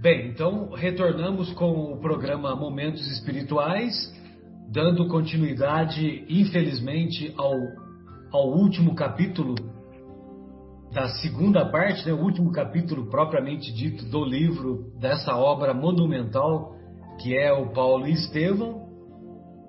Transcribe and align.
Bem, 0.00 0.28
então 0.28 0.70
retornamos 0.70 1.52
com 1.52 1.92
o 1.92 2.00
programa 2.00 2.56
Momentos 2.56 3.06
Espirituais, 3.06 3.92
dando 4.72 5.06
continuidade, 5.08 6.24
infelizmente, 6.26 7.34
ao, 7.36 7.52
ao 8.32 8.48
último 8.48 8.94
capítulo 8.94 9.56
da 10.90 11.06
segunda 11.20 11.66
parte, 11.66 12.06
né, 12.06 12.14
o 12.14 12.22
último 12.22 12.50
capítulo 12.50 13.10
propriamente 13.10 13.70
dito 13.74 14.06
do 14.06 14.24
livro, 14.24 14.90
dessa 14.98 15.36
obra 15.36 15.74
monumental 15.74 16.74
que 17.20 17.36
é 17.36 17.52
o 17.52 17.70
Paulo 17.74 18.06
e 18.06 18.12
Estevão. 18.12 18.88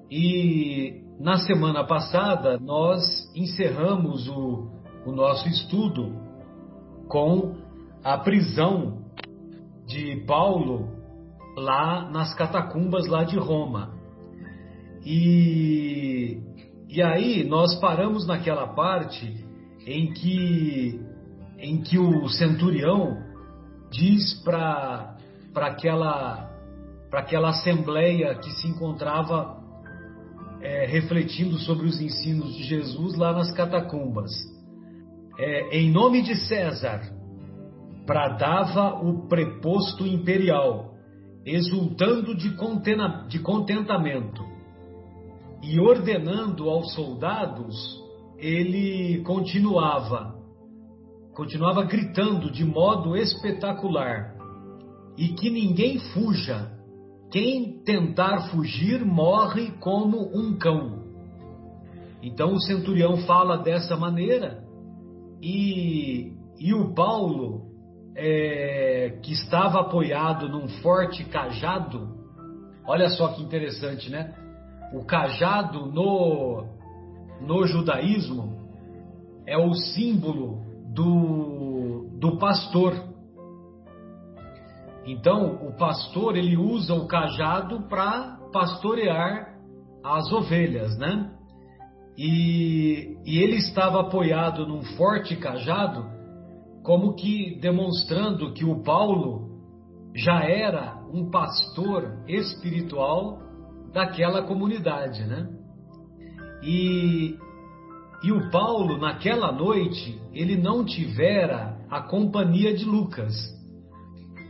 E 0.09 1.03
na 1.19 1.39
semana 1.39 1.83
passada 1.83 2.57
nós 2.57 3.03
encerramos 3.35 4.29
o, 4.29 4.69
o 5.05 5.11
nosso 5.11 5.49
estudo 5.49 6.15
com 7.09 7.53
a 8.01 8.17
prisão 8.17 9.00
de 9.91 10.23
Paulo 10.25 10.89
lá 11.57 12.09
nas 12.09 12.33
catacumbas 12.33 13.07
lá 13.07 13.23
de 13.23 13.37
Roma. 13.37 13.93
E, 15.05 16.39
e 16.87 17.01
aí 17.01 17.43
nós 17.43 17.79
paramos 17.79 18.25
naquela 18.25 18.67
parte 18.67 19.45
em 19.85 20.13
que 20.13 20.99
em 21.57 21.81
que 21.81 21.99
o 21.99 22.27
centurião 22.27 23.17
diz 23.91 24.41
para 24.43 25.15
aquela, 25.55 26.49
aquela 27.13 27.49
assembleia 27.49 28.33
que 28.35 28.49
se 28.51 28.67
encontrava 28.67 29.61
é, 30.59 30.87
refletindo 30.87 31.57
sobre 31.59 31.85
os 31.85 32.01
ensinos 32.01 32.55
de 32.55 32.63
Jesus 32.63 33.15
lá 33.15 33.31
nas 33.31 33.51
catacumbas. 33.51 34.31
É, 35.37 35.77
em 35.77 35.91
nome 35.91 36.23
de 36.23 36.35
César, 36.35 37.01
bradava 38.05 39.01
o 39.03 39.27
preposto 39.27 40.05
imperial, 40.05 40.93
exultando 41.45 42.35
de, 42.35 42.55
contena, 42.55 43.25
de 43.27 43.39
contentamento 43.39 44.43
e 45.63 45.79
ordenando 45.79 46.69
aos 46.69 46.93
soldados, 46.93 47.75
ele 48.37 49.21
continuava 49.23 50.41
continuava 51.33 51.83
gritando 51.83 52.51
de 52.51 52.65
modo 52.65 53.15
espetacular: 53.15 54.35
E 55.17 55.29
que 55.29 55.49
ninguém 55.49 55.99
fuja. 56.13 56.79
Quem 57.31 57.81
tentar 57.85 58.49
fugir 58.49 59.05
morre 59.05 59.71
como 59.79 60.17
um 60.37 60.57
cão. 60.57 61.01
Então 62.21 62.53
o 62.53 62.59
centurião 62.59 63.17
fala 63.25 63.57
dessa 63.57 63.95
maneira 63.95 64.65
e, 65.41 66.33
e 66.59 66.73
o 66.73 66.93
Paulo, 66.93 67.70
é, 68.15 69.19
que 69.21 69.33
estava 69.33 69.81
apoiado 69.81 70.49
num 70.49 70.67
forte 70.81 71.23
cajado, 71.25 72.09
olha 72.85 73.09
só 73.09 73.29
que 73.29 73.41
interessante, 73.41 74.09
né? 74.09 74.33
O 74.93 75.05
cajado 75.05 75.85
no, 75.85 76.65
no 77.39 77.65
judaísmo 77.65 78.61
é 79.47 79.57
o 79.57 79.73
símbolo 79.73 80.61
do, 80.93 82.09
do 82.19 82.37
pastor. 82.37 82.93
Então, 85.05 85.67
o 85.67 85.75
pastor 85.77 86.35
ele 86.35 86.57
usa 86.57 86.93
o 86.93 87.07
cajado 87.07 87.87
para 87.87 88.37
pastorear 88.51 89.57
as 90.03 90.31
ovelhas, 90.31 90.97
né? 90.97 91.31
E, 92.17 93.17
e 93.25 93.39
ele 93.39 93.55
estava 93.55 94.01
apoiado 94.01 94.67
num 94.67 94.83
forte 94.97 95.35
cajado, 95.35 96.05
como 96.83 97.15
que 97.15 97.59
demonstrando 97.59 98.53
que 98.53 98.65
o 98.65 98.83
Paulo 98.83 99.49
já 100.15 100.43
era 100.43 100.99
um 101.13 101.29
pastor 101.29 102.23
espiritual 102.27 103.39
daquela 103.93 104.43
comunidade, 104.43 105.23
né? 105.25 105.47
E, 106.63 107.37
e 108.23 108.31
o 108.31 108.49
Paulo, 108.51 108.97
naquela 108.97 109.51
noite, 109.51 110.19
ele 110.33 110.55
não 110.55 110.85
tivera 110.85 111.77
a 111.89 112.01
companhia 112.01 112.73
de 112.73 112.85
Lucas. 112.85 113.33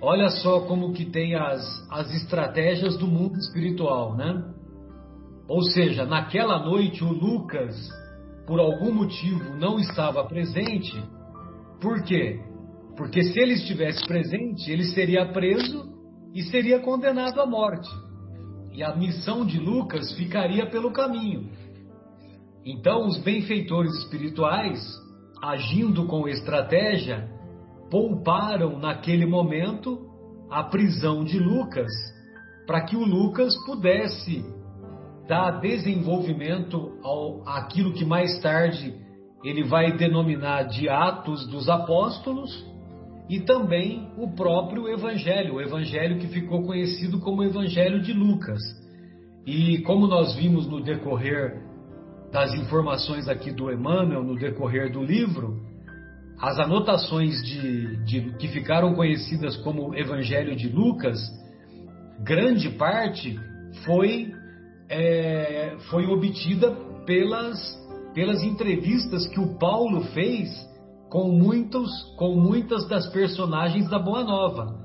Olha 0.02 0.30
só 0.30 0.62
como 0.62 0.94
que 0.94 1.06
tem 1.06 1.36
as, 1.36 1.62
as 1.92 2.12
estratégias 2.14 2.98
do 2.98 3.08
mundo 3.08 3.38
espiritual, 3.38 4.16
né? 4.16 4.44
Ou 5.48 5.62
seja, 5.64 6.06
naquela 6.06 6.64
noite 6.64 7.04
o 7.04 7.12
Lucas, 7.12 7.76
por 8.48 8.60
algum 8.60 8.94
motivo, 8.94 9.56
não 9.58 9.80
estava 9.80 10.24
presente. 10.26 11.02
Por 11.82 12.04
quê? 12.04 12.40
Porque 12.96 13.24
se 13.24 13.40
ele 13.40 13.54
estivesse 13.54 14.06
presente, 14.06 14.72
ele 14.72 14.86
seria 14.86 15.26
preso 15.34 15.92
e 16.34 16.44
seria 16.44 16.80
condenado 16.80 17.42
à 17.42 17.46
morte. 17.46 17.90
E 18.72 18.84
a 18.84 18.96
missão 18.96 19.44
de 19.44 19.60
Lucas 19.60 20.14
ficaria 20.14 20.70
pelo 20.70 20.94
caminho. 20.94 21.50
Então, 22.64 23.08
os 23.08 23.18
benfeitores 23.18 23.92
espirituais, 24.04 24.80
agindo 25.42 26.06
com 26.06 26.28
estratégia, 26.28 27.28
pouparam 27.90 28.78
naquele 28.78 29.26
momento 29.26 30.08
a 30.50 30.64
prisão 30.64 31.24
de 31.24 31.40
Lucas, 31.40 31.92
para 32.68 32.86
que 32.86 32.96
o 32.96 33.04
Lucas 33.04 33.54
pudesse 33.66 34.46
dar 35.28 35.60
desenvolvimento 35.60 37.00
ao 37.04 37.42
aquilo 37.48 37.94
que 37.94 38.06
mais 38.06 38.40
tarde 38.42 39.01
ele 39.44 39.64
vai 39.64 39.96
denominar 39.98 40.64
de 40.64 40.88
Atos 40.88 41.48
dos 41.48 41.68
Apóstolos 41.70 42.66
e 43.30 43.40
também 43.40 44.12
o 44.18 44.36
próprio 44.36 44.88
Evangelho, 44.90 45.56
o 45.56 45.62
Evangelho 45.62 46.20
que 46.20 46.28
ficou 46.28 46.64
conhecido 46.64 47.20
como 47.20 47.44
Evangelho 47.44 48.02
de 48.02 48.14
Lucas. 48.14 48.60
E 49.46 49.80
como 49.80 50.06
nós 50.06 50.36
vimos 50.36 50.68
no 50.68 50.82
decorrer 50.82 51.62
das 52.32 52.54
informações 52.54 53.28
aqui 53.28 53.52
do 53.52 53.72
Emmanuel 53.72 54.24
no 54.24 54.36
decorrer 54.36 54.92
do 54.92 55.04
livro, 55.04 55.60
as 56.40 56.60
anotações 56.60 57.42
de, 57.44 58.04
de, 58.04 58.34
que 58.38 58.48
ficaram 58.48 58.94
conhecidas 58.94 59.56
como 59.58 59.96
Evangelho 59.96 60.56
de 60.56 60.68
Lucas, 60.68 61.20
grande 62.24 62.70
parte 62.72 63.40
foi, 63.86 64.34
é, 64.90 65.76
foi 65.90 66.06
obtida 66.08 66.72
pelas, 67.06 67.58
pelas 68.14 68.44
entrevistas 68.44 69.28
que 69.28 69.40
o 69.40 69.58
Paulo 69.58 70.02
fez 70.14 70.50
com, 71.10 71.30
muitos, 71.32 71.90
com 72.18 72.36
muitas 72.36 72.88
das 72.88 73.08
personagens 73.08 73.90
da 73.90 74.00
Boa 74.00 74.24
Nova. 74.24 74.80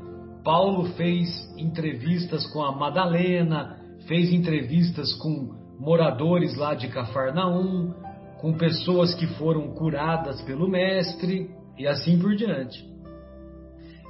Paulo 0.44 0.84
fez 0.96 1.28
entrevistas 1.56 2.46
com 2.52 2.62
a 2.62 2.72
Madalena, 2.72 3.80
fez 4.06 4.32
entrevistas 4.32 5.12
com 5.14 5.54
moradores 5.78 6.56
lá 6.56 6.74
de 6.74 6.88
Cafarnaum, 6.88 7.92
com 8.40 8.52
pessoas 8.52 9.14
que 9.14 9.26
foram 9.38 9.72
curadas 9.74 10.40
pelo 10.42 10.68
Mestre 10.68 11.50
e 11.78 11.86
assim 11.86 12.18
por 12.18 12.34
diante. 12.34 12.84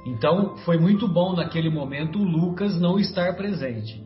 Então 0.05 0.57
foi 0.57 0.77
muito 0.77 1.07
bom 1.07 1.35
naquele 1.35 1.69
momento 1.69 2.19
o 2.19 2.23
Lucas 2.23 2.79
não 2.79 2.99
estar 2.99 3.35
presente. 3.35 4.01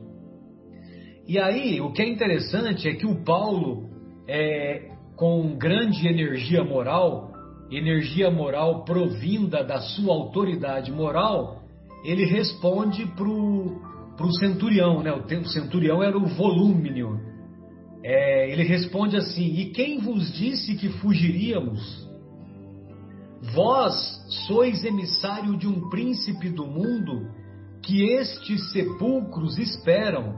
E 1.28 1.38
aí 1.38 1.80
o 1.80 1.92
que 1.92 2.02
é 2.02 2.10
interessante 2.10 2.88
é 2.88 2.94
que 2.94 3.06
o 3.06 3.24
Paulo, 3.24 3.90
é, 4.28 4.91
com 5.22 5.56
grande 5.56 6.08
energia 6.08 6.64
moral, 6.64 7.32
energia 7.70 8.32
moral 8.32 8.84
provinda 8.84 9.64
da 9.64 9.80
sua 9.80 10.16
autoridade 10.16 10.92
moral, 10.92 11.62
ele 12.04 12.26
responde 12.26 13.06
para 13.06 13.28
o 13.28 14.34
centurião, 14.40 15.04
né? 15.04 15.14
O 15.14 15.48
centurião 15.48 16.02
era 16.02 16.18
o 16.18 16.26
volúmino, 16.26 17.22
é, 18.04 18.52
ele 18.52 18.64
responde 18.64 19.16
assim: 19.16 19.60
E 19.60 19.66
quem 19.66 20.00
vos 20.00 20.34
disse 20.34 20.76
que 20.76 20.90
fugiríamos? 20.90 22.10
Vós 23.54 23.94
sois 24.48 24.84
emissário 24.84 25.56
de 25.56 25.68
um 25.68 25.88
príncipe 25.88 26.50
do 26.50 26.66
mundo 26.66 27.30
que 27.84 28.02
estes 28.12 28.72
sepulcros 28.72 29.60
esperam, 29.60 30.34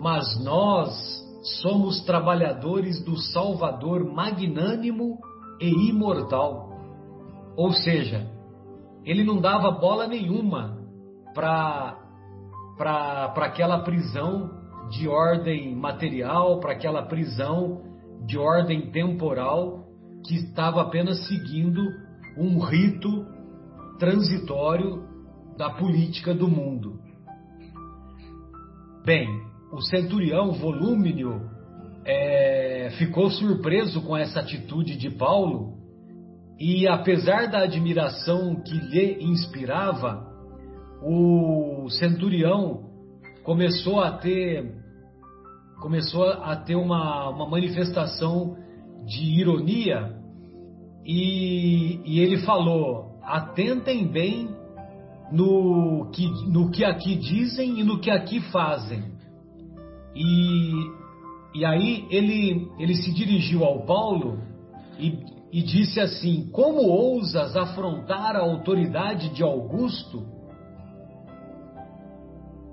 mas 0.00 0.42
nós 0.42 1.27
somos 1.40 2.04
trabalhadores 2.04 3.02
do 3.04 3.16
Salvador 3.16 4.04
magnânimo 4.04 5.18
e 5.60 5.90
imortal. 5.90 6.70
Ou 7.56 7.72
seja, 7.72 8.30
ele 9.04 9.24
não 9.24 9.40
dava 9.40 9.70
bola 9.70 10.06
nenhuma 10.06 10.78
para 11.34 11.96
aquela 13.36 13.80
prisão 13.80 14.58
de 14.90 15.06
ordem 15.08 15.74
material 15.76 16.60
para 16.60 16.72
aquela 16.72 17.02
prisão 17.02 17.82
de 18.26 18.38
ordem 18.38 18.90
temporal 18.90 19.84
que 20.26 20.34
estava 20.34 20.82
apenas 20.82 21.26
seguindo 21.26 21.80
um 22.36 22.58
rito 22.58 23.26
transitório 23.98 25.06
da 25.56 25.70
política 25.70 26.34
do 26.34 26.48
mundo. 26.48 27.00
Bem, 29.04 29.26
o 29.72 29.80
centurião 29.82 30.52
Volúmino 30.52 31.50
é, 32.04 32.90
ficou 32.98 33.30
surpreso 33.30 34.00
com 34.02 34.16
essa 34.16 34.40
atitude 34.40 34.96
de 34.96 35.10
Paulo 35.10 35.76
e, 36.58 36.88
apesar 36.88 37.48
da 37.48 37.60
admiração 37.60 38.62
que 38.62 38.74
lhe 38.74 39.22
inspirava, 39.22 40.26
o 41.02 41.88
centurião 41.90 42.88
começou 43.44 44.00
a 44.00 44.12
ter 44.12 44.76
começou 45.80 46.24
a 46.24 46.56
ter 46.56 46.74
uma, 46.74 47.28
uma 47.28 47.48
manifestação 47.48 48.56
de 49.06 49.40
ironia 49.40 50.16
e, 51.04 52.00
e 52.04 52.20
ele 52.20 52.38
falou: 52.38 53.18
atentem 53.22 54.06
bem 54.08 54.48
no 55.30 56.10
que, 56.10 56.26
no 56.48 56.70
que 56.70 56.84
aqui 56.84 57.14
dizem 57.14 57.78
e 57.78 57.84
no 57.84 58.00
que 58.00 58.10
aqui 58.10 58.40
fazem. 58.50 59.17
E, 60.18 60.72
e 61.54 61.64
aí 61.64 62.04
ele, 62.10 62.68
ele 62.76 62.96
se 62.96 63.12
dirigiu 63.12 63.64
ao 63.64 63.86
Paulo 63.86 64.40
e, 64.98 65.16
e 65.52 65.62
disse 65.62 66.00
assim: 66.00 66.50
Como 66.50 66.82
ousas 66.88 67.56
afrontar 67.56 68.34
a 68.34 68.40
autoridade 68.40 69.28
de 69.28 69.44
Augusto? 69.44 70.26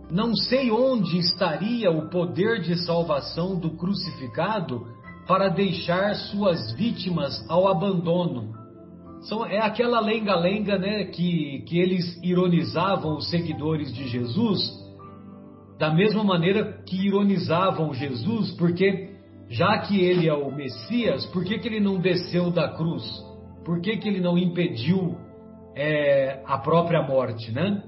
Não 0.09 0.35
sei 0.35 0.71
onde 0.71 1.19
estaria 1.19 1.91
o 1.91 2.09
poder 2.09 2.61
de 2.61 2.75
salvação 2.83 3.59
do 3.59 3.71
crucificado 3.71 4.87
para 5.27 5.49
deixar 5.49 6.15
suas 6.15 6.73
vítimas 6.73 7.45
ao 7.49 7.67
abandono. 7.67 8.53
São, 9.21 9.45
é 9.45 9.59
aquela 9.59 9.99
lenga-lenga 9.99 10.77
né, 10.77 11.05
que, 11.05 11.63
que 11.67 11.79
eles 11.79 12.19
ironizavam 12.23 13.17
os 13.17 13.29
seguidores 13.29 13.91
de 13.93 14.07
Jesus, 14.07 14.84
da 15.77 15.93
mesma 15.93 16.23
maneira 16.23 16.81
que 16.85 17.07
ironizavam 17.07 17.93
Jesus, 17.93 18.51
porque 18.51 19.15
já 19.49 19.79
que 19.79 19.99
ele 19.99 20.27
é 20.27 20.33
o 20.33 20.51
Messias, 20.51 21.25
por 21.27 21.43
que, 21.43 21.59
que 21.59 21.67
ele 21.67 21.79
não 21.79 21.99
desceu 21.99 22.49
da 22.49 22.69
cruz? 22.69 23.03
Por 23.63 23.81
que, 23.81 23.97
que 23.97 24.07
ele 24.07 24.21
não 24.21 24.37
impediu 24.37 25.17
é, 25.75 26.41
a 26.45 26.57
própria 26.57 27.01
morte, 27.01 27.51
né? 27.51 27.83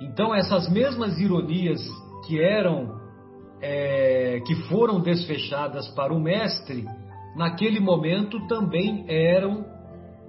Então 0.00 0.34
essas 0.34 0.68
mesmas 0.70 1.20
ironias 1.20 1.80
que 2.26 2.40
eram 2.40 3.00
é, 3.60 4.40
que 4.44 4.54
foram 4.64 5.00
desfechadas 5.00 5.88
para 5.90 6.12
o 6.12 6.20
mestre, 6.20 6.84
naquele 7.36 7.78
momento 7.78 8.44
também 8.48 9.04
eram 9.08 9.64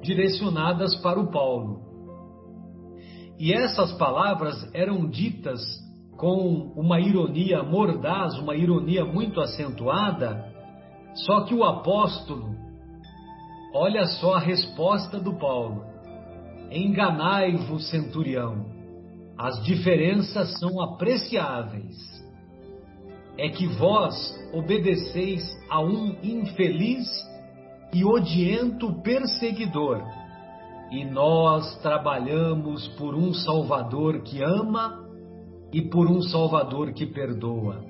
direcionadas 0.01 0.95
para 0.97 1.19
o 1.19 1.31
Paulo. 1.31 1.81
E 3.39 3.51
essas 3.51 3.91
palavras 3.93 4.55
eram 4.73 5.09
ditas 5.09 5.59
com 6.17 6.71
uma 6.75 6.99
ironia 6.99 7.63
mordaz, 7.63 8.37
uma 8.39 8.55
ironia 8.55 9.03
muito 9.03 9.41
acentuada, 9.41 10.51
só 11.13 11.41
que 11.41 11.53
o 11.53 11.63
apóstolo, 11.63 12.55
olha 13.73 14.05
só 14.05 14.35
a 14.35 14.39
resposta 14.39 15.19
do 15.19 15.33
Paulo: 15.37 15.83
Enganai-vos, 16.71 17.89
centurião, 17.89 18.65
as 19.37 19.63
diferenças 19.63 20.59
são 20.59 20.81
apreciáveis 20.81 22.13
é 23.37 23.49
que 23.49 23.65
vós 23.65 24.13
obedeceis 24.53 25.43
a 25.69 25.81
um 25.81 26.15
infeliz 26.23 27.07
e 27.93 28.03
odiento 28.05 29.01
perseguidor, 29.01 30.03
e 30.91 31.03
nós 31.05 31.75
trabalhamos 31.81 32.87
por 32.89 33.15
um 33.15 33.33
Salvador 33.33 34.21
que 34.21 34.43
ama 34.43 35.02
e 35.73 35.81
por 35.81 36.09
um 36.09 36.21
Salvador 36.21 36.93
que 36.93 37.05
perdoa. 37.05 37.83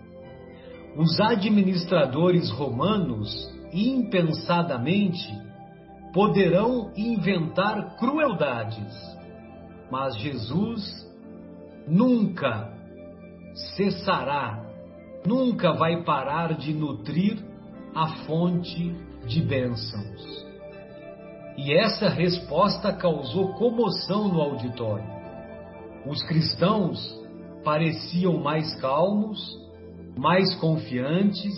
Os 0.97 1.19
administradores 1.19 2.49
romanos, 2.51 3.29
impensadamente, 3.73 5.29
poderão 6.13 6.91
inventar 6.95 7.97
crueldades, 7.97 8.93
mas 9.91 10.15
Jesus 10.17 11.11
nunca 11.87 12.71
cessará 13.75 14.63
nunca 15.25 15.73
vai 15.73 16.03
parar 16.03 16.53
de 16.53 16.73
nutrir 16.73 17.37
a 17.95 18.07
fonte 18.25 18.95
de 19.25 19.41
bênçãos. 19.41 20.45
E 21.57 21.73
essa 21.73 22.09
resposta 22.09 22.91
causou 22.93 23.53
comoção 23.53 24.27
no 24.27 24.41
auditório. 24.41 25.05
Os 26.05 26.21
cristãos 26.23 27.22
pareciam 27.63 28.37
mais 28.37 28.73
calmos, 28.75 29.39
mais 30.17 30.53
confiantes, 30.55 31.53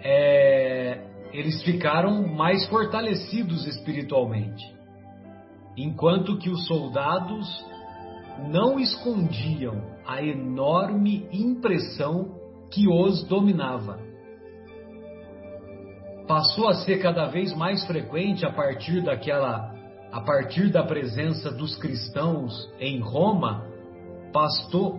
é, 0.00 1.00
eles 1.32 1.62
ficaram 1.62 2.26
mais 2.26 2.66
fortalecidos 2.68 3.66
espiritualmente. 3.66 4.64
Enquanto 5.76 6.38
que 6.38 6.50
os 6.50 6.66
soldados 6.66 7.64
não 8.38 8.78
escondiam 8.78 9.82
a 10.06 10.22
enorme 10.22 11.26
impressão 11.32 12.34
que 12.70 12.88
os 12.88 13.24
dominava. 13.24 13.98
Passou 16.26 16.68
a 16.68 16.74
ser 16.74 16.98
cada 17.00 17.26
vez 17.26 17.54
mais 17.54 17.84
frequente 17.86 18.44
a 18.44 18.52
partir 18.52 19.02
daquela 19.02 19.72
a 20.10 20.20
partir 20.20 20.70
da 20.70 20.84
presença 20.84 21.50
dos 21.50 21.76
cristãos 21.76 22.70
em 22.78 23.00
Roma, 23.00 23.66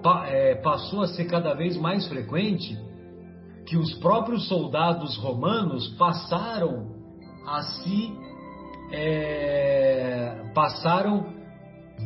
pa, 0.02 0.28
é, 0.28 0.56
passou 0.56 1.02
a 1.02 1.08
ser 1.08 1.26
cada 1.26 1.54
vez 1.54 1.76
mais 1.76 2.08
frequente 2.08 2.78
que 3.68 3.76
os 3.76 3.94
próprios 3.96 4.48
soldados 4.48 5.18
romanos 5.18 5.90
passaram 5.98 6.96
a 7.46 7.62
se 7.62 8.14
é, 8.92 10.52
passaram 10.54 11.26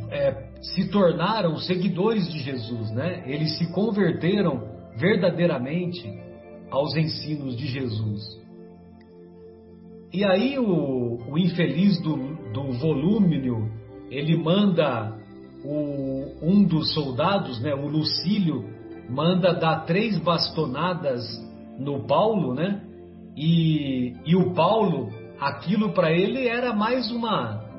é, 0.10 0.50
se 0.62 0.90
tornaram 0.90 1.58
seguidores 1.58 2.28
de 2.31 2.40
Jesus, 2.40 2.92
né? 2.92 3.24
Eles 3.28 3.58
se 3.58 3.72
converteram 3.72 4.68
verdadeiramente 4.98 6.04
aos 6.72 6.96
ensinos 6.96 7.56
de 7.56 7.68
Jesus. 7.68 8.40
E 10.12 10.26
aí 10.26 10.58
o, 10.58 11.18
o 11.31 11.38
infeliz 11.38 12.02
do, 12.02 12.16
do 12.52 12.72
volúmino, 12.74 13.72
ele 14.10 14.36
manda 14.36 15.19
o, 15.64 16.36
um 16.42 16.64
dos 16.64 16.94
soldados, 16.94 17.62
né, 17.62 17.74
o 17.74 17.88
Lucílio, 17.88 18.70
manda 19.10 19.54
dar 19.54 19.86
três 19.86 20.18
bastonadas 20.18 21.24
no 21.78 22.06
Paulo, 22.06 22.54
né? 22.54 22.82
E, 23.36 24.16
e 24.26 24.36
o 24.36 24.54
Paulo, 24.54 25.10
aquilo 25.40 25.94
para 25.94 26.12
ele 26.12 26.48
era 26.48 26.74
mais 26.74 27.10
uma 27.12 27.69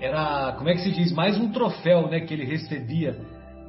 era, 0.00 0.54
como 0.56 0.68
é 0.70 0.74
que 0.74 0.80
se 0.80 0.90
diz, 0.90 1.12
mais 1.12 1.38
um 1.38 1.52
troféu, 1.52 2.08
né, 2.08 2.20
que 2.20 2.32
ele 2.32 2.44
recebia. 2.44 3.16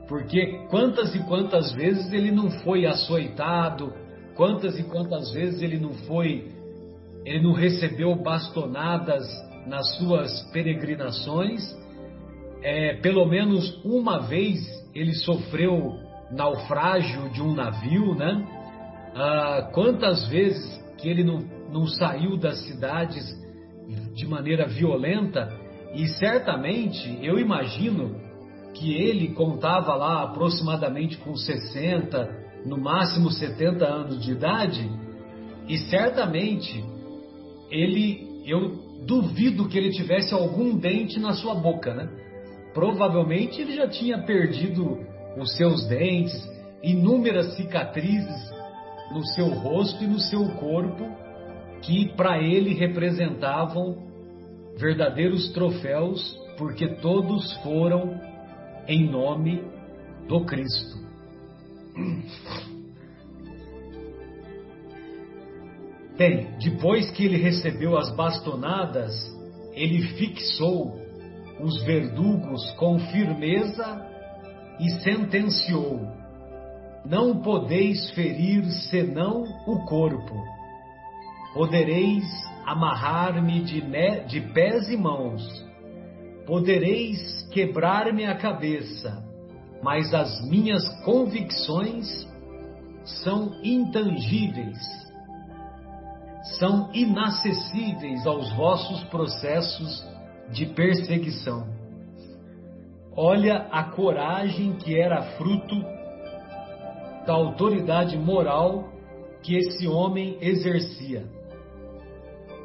Porque 0.07 0.65
quantas 0.69 1.13
e 1.13 1.19
quantas 1.19 1.73
vezes 1.73 2.11
ele 2.13 2.31
não 2.31 2.49
foi 2.49 2.85
açoitado, 2.85 3.93
quantas 4.35 4.79
e 4.79 4.83
quantas 4.83 5.31
vezes 5.31 5.61
ele 5.61 5.77
não 5.77 5.93
foi, 5.93 6.49
ele 7.25 7.41
não 7.41 7.53
recebeu 7.53 8.15
bastonadas 8.15 9.25
nas 9.67 9.97
suas 9.97 10.49
peregrinações. 10.51 11.61
É, 12.61 12.95
pelo 13.01 13.25
menos 13.25 13.79
uma 13.83 14.19
vez 14.19 14.59
ele 14.93 15.13
sofreu 15.13 15.97
naufrágio 16.31 17.29
de 17.29 17.41
um 17.41 17.53
navio, 17.53 18.13
né? 18.15 18.45
Ah, 19.15 19.69
quantas 19.73 20.27
vezes 20.27 20.81
que 20.97 21.09
ele 21.09 21.23
não, 21.23 21.39
não 21.71 21.87
saiu 21.87 22.37
das 22.37 22.59
cidades 22.65 23.25
de 24.13 24.25
maneira 24.27 24.67
violenta 24.67 25.51
e 25.93 26.07
certamente 26.07 27.19
eu 27.21 27.37
imagino 27.37 28.15
que 28.73 28.93
ele 28.93 29.29
contava 29.33 29.93
lá 29.95 30.23
aproximadamente 30.23 31.17
com 31.17 31.35
60, 31.35 32.63
no 32.65 32.77
máximo 32.77 33.29
70 33.29 33.85
anos 33.85 34.23
de 34.23 34.31
idade, 34.31 34.89
e 35.67 35.77
certamente 35.77 36.83
ele, 37.69 38.43
eu 38.45 38.79
duvido 39.05 39.67
que 39.67 39.77
ele 39.77 39.91
tivesse 39.91 40.33
algum 40.33 40.77
dente 40.77 41.19
na 41.19 41.33
sua 41.33 41.53
boca, 41.53 41.93
né? 41.93 42.09
Provavelmente 42.73 43.61
ele 43.61 43.75
já 43.75 43.87
tinha 43.87 44.19
perdido 44.23 45.05
os 45.37 45.55
seus 45.55 45.85
dentes, 45.87 46.33
inúmeras 46.81 47.55
cicatrizes 47.55 48.51
no 49.11 49.25
seu 49.27 49.49
rosto 49.49 50.03
e 50.03 50.07
no 50.07 50.19
seu 50.19 50.47
corpo 50.55 51.09
que 51.81 52.13
para 52.15 52.41
ele 52.41 52.73
representavam 52.73 53.97
verdadeiros 54.77 55.51
troféus, 55.51 56.39
porque 56.57 56.87
todos 56.95 57.53
foram 57.57 58.19
em 58.87 59.09
nome 59.09 59.63
do 60.27 60.45
Cristo. 60.45 60.99
Bem, 66.17 66.55
depois 66.59 67.09
que 67.11 67.25
ele 67.25 67.37
recebeu 67.37 67.97
as 67.97 68.15
bastonadas, 68.15 69.11
ele 69.73 70.03
fixou 70.17 71.00
os 71.61 71.81
verdugos 71.83 72.71
com 72.71 72.99
firmeza 72.99 74.07
e 74.79 74.89
sentenciou: 75.01 76.07
Não 77.05 77.41
podeis 77.41 78.09
ferir 78.11 78.65
senão 78.89 79.43
o 79.67 79.85
corpo. 79.85 80.35
Podereis 81.53 82.23
amarrar-me 82.65 83.61
de, 83.61 83.81
de 84.27 84.41
pés 84.53 84.89
e 84.89 84.95
mãos, 84.95 85.43
podereis 86.45 87.47
quebrar-me 87.51 88.25
a 88.25 88.37
cabeça, 88.37 89.23
mas 89.83 90.13
as 90.13 90.47
minhas 90.47 90.87
convicções 91.03 92.07
são 93.03 93.51
intangíveis, 93.63 94.79
são 96.57 96.89
inacessíveis 96.93 98.25
aos 98.25 98.51
vossos 98.53 99.03
processos 99.05 100.10
de 100.51 100.65
perseguição. 100.67 101.67
Olha 103.15 103.67
a 103.71 103.83
coragem 103.83 104.73
que 104.73 104.97
era 104.99 105.21
fruto 105.37 105.75
da 107.25 107.33
autoridade 107.33 108.17
moral 108.17 108.89
que 109.43 109.55
esse 109.55 109.87
homem 109.87 110.37
exercia. 110.41 111.25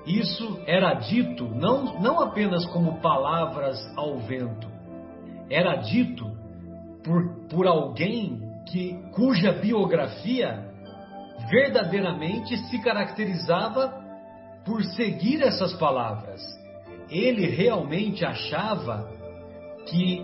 Isso 0.06 0.60
era 0.66 0.94
dito 0.94 1.44
não, 1.44 2.00
não 2.00 2.20
apenas 2.20 2.64
como 2.66 3.00
palavras 3.00 3.76
ao 3.96 4.18
vento, 4.18 4.68
era 5.50 5.76
dito 5.76 6.24
por, 7.02 7.48
por 7.48 7.66
alguém 7.66 8.40
que, 8.70 8.94
cuja 9.12 9.52
biografia 9.52 10.64
verdadeiramente 11.50 12.56
se 12.56 12.80
caracterizava 12.82 13.94
por 14.64 14.82
seguir 14.84 15.42
essas 15.42 15.72
palavras. 15.74 16.40
Ele 17.10 17.46
realmente 17.46 18.24
achava 18.24 19.10
que, 19.86 20.20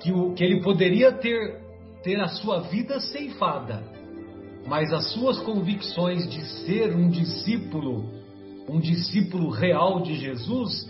que, 0.00 0.12
o, 0.12 0.34
que 0.34 0.44
ele 0.44 0.62
poderia 0.62 1.12
ter, 1.12 1.60
ter 2.02 2.20
a 2.20 2.28
sua 2.28 2.60
vida 2.60 2.98
ceifada, 3.00 3.82
mas 4.66 4.92
as 4.92 5.12
suas 5.12 5.38
convicções 5.40 6.28
de 6.28 6.44
ser 6.64 6.94
um 6.94 7.08
discípulo, 7.08 8.10
um 8.68 8.80
discípulo 8.80 9.50
real 9.50 10.00
de 10.00 10.14
Jesus, 10.14 10.88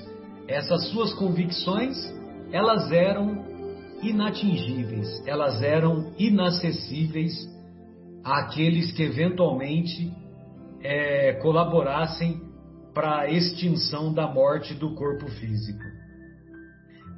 essas 0.48 0.88
suas 0.88 1.12
convicções, 1.14 1.96
elas 2.52 2.90
eram 2.92 3.44
inatingíveis, 4.02 5.22
elas 5.26 5.62
eram 5.62 6.12
inacessíveis 6.18 7.34
àqueles 8.22 8.92
que 8.92 9.02
eventualmente 9.02 10.12
é, 10.82 11.34
colaborassem 11.42 12.45
para 12.96 13.20
a 13.20 13.30
extinção 13.30 14.10
da 14.10 14.26
morte 14.26 14.72
do 14.72 14.94
corpo 14.94 15.28
físico. 15.32 15.84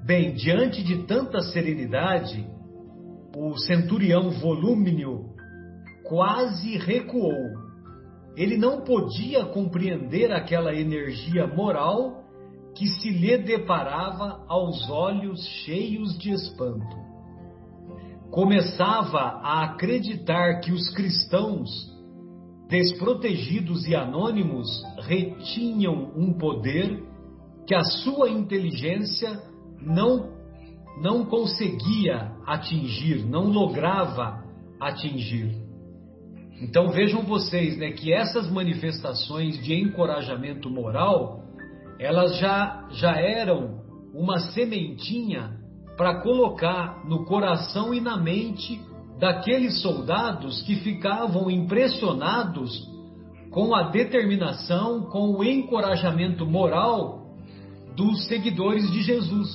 Bem, 0.04 0.35
diante 0.35 0.82
de 0.82 1.06
tanta 1.06 1.40
serenidade, 1.40 2.44
o 3.37 3.56
centurião 3.58 4.28
volúmino 4.28 5.37
quase 6.02 6.76
recuou. 6.78 7.54
Ele 8.37 8.56
não 8.56 8.80
podia 8.80 9.44
compreender 9.44 10.32
aquela 10.32 10.75
energia 10.75 11.47
moral 11.47 12.25
que 12.75 12.88
se 12.88 13.11
lhe 13.11 13.38
deparava 13.38 14.44
aos 14.49 14.90
olhos 14.90 15.47
cheios 15.64 16.18
de 16.18 16.32
espanto. 16.32 16.97
Começava 18.32 19.20
a 19.44 19.62
acreditar 19.62 20.58
que 20.58 20.73
os 20.73 20.92
cristãos, 20.92 21.70
desprotegidos 22.69 23.87
e 23.87 23.95
anônimos, 23.95 24.67
retinham 25.01 26.13
um 26.17 26.33
poder 26.35 27.03
que 27.67 27.75
a 27.75 27.83
sua 27.83 28.29
inteligência 28.29 29.43
não, 29.81 30.31
não 31.01 31.25
conseguia 31.25 32.33
atingir, 32.47 33.25
não 33.27 33.51
lograva 33.51 34.45
atingir. 34.81 35.57
Então 36.61 36.89
vejam 36.89 37.23
vocês, 37.23 37.77
né, 37.77 37.93
que 37.93 38.13
essas 38.13 38.51
manifestações 38.51 39.63
de 39.63 39.75
encorajamento 39.75 40.69
moral, 40.69 41.45
elas 41.99 42.39
já 42.39 42.89
já 42.91 43.13
eram 43.13 43.81
uma 44.13 44.39
sementinha 44.39 45.57
para 45.97 46.23
colocar 46.23 47.07
no 47.07 47.25
coração 47.25 47.95
e 47.95 48.01
na 48.01 48.17
mente 48.17 48.81
daqueles 49.19 49.81
soldados 49.83 50.63
que 50.63 50.77
ficavam 50.77 51.51
impressionados 51.51 52.71
com 53.51 53.75
a 53.75 53.91
determinação, 53.91 55.03
com 55.03 55.33
o 55.33 55.45
encorajamento 55.45 56.47
moral 56.47 57.27
dos 57.97 58.27
seguidores 58.27 58.91
de 58.93 59.03
Jesus. 59.03 59.49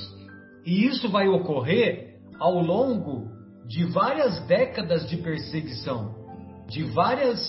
E 0.65 0.86
isso 0.86 1.10
vai 1.10 1.27
ocorrer 1.27 2.17
ao 2.39 2.62
longo 2.62 3.27
de 3.67 3.86
várias 3.86 4.46
décadas 4.48 5.08
de 5.10 5.17
perseguição 5.17 6.24
de 6.67 6.84
várias, 6.86 7.39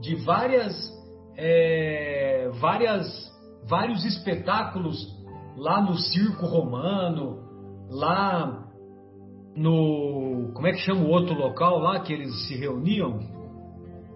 de 0.00 0.16
várias, 0.16 0.74
é, 1.36 2.50
várias, 2.60 3.06
vários 3.68 4.04
espetáculos 4.04 4.96
lá 5.56 5.80
no 5.80 5.96
circo 5.96 6.46
romano, 6.46 7.38
lá 7.90 8.63
no, 9.56 10.50
como 10.52 10.66
é 10.66 10.72
que 10.72 10.78
chama 10.78 11.02
o 11.02 11.08
outro 11.08 11.34
local 11.34 11.78
lá 11.78 12.00
que 12.00 12.12
eles 12.12 12.46
se 12.46 12.56
reuniam? 12.56 13.20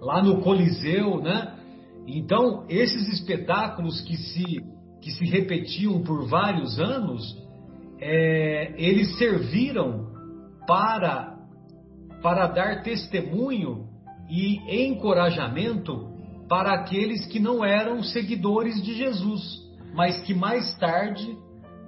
Lá 0.01 0.23
no 0.23 0.41
Coliseu, 0.41 1.21
né? 1.21 1.55
Então, 2.07 2.65
esses 2.69 3.09
espetáculos 3.13 4.01
que 4.01 4.17
se, 4.17 4.65
que 5.01 5.11
se 5.11 5.25
repetiam 5.27 6.03
por 6.03 6.27
vários 6.27 6.79
anos, 6.81 7.37
é, 8.01 8.75
eles 8.77 9.17
serviram 9.19 10.07
para, 10.67 11.37
para 12.23 12.47
dar 12.47 12.83
testemunho 12.83 13.89
e 14.31 14.87
encorajamento 14.87 16.09
para 16.49 16.73
aqueles 16.73 17.27
que 17.27 17.39
não 17.39 17.65
eram 17.65 18.03
seguidores 18.03 18.83
de 18.83 18.95
Jesus, 18.95 19.43
mas 19.95 20.21
que 20.23 20.35
mais 20.35 20.75
tarde 20.79 21.37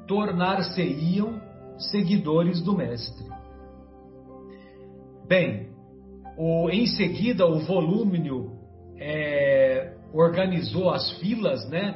tornar-se-iam 0.06 1.40
seguidores 1.78 2.60
do 2.60 2.76
Mestre. 2.76 3.39
Bem, 5.30 5.68
o, 6.36 6.68
em 6.70 6.88
seguida 6.88 7.46
o 7.46 7.60
Volúmino 7.60 8.50
é, 8.98 9.94
organizou 10.12 10.90
as 10.90 11.08
filas 11.20 11.70
né, 11.70 11.94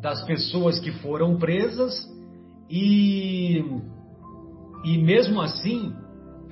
das 0.00 0.24
pessoas 0.24 0.78
que 0.78 0.92
foram 0.92 1.38
presas 1.38 1.92
e, 2.70 3.64
e 4.84 4.98
mesmo 4.98 5.40
assim, 5.40 5.92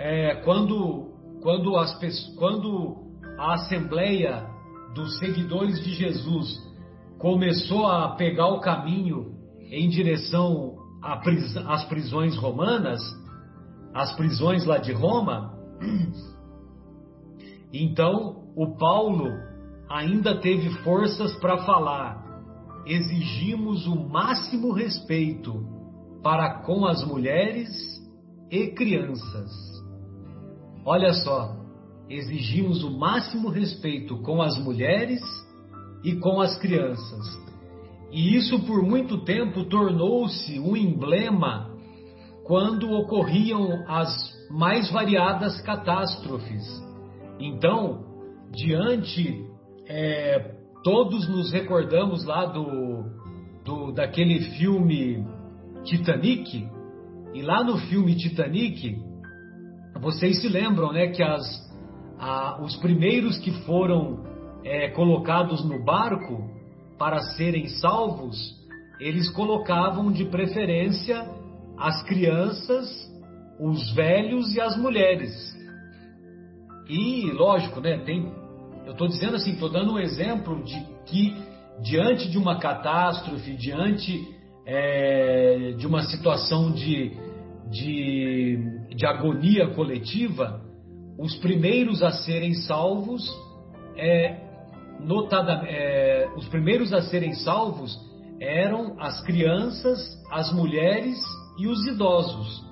é, 0.01 0.35
quando, 0.43 1.13
quando, 1.43 1.77
as, 1.77 1.95
quando 2.35 2.97
a 3.39 3.55
assembleia 3.55 4.49
dos 4.97 5.21
seguidores 5.21 5.81
de 5.85 5.95
Jesus 5.95 6.59
começou 7.21 7.87
a 7.87 8.17
pegar 8.17 8.49
o 8.49 8.59
caminho 8.59 9.33
em 9.71 9.89
direção 9.89 10.75
às 11.01 11.85
prisões 11.85 12.37
romanas, 12.37 13.01
às 13.95 14.13
prisões 14.17 14.65
lá 14.65 14.79
de 14.79 14.93
Roma, 14.93 15.56
então 17.73 18.45
o 18.57 18.77
Paulo 18.77 19.31
ainda 19.89 20.41
teve 20.41 20.71
forças 20.83 21.37
para 21.37 21.59
falar: 21.65 22.25
exigimos 22.87 23.87
o 23.87 23.97
máximo 23.97 24.73
respeito 24.73 25.65
para 26.23 26.63
com 26.63 26.87
as 26.87 27.05
mulheres 27.05 27.69
e 28.51 28.69
crianças. 28.69 29.51
Olha 30.85 31.13
só, 31.13 31.57
exigimos 32.09 32.85
o 32.85 32.97
máximo 32.97 33.49
respeito 33.49 34.19
com 34.23 34.41
as 34.41 34.57
mulheres 34.59 35.21
e 36.05 36.15
com 36.17 36.41
as 36.41 36.57
crianças. 36.59 37.47
E 38.13 38.37
isso 38.37 38.61
por 38.61 38.83
muito 38.83 39.25
tempo 39.25 39.65
tornou-se 39.65 40.59
um 40.61 40.77
emblema 40.77 41.71
quando 42.45 42.91
ocorriam 42.93 43.85
as 43.89 44.36
mais 44.51 44.91
variadas 44.91 45.61
catástrofes. 45.63 46.65
Então, 47.39 48.05
diante, 48.53 49.45
é, 49.87 50.55
todos 50.83 51.29
nos 51.29 51.53
recordamos 51.53 52.25
lá 52.25 52.47
do, 52.47 53.05
do 53.65 53.93
daquele 53.93 54.41
filme 54.57 55.27
Titanic, 55.85 56.69
e 57.35 57.43
lá 57.43 57.63
no 57.63 57.77
filme 57.77 58.17
Titanic, 58.17 58.97
vocês 60.01 60.41
se 60.41 60.49
lembram, 60.49 60.93
né, 60.93 61.09
que 61.09 61.23
as 61.23 61.67
ah, 62.19 62.59
os 62.63 62.77
primeiros 62.77 63.39
que 63.39 63.51
foram 63.65 64.25
é, 64.65 64.89
colocados 64.91 65.65
no 65.65 65.85
barco 65.85 66.51
para 66.99 67.21
serem 67.37 67.69
salvos, 67.69 68.37
eles 68.99 69.29
colocavam 69.31 70.11
de 70.11 70.25
preferência 70.25 71.29
as 71.77 72.03
crianças, 72.05 72.89
os 73.59 73.93
velhos 73.93 74.55
e 74.55 74.61
as 74.61 74.77
mulheres. 74.77 75.33
E, 76.89 77.31
lógico, 77.33 77.81
né, 77.81 77.99
tem, 77.99 78.33
eu 78.85 78.93
estou 78.93 79.09
dizendo 79.09 79.37
assim, 79.37 79.53
estou 79.53 79.69
dando 79.69 79.93
um 79.93 79.99
exemplo 79.99 80.63
de 80.63 80.81
que, 81.07 81.37
diante 81.83 82.31
de 82.31 82.39
uma 82.39 82.59
catástrofe, 82.59 83.53
diante 83.55 84.25
é, 84.65 85.75
de 85.77 85.87
uma 85.87 86.03
situação 86.03 86.71
de, 86.71 87.13
de, 87.71 88.59
de 88.95 89.07
agonia 89.07 89.69
coletiva, 89.75 90.61
os 91.19 91.35
primeiros 91.37 92.03
a 92.03 92.11
serem 92.11 92.55
salvos, 92.55 93.23
é, 93.97 94.41
notada, 95.01 95.65
é, 95.67 96.29
os 96.37 96.47
primeiros 96.49 96.93
a 96.93 97.03
serem 97.03 97.33
salvos 97.33 97.97
eram 98.41 98.97
as 99.01 99.23
crianças, 99.23 99.99
as 100.31 100.53
mulheres 100.53 101.19
e 101.59 101.67
os 101.67 101.87
idosos. 101.87 102.65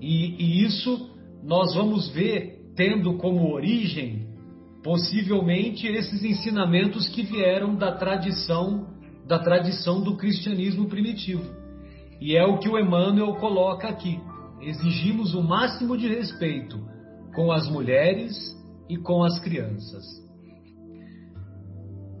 E, 0.00 0.34
e 0.42 0.64
isso 0.64 1.10
nós 1.42 1.74
vamos 1.74 2.08
ver 2.10 2.72
tendo 2.74 3.16
como 3.18 3.52
origem, 3.52 4.26
possivelmente, 4.82 5.86
esses 5.86 6.22
ensinamentos 6.22 7.08
que 7.08 7.22
vieram 7.22 7.74
da 7.74 7.92
tradição 7.92 8.94
da 9.26 9.40
tradição 9.40 10.00
do 10.00 10.16
cristianismo 10.16 10.88
primitivo. 10.88 11.44
E 12.20 12.36
é 12.36 12.44
o 12.44 12.58
que 12.58 12.68
o 12.68 12.78
Emmanuel 12.78 13.34
coloca 13.34 13.88
aqui. 13.88 14.20
Exigimos 14.60 15.34
o 15.34 15.42
máximo 15.42 15.96
de 15.96 16.06
respeito 16.06 16.78
com 17.34 17.52
as 17.52 17.68
mulheres 17.68 18.34
e 18.88 18.96
com 18.96 19.22
as 19.22 19.38
crianças. 19.40 20.04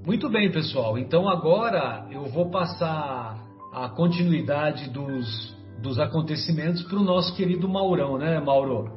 Muito 0.04 0.28
bem, 0.28 0.50
pessoal. 0.50 0.98
Então 0.98 1.28
agora 1.28 2.06
eu 2.10 2.26
vou 2.26 2.50
passar 2.50 3.42
a 3.72 3.88
continuidade 3.88 4.90
dos, 4.90 5.55
dos 5.80 5.98
acontecimentos 5.98 6.82
para 6.84 6.98
o 6.98 7.02
nosso 7.02 7.34
querido 7.36 7.68
Maurão, 7.68 8.18
né, 8.18 8.40
Mauro? 8.40 8.90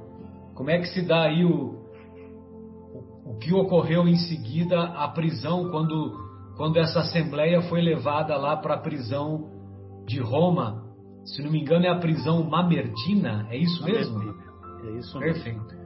Como 0.56 0.70
é 0.70 0.80
que 0.80 0.88
se 0.88 1.02
dá 1.02 1.24
aí 1.24 1.46
o, 1.46 1.76
o, 2.94 3.32
o 3.32 3.38
que 3.40 3.54
ocorreu 3.54 4.08
em 4.08 4.18
seguida 4.18 4.82
a 4.82 5.08
prisão 5.10 5.70
quando 5.70 6.30
quando 6.60 6.76
essa 6.76 7.00
assembleia 7.00 7.62
foi 7.70 7.82
levada 7.82 8.36
lá 8.36 8.58
para 8.58 8.74
a 8.74 8.78
prisão 8.78 9.50
de 10.06 10.20
Roma. 10.20 10.84
Se 11.24 11.42
não 11.42 11.50
me 11.50 11.62
engano, 11.62 11.86
é 11.86 11.90
a 11.90 12.00
prisão 12.00 12.44
Mamertina, 12.44 13.48
é 13.50 13.56
isso 13.56 13.82
mesmo? 13.86 14.36
É 14.84 14.92
isso 14.98 15.18
mesmo. 15.20 15.42
Perfeito. 15.42 15.80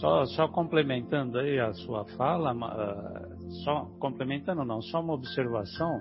Só, 0.00 0.24
só 0.24 0.48
complementando 0.48 1.38
aí 1.38 1.60
a 1.60 1.72
sua 1.72 2.04
fala, 2.16 2.52
uh, 2.52 3.52
só 3.62 3.86
complementando 4.00 4.64
não, 4.64 4.82
só 4.82 5.00
uma 5.00 5.14
observação. 5.14 6.00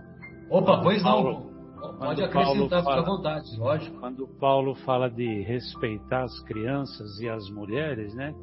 Opa, 0.50 0.82
pois 0.82 1.04
Paulo, 1.04 1.52
Pode 1.80 2.24
acrescentar, 2.24 2.80
fica 2.82 2.94
à 2.94 3.02
vontade, 3.02 3.58
lógico. 3.58 4.00
Quando 4.00 4.28
Paulo 4.40 4.76
fala 4.76 5.10
de 5.10 5.42
respeitar 5.42 6.24
as 6.24 6.40
crianças 6.42 7.20
e 7.20 7.30
as 7.30 7.50
mulheres, 7.50 8.14
né? 8.16 8.34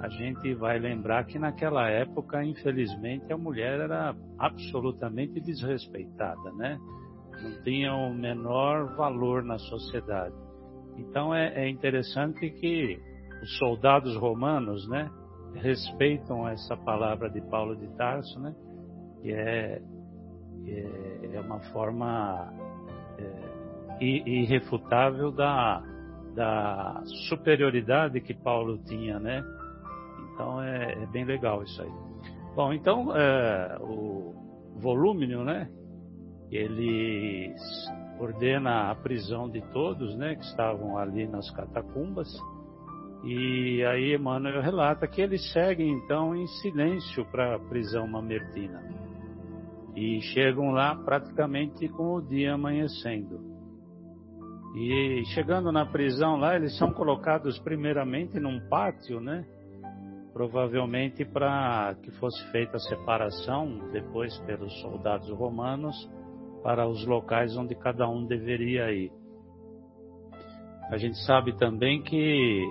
a 0.00 0.08
gente 0.08 0.54
vai 0.54 0.78
lembrar 0.78 1.24
que 1.24 1.38
naquela 1.38 1.86
época, 1.90 2.42
infelizmente, 2.42 3.30
a 3.30 3.36
mulher 3.36 3.80
era 3.80 4.16
absolutamente 4.38 5.38
desrespeitada, 5.40 6.50
né? 6.52 6.78
Não 7.42 7.62
tinha 7.62 7.94
o 7.94 8.14
menor 8.14 8.96
valor 8.96 9.42
na 9.44 9.58
sociedade. 9.58 10.34
Então 10.96 11.34
é, 11.34 11.64
é 11.64 11.68
interessante 11.68 12.48
que 12.48 12.98
os 13.42 13.58
soldados 13.58 14.16
romanos, 14.16 14.88
né, 14.88 15.10
respeitam 15.54 16.48
essa 16.48 16.76
palavra 16.78 17.28
de 17.28 17.42
Paulo 17.42 17.76
de 17.76 17.86
Tarso, 17.96 18.40
né? 18.40 18.54
Que 19.20 19.32
é, 19.32 19.82
é, 20.66 21.30
é 21.34 21.40
uma 21.42 21.60
forma 21.72 22.50
irrefutável 24.00 25.30
da, 25.30 25.82
da 26.34 27.02
superioridade 27.28 28.20
que 28.20 28.34
Paulo 28.34 28.78
tinha, 28.84 29.18
né? 29.18 29.44
Então 30.32 30.62
é, 30.62 31.02
é 31.02 31.06
bem 31.06 31.24
legal 31.24 31.62
isso 31.62 31.82
aí. 31.82 31.92
Bom, 32.54 32.72
então 32.72 33.14
é, 33.14 33.78
o 33.80 34.34
Volúmino, 34.76 35.44
né? 35.44 35.70
Ele 36.50 37.54
ordena 38.18 38.90
a 38.90 38.94
prisão 38.94 39.48
de 39.48 39.60
todos, 39.72 40.16
né? 40.16 40.34
Que 40.34 40.44
estavam 40.44 40.96
ali 40.96 41.26
nas 41.26 41.50
catacumbas. 41.50 42.28
E 43.22 43.84
aí 43.84 44.14
Emmanuel 44.14 44.62
relata 44.62 45.06
que 45.06 45.20
eles 45.20 45.52
seguem 45.52 45.92
então 45.92 46.34
em 46.34 46.46
silêncio 46.46 47.24
para 47.26 47.56
a 47.56 47.58
prisão 47.58 48.06
mamertina. 48.06 48.82
E 49.94 50.20
chegam 50.22 50.70
lá 50.70 50.94
praticamente 50.94 51.88
com 51.88 52.14
o 52.14 52.22
dia 52.22 52.54
amanhecendo. 52.54 53.49
E 54.76 55.24
chegando 55.34 55.72
na 55.72 55.84
prisão 55.84 56.36
lá, 56.36 56.54
eles 56.56 56.76
são 56.78 56.92
colocados 56.92 57.58
primeiramente 57.58 58.38
num 58.38 58.60
pátio, 58.68 59.20
né? 59.20 59.44
provavelmente 60.32 61.24
para 61.24 61.94
que 62.02 62.10
fosse 62.12 62.42
feita 62.50 62.76
a 62.76 62.80
separação 62.80 63.90
depois 63.92 64.38
pelos 64.40 64.72
soldados 64.80 65.30
romanos 65.30 65.94
para 66.62 66.86
os 66.86 67.04
locais 67.06 67.56
onde 67.56 67.74
cada 67.74 68.08
um 68.08 68.24
deveria 68.26 68.90
ir. 68.92 69.12
A 70.90 70.96
gente 70.96 71.18
sabe 71.24 71.56
também 71.56 72.02
que 72.02 72.62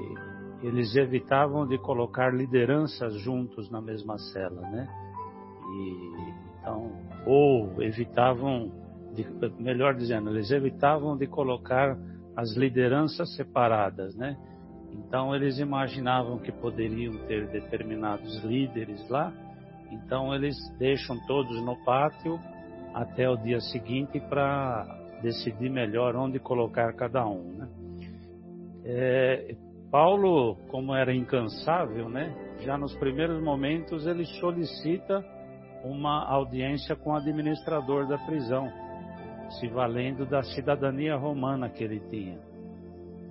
eles 0.61 0.95
evitavam 0.95 1.65
de 1.65 1.77
colocar 1.77 2.33
lideranças 2.33 3.13
juntos 3.21 3.69
na 3.69 3.81
mesma 3.81 4.17
cela, 4.17 4.61
né? 4.61 4.87
E, 5.71 6.59
então, 6.59 6.91
ou 7.25 7.81
evitavam, 7.81 8.71
de, 9.23 9.61
melhor 9.61 9.95
dizendo, 9.95 10.29
eles 10.29 10.51
evitavam 10.51 11.17
de 11.17 11.27
colocar 11.27 11.97
as 12.35 12.55
lideranças 12.55 13.35
separadas, 13.35 14.15
né? 14.15 14.37
Então 14.91 15.35
eles 15.35 15.59
imaginavam 15.59 16.39
que 16.39 16.51
poderiam 16.51 17.13
ter 17.27 17.47
determinados 17.47 18.43
líderes 18.43 19.07
lá, 19.09 19.31
então 19.91 20.33
eles 20.33 20.55
deixam 20.77 21.17
todos 21.27 21.61
no 21.63 21.75
pátio 21.83 22.39
até 22.93 23.29
o 23.29 23.37
dia 23.37 23.59
seguinte 23.59 24.19
para 24.19 24.85
decidir 25.21 25.69
melhor 25.69 26.15
onde 26.15 26.39
colocar 26.39 26.93
cada 26.93 27.27
um. 27.27 27.43
Né? 27.57 27.69
É, 28.83 29.55
Paulo, 29.91 30.55
como 30.69 30.95
era 30.95 31.13
incansável, 31.13 32.09
né, 32.09 32.33
já 32.61 32.77
nos 32.77 32.95
primeiros 32.95 33.41
momentos 33.41 34.05
ele 34.07 34.25
solicita 34.39 35.23
uma 35.83 36.25
audiência 36.25 36.95
com 36.95 37.11
o 37.11 37.15
administrador 37.15 38.07
da 38.07 38.17
prisão, 38.17 38.69
se 39.51 39.67
valendo 39.67 40.25
da 40.25 40.43
cidadania 40.43 41.15
romana 41.15 41.69
que 41.69 41.83
ele 41.83 41.99
tinha. 42.09 42.37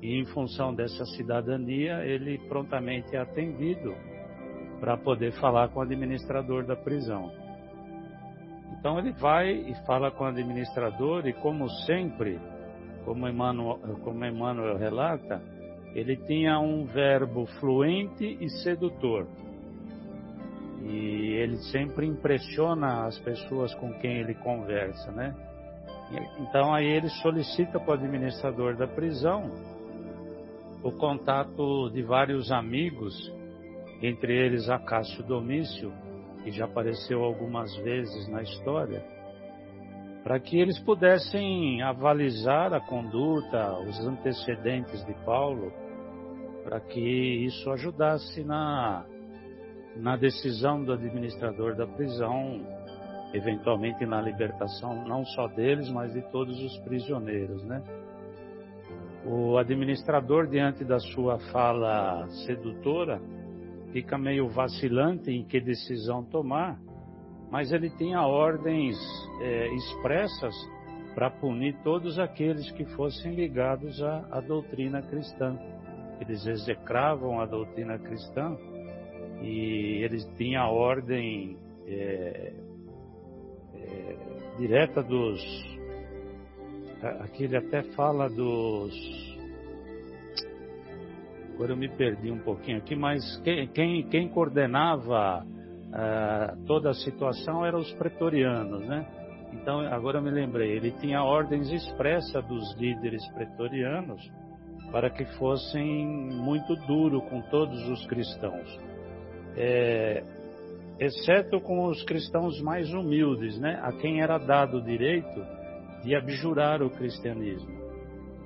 E 0.03 0.21
em 0.21 0.25
função 0.27 0.75
dessa 0.75 1.05
cidadania, 1.17 2.05
ele 2.05 2.39
prontamente 2.49 3.15
é 3.17 3.21
atendido 3.21 3.95
para 4.81 4.97
poder 4.97 5.33
falar 5.33 5.69
com 5.69 5.81
o 5.81 5.83
administrador 5.83 6.65
da 6.65 6.77
prisão. 6.77 7.31
Então 8.79 8.99
ele 8.99 9.13
vai 9.13 9.51
e 9.51 9.75
fala 9.87 10.11
com 10.11 10.25
o 10.25 10.29
administrador 10.29 11.27
e 11.27 11.33
como 11.33 11.69
sempre, 11.69 12.39
como 13.05 13.27
Emmanuel, 13.27 13.79
como 14.05 14.25
Emmanuel 14.25 14.77
relata, 14.77 15.43
ele 15.95 16.17
tinha 16.17 16.61
um 16.61 16.85
verbo 16.85 17.47
fluente 17.59 18.39
e 18.41 18.49
sedutor. 18.63 19.27
E 20.85 21.35
ele 21.35 21.57
sempre 21.73 22.07
impressiona 22.07 23.07
as 23.07 23.19
pessoas 23.19 23.75
com 23.75 23.93
quem 23.95 24.19
ele 24.19 24.35
conversa, 24.35 25.11
né? 25.11 25.35
Então 26.39 26.73
aí 26.73 26.87
ele 26.87 27.09
solicita 27.23 27.79
para 27.79 27.91
o 27.91 27.95
administrador 27.95 28.77
da 28.77 28.87
prisão 28.87 29.51
o 30.83 30.93
contato 30.93 31.91
de 31.91 32.03
vários 32.03 32.51
amigos, 32.53 33.33
entre 34.01 34.33
eles 34.33 34.69
Acácio 34.69 35.25
Domício, 35.25 35.93
que 36.43 36.51
já 36.53 36.65
apareceu 36.65 37.25
algumas 37.25 37.75
vezes 37.79 38.29
na 38.29 38.43
história, 38.43 39.05
para 40.23 40.39
que 40.39 40.59
eles 40.59 40.79
pudessem 40.79 41.83
avalizar 41.83 42.73
a 42.73 42.81
conduta, 42.81 43.79
os 43.81 43.99
antecedentes 44.07 45.05
de 45.05 45.15
Paulo, 45.25 45.73
para 46.65 46.81
que 46.81 47.01
isso 47.01 47.71
ajudasse 47.71 48.45
na, 48.45 49.05
na 49.97 50.17
decisão 50.17 50.83
do 50.85 50.93
administrador 50.93 51.75
da 51.75 51.87
prisão, 51.87 52.61
eventualmente 53.33 54.05
na 54.07 54.21
libertação 54.21 55.05
não 55.07 55.25
só 55.25 55.47
deles, 55.49 55.91
mas 55.91 56.13
de 56.13 56.23
todos 56.31 56.59
os 56.63 56.79
prisioneiros, 56.79 57.63
né? 57.65 57.83
O 59.27 59.59
administrador, 59.59 60.47
diante 60.47 60.85
da 60.85 60.99
sua 60.99 61.39
fala 61.53 62.27
sedutora, 62.47 63.21
fica 63.93 64.17
meio 64.17 64.49
vacilante 64.49 65.31
em 65.31 65.45
que 65.45 65.61
decisão 65.61 66.25
tomar, 66.25 66.79
mas 67.51 67.73
ele 67.73 67.91
tinha 67.91 68.23
ordens 68.23 68.97
é, 69.41 69.75
expressas 69.75 70.55
para 71.15 71.31
punir 71.31 71.77
todos 71.83 72.19
aqueles 72.19 72.71
que 72.73 72.85
fossem 72.95 73.35
ligados 73.35 74.01
à, 74.03 74.27
à, 74.31 74.41
doutrina 74.41 75.03
cristã. 75.03 75.59
Eles 76.21 76.47
execravam 76.47 77.41
a 77.41 77.47
doutrina 77.47 77.99
cristã 77.99 78.57
e 79.43 80.01
eles 80.05 80.25
tinham 80.37 80.73
ordem 80.73 81.57
é, 81.87 82.53
direta 84.59 85.03
dos 85.03 85.41
Aqui 87.21 87.45
ele 87.45 87.57
até 87.57 87.83
fala 87.95 88.29
dos. 88.29 88.93
Agora 91.55 91.73
eu 91.73 91.77
me 91.77 91.89
perdi 91.89 92.31
um 92.31 92.41
pouquinho 92.41 92.79
aqui, 92.79 92.97
mas 92.97 93.41
quem, 93.43 93.69
quem, 93.69 94.09
quem 94.09 94.29
coordenava 94.29 95.45
uh, 95.45 96.65
toda 96.67 96.91
a 96.91 96.95
situação 96.95 97.65
eram 97.65 97.79
os 97.79 97.93
pretorianos, 97.95 98.85
né? 98.87 99.07
Então, 99.53 99.81
agora 99.81 100.19
eu 100.19 100.23
me 100.23 100.31
lembrei, 100.31 100.73
ele 100.73 100.91
tinha 101.01 101.23
ordens 101.23 101.71
expressas 101.71 102.45
dos 102.47 102.77
líderes 102.77 103.27
pretorianos 103.33 104.21
para 104.93 105.09
que 105.09 105.25
fossem 105.39 106.07
muito 106.07 106.75
duro 106.87 107.23
com 107.23 107.41
todos 107.43 107.89
os 107.89 108.07
cristãos. 108.07 108.79
É, 109.57 110.23
exceto 110.99 111.61
com 111.61 111.87
os 111.87 112.03
cristãos 112.05 112.61
mais 112.61 112.93
humildes, 112.93 113.59
né? 113.59 113.79
A 113.83 113.93
quem 113.93 114.21
era 114.21 114.39
dado 114.39 114.79
o 114.79 114.83
direito 114.83 115.45
de 116.03 116.15
abjurar 116.15 116.83
o 116.83 116.91
cristianismo. 116.91 117.79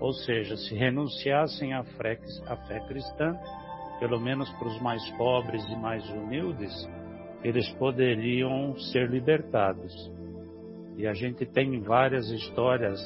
ou 0.01 0.13
seja, 0.13 0.57
se 0.57 0.75
renunciassem 0.75 1.73
à 1.75 1.85
fé, 1.85 2.19
à 2.47 2.57
fé 2.57 2.81
cristã, 2.89 3.39
pelo 4.01 4.19
menos 4.19 4.51
para 4.59 4.67
os 4.67 4.83
mais 4.83 5.09
pobres 5.13 5.65
e 5.69 5.77
mais 5.77 6.05
humildes, 6.11 6.73
eles 7.45 7.69
poderiam 7.75 8.77
ser 8.77 9.09
libertados. 9.09 9.93
E 10.97 11.07
a 11.07 11.15
gente 11.15 11.47
tem 11.47 11.81
várias 11.81 12.29
histórias, 12.31 13.01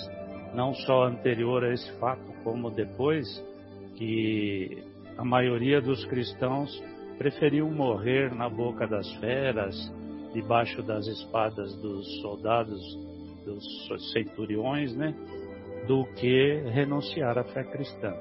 não 0.55 0.73
só 0.73 1.05
anterior 1.05 1.65
a 1.65 1.75
esse 1.75 1.93
fato, 1.99 2.33
como 2.43 2.71
depois, 2.71 3.27
que 3.97 4.83
a 5.19 5.25
maioria 5.25 5.83
dos 5.83 6.03
cristãos 6.07 6.83
preferiu 7.19 7.69
morrer 7.71 8.35
na 8.35 8.49
boca 8.49 8.87
das 8.87 9.11
feras, 9.17 9.75
debaixo 10.33 10.83
das 10.83 11.07
espadas 11.07 11.75
dos 11.77 12.21
soldados, 12.21 12.81
dos 13.45 14.13
centuriões, 14.13 14.95
né? 14.95 15.15
Do 15.87 16.05
que 16.15 16.63
renunciar 16.71 17.39
à 17.39 17.45
fé 17.45 17.65
cristã. 17.65 18.13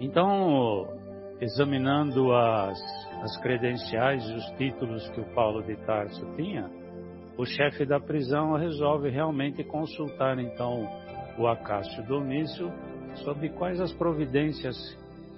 Então, 0.00 0.88
examinando 1.40 2.32
as, 2.34 2.80
as 3.22 3.36
credenciais 3.42 4.28
e 4.28 4.34
os 4.34 4.44
títulos 4.56 5.08
que 5.10 5.20
o 5.20 5.34
Paulo 5.34 5.62
de 5.62 5.76
Tarso 5.84 6.24
tinha, 6.36 6.70
o 7.36 7.44
chefe 7.46 7.86
da 7.86 8.00
prisão 8.00 8.54
resolve 8.54 9.08
realmente 9.08 9.64
consultar 9.64 10.38
então 10.38 10.88
o 11.38 11.46
Acácio 11.46 12.02
Domício 12.06 12.70
sobre 13.24 13.48
quais 13.50 13.80
as 13.80 13.92
providências 13.92 14.76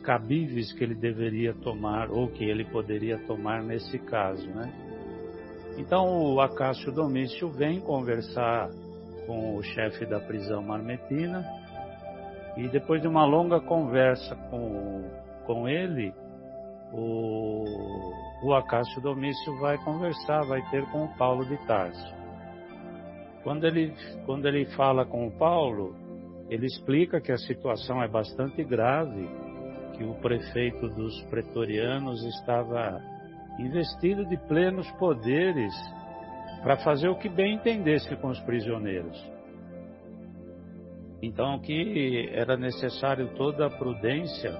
cabíveis 0.02 0.72
que 0.72 0.84
ele 0.84 0.94
deveria 0.94 1.54
tomar 1.54 2.10
ou 2.10 2.28
que 2.28 2.44
ele 2.44 2.64
poderia 2.64 3.18
tomar 3.26 3.62
nesse 3.62 3.98
caso, 3.98 4.48
né? 4.50 4.72
Então 5.78 6.34
o 6.34 6.40
Acácio 6.40 6.92
Domício 6.92 7.48
vem 7.48 7.80
conversar 7.80 8.68
com 9.26 9.56
o 9.56 9.62
chefe 9.62 10.04
da 10.04 10.20
prisão 10.20 10.62
marmetina 10.62 11.44
e 12.56 12.68
depois 12.68 13.00
de 13.00 13.08
uma 13.08 13.24
longa 13.24 13.60
conversa 13.60 14.36
com, 14.50 15.08
com 15.46 15.68
ele, 15.68 16.12
o, 16.92 17.64
o 18.44 18.54
Acácio 18.54 19.00
Domício 19.00 19.58
vai 19.58 19.78
conversar, 19.78 20.44
vai 20.44 20.60
ter 20.70 20.84
com 20.90 21.04
o 21.04 21.16
Paulo 21.16 21.46
de 21.46 21.56
Tarso. 21.66 22.14
Quando 23.42 23.66
ele, 23.66 23.94
quando 24.26 24.46
ele 24.46 24.66
fala 24.76 25.06
com 25.06 25.26
o 25.26 25.30
Paulo, 25.30 25.96
ele 26.50 26.66
explica 26.66 27.20
que 27.20 27.32
a 27.32 27.38
situação 27.38 28.02
é 28.02 28.08
bastante 28.08 28.62
grave, 28.62 29.26
que 29.92 30.04
o 30.04 30.14
prefeito 30.14 30.88
dos 30.88 31.20
pretorianos 31.24 32.22
estava 32.24 33.00
investido 33.58 34.24
de 34.26 34.36
plenos 34.36 34.90
poderes 34.92 35.74
para 36.62 36.76
fazer 36.78 37.08
o 37.08 37.16
que 37.16 37.28
bem 37.28 37.54
entendesse 37.54 38.14
com 38.16 38.28
os 38.28 38.40
prisioneiros. 38.40 39.18
Então, 41.22 41.58
que 41.60 42.28
era 42.32 42.56
necessário 42.56 43.28
toda 43.34 43.66
a 43.66 43.70
prudência, 43.70 44.50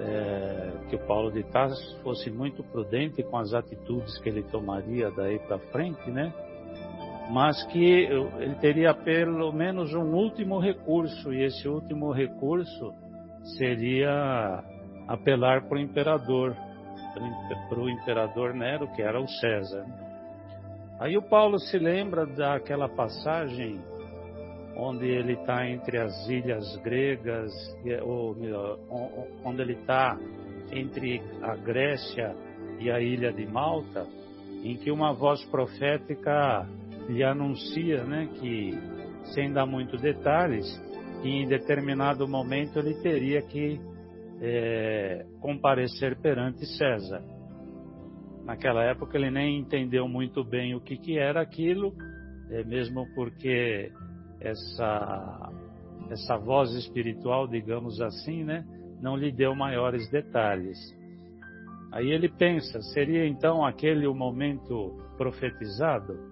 é, 0.00 0.72
que 0.88 0.96
o 0.96 1.06
Paulo 1.06 1.30
de 1.32 1.42
Tarso 1.44 2.00
fosse 2.02 2.30
muito 2.30 2.62
prudente 2.62 3.22
com 3.22 3.36
as 3.36 3.52
atitudes 3.52 4.18
que 4.18 4.28
ele 4.28 4.42
tomaria 4.44 5.10
daí 5.10 5.38
para 5.40 5.58
frente, 5.70 6.10
né? 6.10 6.32
mas 7.30 7.62
que 7.66 8.08
ele 8.40 8.56
teria 8.56 8.92
pelo 8.92 9.52
menos 9.52 9.94
um 9.94 10.12
último 10.12 10.58
recurso, 10.58 11.32
e 11.32 11.44
esse 11.44 11.68
último 11.68 12.10
recurso 12.10 12.92
seria 13.58 14.62
apelar 15.08 15.68
para 15.68 15.78
o 15.78 15.80
imperador, 15.80 16.56
para 17.68 17.78
o 17.78 17.88
imperador 17.88 18.54
Nero, 18.54 18.86
que 18.94 19.02
era 19.02 19.20
o 19.20 19.28
César. 19.28 19.84
Aí 20.98 21.16
o 21.16 21.22
Paulo 21.22 21.58
se 21.58 21.78
lembra 21.78 22.26
daquela 22.26 22.88
passagem 22.88 23.80
onde 24.76 25.06
ele 25.06 25.34
está 25.34 25.68
entre 25.68 25.98
as 25.98 26.28
ilhas 26.28 26.76
gregas, 26.78 27.52
ou 28.02 28.36
onde 29.44 29.62
ele 29.62 29.74
está 29.74 30.18
entre 30.70 31.20
a 31.42 31.56
Grécia 31.56 32.34
e 32.78 32.90
a 32.90 33.00
ilha 33.00 33.32
de 33.32 33.46
Malta, 33.46 34.06
em 34.62 34.76
que 34.76 34.90
uma 34.90 35.12
voz 35.12 35.44
profética 35.46 36.66
lhe 37.08 37.24
anuncia 37.24 38.04
né, 38.04 38.28
que, 38.40 38.78
sem 39.34 39.52
dar 39.52 39.66
muito 39.66 39.96
detalhes, 39.96 40.66
que 41.20 41.28
em 41.28 41.46
determinado 41.46 42.26
momento 42.26 42.78
ele 42.78 42.94
teria 43.02 43.42
que 43.42 43.80
é, 44.40 45.26
comparecer 45.40 46.16
perante 46.20 46.64
César. 46.76 47.22
Naquela 48.44 48.82
época 48.84 49.16
ele 49.16 49.30
nem 49.30 49.58
entendeu 49.58 50.08
muito 50.08 50.42
bem 50.42 50.74
o 50.74 50.80
que, 50.80 50.96
que 50.96 51.18
era 51.18 51.40
aquilo, 51.40 51.94
é, 52.50 52.64
mesmo 52.64 53.06
porque 53.14 53.92
essa, 54.40 55.52
essa 56.10 56.36
voz 56.38 56.72
espiritual, 56.74 57.46
digamos 57.46 58.00
assim, 58.00 58.44
né, 58.44 58.64
não 59.00 59.16
lhe 59.16 59.30
deu 59.30 59.54
maiores 59.54 60.10
detalhes. 60.10 60.78
Aí 61.92 62.10
ele 62.10 62.28
pensa, 62.28 62.80
seria 62.94 63.26
então 63.26 63.64
aquele 63.64 64.06
o 64.06 64.14
momento 64.14 64.96
profetizado? 65.18 66.30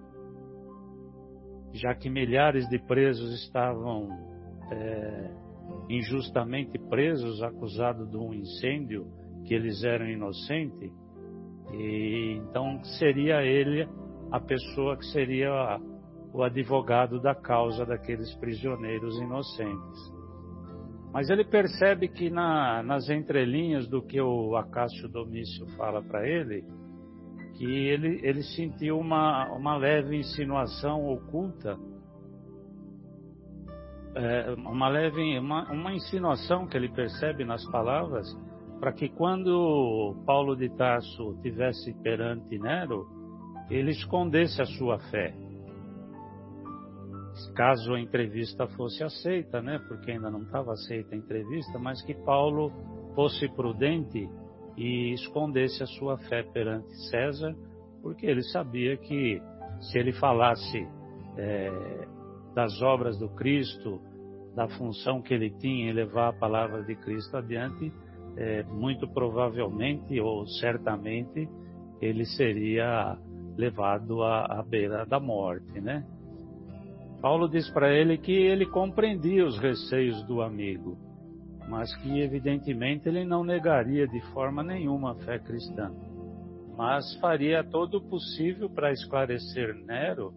já 1.73 1.93
que 1.93 2.09
milhares 2.09 2.67
de 2.67 2.79
presos 2.79 3.33
estavam 3.43 4.28
é, 4.71 5.31
injustamente 5.89 6.77
presos, 6.77 7.41
acusados 7.41 8.09
de 8.09 8.17
um 8.17 8.33
incêndio, 8.33 9.07
que 9.45 9.53
eles 9.53 9.83
eram 9.83 10.07
inocentes, 10.07 10.91
e 11.73 12.39
então 12.41 12.83
seria 12.99 13.43
ele 13.43 13.87
a 14.31 14.39
pessoa 14.39 14.97
que 14.97 15.05
seria 15.07 15.79
o 16.33 16.43
advogado 16.43 17.19
da 17.19 17.33
causa 17.33 17.85
daqueles 17.85 18.33
prisioneiros 18.35 19.17
inocentes. 19.19 20.19
Mas 21.11 21.29
ele 21.29 21.43
percebe 21.43 22.07
que 22.07 22.29
na, 22.29 22.83
nas 22.83 23.09
entrelinhas 23.09 23.87
do 23.87 24.01
que 24.01 24.21
o 24.21 24.55
Acácio 24.55 25.09
Domício 25.09 25.65
fala 25.75 26.03
para 26.03 26.27
ele, 26.27 26.63
que 27.55 27.65
ele, 27.65 28.19
ele 28.23 28.43
sentiu 28.43 28.99
uma, 28.99 29.51
uma 29.51 29.75
leve 29.75 30.17
insinuação 30.17 31.07
oculta, 31.07 31.77
é, 34.15 34.53
uma 34.57 34.87
leve, 34.87 35.37
uma, 35.39 35.71
uma 35.71 35.93
insinuação 35.93 36.67
que 36.67 36.75
ele 36.75 36.89
percebe 36.89 37.43
nas 37.45 37.65
palavras, 37.69 38.27
para 38.79 38.93
que 38.93 39.09
quando 39.09 40.15
Paulo 40.25 40.55
de 40.55 40.69
Tarso 40.69 41.37
tivesse 41.41 41.93
perante 42.01 42.57
Nero, 42.57 43.07
ele 43.69 43.91
escondesse 43.91 44.61
a 44.61 44.65
sua 44.65 44.99
fé. 45.11 45.33
Caso 47.55 47.93
a 47.93 47.99
entrevista 47.99 48.67
fosse 48.67 49.03
aceita, 49.03 49.61
né? 49.61 49.79
Porque 49.87 50.11
ainda 50.11 50.29
não 50.29 50.41
estava 50.41 50.73
aceita 50.73 51.15
a 51.15 51.17
entrevista, 51.17 51.77
mas 51.77 52.01
que 52.01 52.13
Paulo 52.13 52.71
fosse 53.15 53.47
prudente 53.49 54.29
e 54.75 55.13
escondesse 55.13 55.83
a 55.83 55.85
sua 55.85 56.17
fé 56.17 56.43
perante 56.43 56.89
César, 57.09 57.55
porque 58.01 58.25
ele 58.25 58.43
sabia 58.43 58.97
que 58.97 59.41
se 59.81 59.97
ele 59.99 60.13
falasse 60.13 60.87
é, 61.37 62.07
das 62.53 62.81
obras 62.81 63.17
do 63.17 63.29
Cristo, 63.29 64.01
da 64.55 64.67
função 64.67 65.21
que 65.21 65.33
ele 65.33 65.49
tinha 65.51 65.89
em 65.89 65.93
levar 65.93 66.29
a 66.29 66.33
palavra 66.33 66.83
de 66.83 66.95
Cristo 66.95 67.37
adiante, 67.37 67.91
é, 68.35 68.63
muito 68.63 69.07
provavelmente 69.07 70.19
ou 70.19 70.45
certamente 70.47 71.47
ele 72.01 72.25
seria 72.25 73.17
levado 73.57 74.23
à, 74.23 74.59
à 74.59 74.63
beira 74.63 75.05
da 75.05 75.19
morte, 75.19 75.79
né? 75.81 76.05
Paulo 77.21 77.49
diz 77.49 77.69
para 77.71 77.93
ele 77.93 78.17
que 78.17 78.31
ele 78.31 78.65
compreendia 78.65 79.45
os 79.45 79.59
receios 79.59 80.23
do 80.23 80.41
amigo, 80.41 80.97
mas 81.67 81.93
que 81.97 82.21
evidentemente 82.21 83.09
ele 83.09 83.25
não 83.25 83.43
negaria 83.43 84.07
de 84.07 84.21
forma 84.31 84.63
nenhuma 84.63 85.11
a 85.11 85.15
fé 85.15 85.37
cristã, 85.37 85.91
mas 86.77 87.13
faria 87.19 87.61
todo 87.61 87.95
o 87.95 88.09
possível 88.09 88.69
para 88.69 88.93
esclarecer 88.93 89.75
Nero 89.85 90.33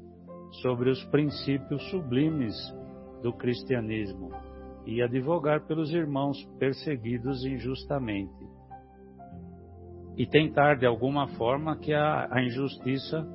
sobre 0.61 0.91
os 0.91 1.03
princípios 1.05 1.83
sublimes 1.91 2.55
do 3.23 3.33
cristianismo 3.33 4.31
e 4.85 5.01
advogar 5.01 5.67
pelos 5.67 5.93
irmãos 5.93 6.37
perseguidos 6.59 7.45
injustamente. 7.45 8.47
E 10.17 10.27
tentar 10.27 10.77
de 10.77 10.85
alguma 10.85 11.29
forma 11.37 11.77
que 11.77 11.95
a, 11.95 12.29
a 12.31 12.43
injustiça 12.43 13.27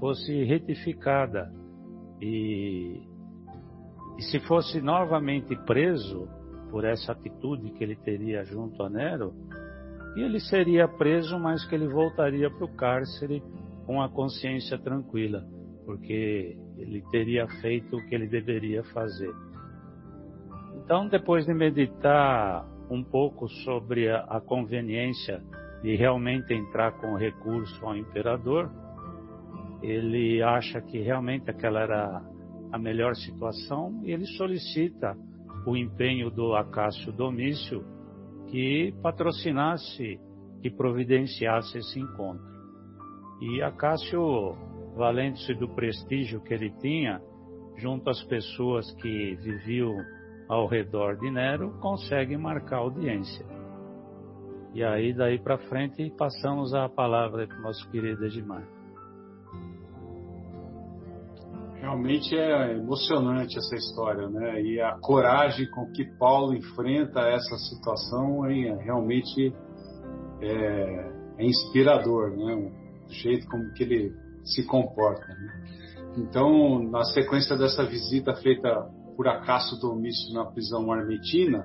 fosse 0.00 0.44
retificada 0.44 1.52
e, 2.20 3.02
e 4.18 4.22
se 4.22 4.40
fosse 4.40 4.80
novamente 4.80 5.54
preso, 5.64 6.28
por 6.74 6.84
essa 6.84 7.12
atitude 7.12 7.70
que 7.70 7.84
ele 7.84 7.94
teria 7.94 8.42
junto 8.44 8.82
a 8.82 8.90
Nero, 8.90 9.32
ele 10.16 10.40
seria 10.40 10.88
preso, 10.88 11.38
mas 11.38 11.64
que 11.68 11.72
ele 11.76 11.86
voltaria 11.86 12.50
para 12.50 12.64
o 12.64 12.74
cárcere 12.74 13.40
com 13.86 14.02
a 14.02 14.08
consciência 14.08 14.76
tranquila, 14.76 15.46
porque 15.84 16.56
ele 16.76 17.02
teria 17.10 17.46
feito 17.60 17.96
o 17.96 18.06
que 18.06 18.14
ele 18.14 18.26
deveria 18.26 18.82
fazer. 18.84 19.32
Então, 20.76 21.08
depois 21.08 21.46
de 21.46 21.54
meditar 21.54 22.66
um 22.90 23.02
pouco 23.02 23.48
sobre 23.48 24.10
a, 24.10 24.20
a 24.24 24.40
conveniência 24.40 25.42
de 25.82 25.96
realmente 25.96 26.52
entrar 26.52 26.92
com 26.92 27.14
recurso 27.14 27.84
ao 27.84 27.96
imperador, 27.96 28.70
ele 29.82 30.42
acha 30.42 30.80
que 30.80 30.98
realmente 30.98 31.50
aquela 31.50 31.80
era 31.80 32.22
a 32.72 32.78
melhor 32.78 33.14
situação, 33.14 34.00
ele 34.04 34.26
solicita 34.26 35.16
o 35.66 35.76
empenho 35.76 36.30
do 36.30 36.54
Acácio 36.54 37.12
Domício 37.12 37.84
que 38.48 38.92
patrocinasse, 39.02 40.18
que 40.60 40.70
providenciasse 40.70 41.78
esse 41.78 42.00
encontro. 42.00 42.44
E 43.40 43.62
Acácio, 43.62 44.56
valendo-se 44.94 45.54
do 45.54 45.68
prestígio 45.68 46.40
que 46.40 46.54
ele 46.54 46.70
tinha, 46.80 47.20
junto 47.76 48.08
às 48.08 48.22
pessoas 48.24 48.90
que 48.94 49.34
viviam 49.36 49.94
ao 50.48 50.66
redor 50.66 51.16
de 51.16 51.30
Nero, 51.30 51.72
consegue 51.80 52.36
marcar 52.36 52.78
audiência. 52.78 53.44
E 54.72 54.82
aí, 54.82 55.12
daí 55.12 55.38
para 55.38 55.58
frente, 55.58 56.10
passamos 56.16 56.74
a 56.74 56.88
palavra 56.88 57.46
para 57.46 57.58
o 57.58 57.62
nosso 57.62 57.88
querido 57.90 58.24
Edmar. 58.26 58.66
Realmente 61.80 62.34
é 62.36 62.72
emocionante 62.72 63.58
essa 63.58 63.76
história, 63.76 64.28
né? 64.28 64.60
E 64.62 64.80
a 64.80 64.98
coragem 65.00 65.70
com 65.70 65.92
que 65.92 66.04
Paulo 66.18 66.54
enfrenta 66.54 67.20
essa 67.20 67.56
situação 67.56 68.46
é 68.46 68.82
realmente 68.82 69.54
é, 70.40 71.12
é 71.38 71.44
inspirador, 71.44 72.30
né? 72.30 72.54
O 72.54 73.12
jeito 73.12 73.46
como 73.48 73.72
que 73.74 73.82
ele 73.82 74.23
se 74.44 74.64
comporta. 74.64 75.26
Né? 75.26 75.64
Então, 76.16 76.82
na 76.82 77.04
sequência 77.04 77.56
dessa 77.56 77.84
visita 77.84 78.34
feita 78.34 78.88
por 79.16 79.26
Acácio 79.28 79.78
Domício 79.78 80.32
na 80.34 80.44
prisão 80.44 80.90
armetina, 80.92 81.64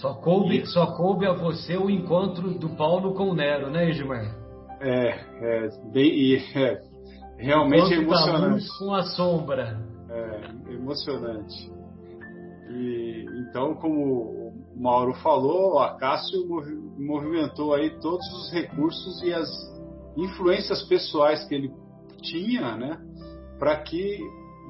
só 0.00 0.14
coube, 0.14 0.62
e... 0.62 0.66
só 0.66 0.86
coube 0.96 1.26
a 1.26 1.32
você 1.32 1.76
o 1.76 1.88
encontro 1.88 2.58
do 2.58 2.70
Paulo 2.70 3.14
com 3.14 3.30
o 3.30 3.34
Nero, 3.34 3.70
né, 3.70 3.88
Edmar? 3.88 4.36
É, 4.80 5.08
é, 5.40 5.68
bem, 5.92 6.34
é 6.56 6.80
realmente 7.38 7.94
é 7.94 7.98
emocionante. 7.98 8.66
com 8.78 8.94
a 8.94 9.02
sombra. 9.04 9.80
É, 10.10 10.74
emocionante. 10.74 11.72
E, 12.68 13.26
então, 13.40 13.74
como 13.74 14.02
o 14.02 14.52
Mauro 14.76 15.14
falou, 15.14 15.78
a 15.78 15.96
Cássio 15.96 16.46
movimentou 16.98 17.74
aí 17.74 17.90
todos 18.00 18.26
os 18.32 18.52
recursos 18.52 19.22
e 19.22 19.32
as 19.32 19.48
influências 20.16 20.82
pessoais 20.84 21.44
que 21.44 21.54
ele 21.54 21.70
tinha, 22.22 22.76
né, 22.76 22.98
para 23.58 23.76
que 23.82 24.18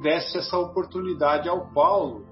desse 0.03 0.37
essa 0.39 0.59
oportunidade 0.59 1.49
ao 1.49 1.73
Paulo 1.73 2.27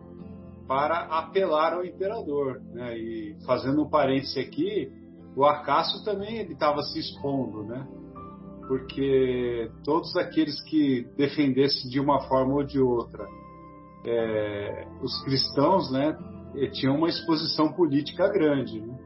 para 0.67 1.01
apelar 1.19 1.75
ao 1.75 1.85
imperador. 1.85 2.61
Né? 2.73 2.99
E 2.99 3.37
fazendo 3.47 3.83
um 3.83 3.89
parêntese 3.89 4.41
aqui, 4.41 4.91
o 5.37 5.45
Acácio 5.45 6.05
também 6.05 6.43
estava 6.51 6.83
se 6.83 6.99
expondo, 6.99 7.63
né? 7.65 7.87
porque 8.67 9.71
todos 9.85 10.17
aqueles 10.17 10.61
que 10.63 11.07
defendessem 11.17 11.91
de 11.91 12.01
uma 12.01 12.21
forma 12.29 12.55
ou 12.55 12.65
de 12.65 12.81
outra 12.81 13.27
é, 14.05 14.87
os 15.03 15.23
cristãos, 15.25 15.91
né, 15.91 16.17
tinham 16.73 16.97
uma 16.97 17.09
exposição 17.09 17.73
política 17.73 18.29
grande. 18.29 18.81
Né? 18.81 18.99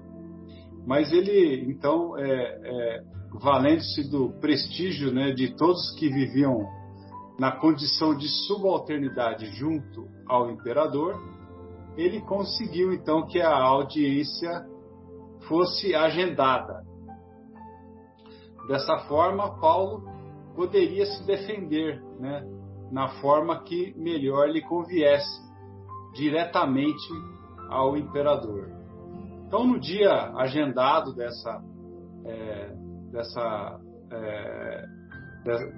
Mas 0.86 1.12
ele, 1.12 1.64
então, 1.70 2.16
é, 2.18 2.24
é, 2.24 3.02
valendo-se 3.34 4.08
do 4.08 4.30
prestígio 4.40 5.12
né, 5.12 5.32
de 5.32 5.54
todos 5.56 5.94
que 5.98 6.08
viviam 6.08 6.66
na 7.38 7.50
condição 7.50 8.16
de 8.16 8.28
subalternidade 8.46 9.46
junto 9.56 10.08
ao 10.28 10.50
imperador, 10.50 11.20
ele 11.96 12.20
conseguiu 12.20 12.92
então 12.92 13.26
que 13.26 13.40
a 13.40 13.56
audiência 13.56 14.64
fosse 15.48 15.94
agendada. 15.94 16.84
Dessa 18.68 18.98
forma, 19.08 19.58
Paulo 19.60 20.04
poderia 20.54 21.04
se 21.04 21.26
defender, 21.26 22.00
né, 22.18 22.42
na 22.90 23.08
forma 23.20 23.62
que 23.62 23.92
melhor 23.96 24.48
lhe 24.48 24.62
conviesse, 24.62 25.42
diretamente 26.14 27.12
ao 27.68 27.96
imperador. 27.96 28.70
Então, 29.46 29.66
no 29.66 29.78
dia 29.78 30.32
agendado 30.36 31.12
dessa, 31.14 31.62
é, 32.24 32.83
dessa 33.14 33.80
é, 34.10 34.84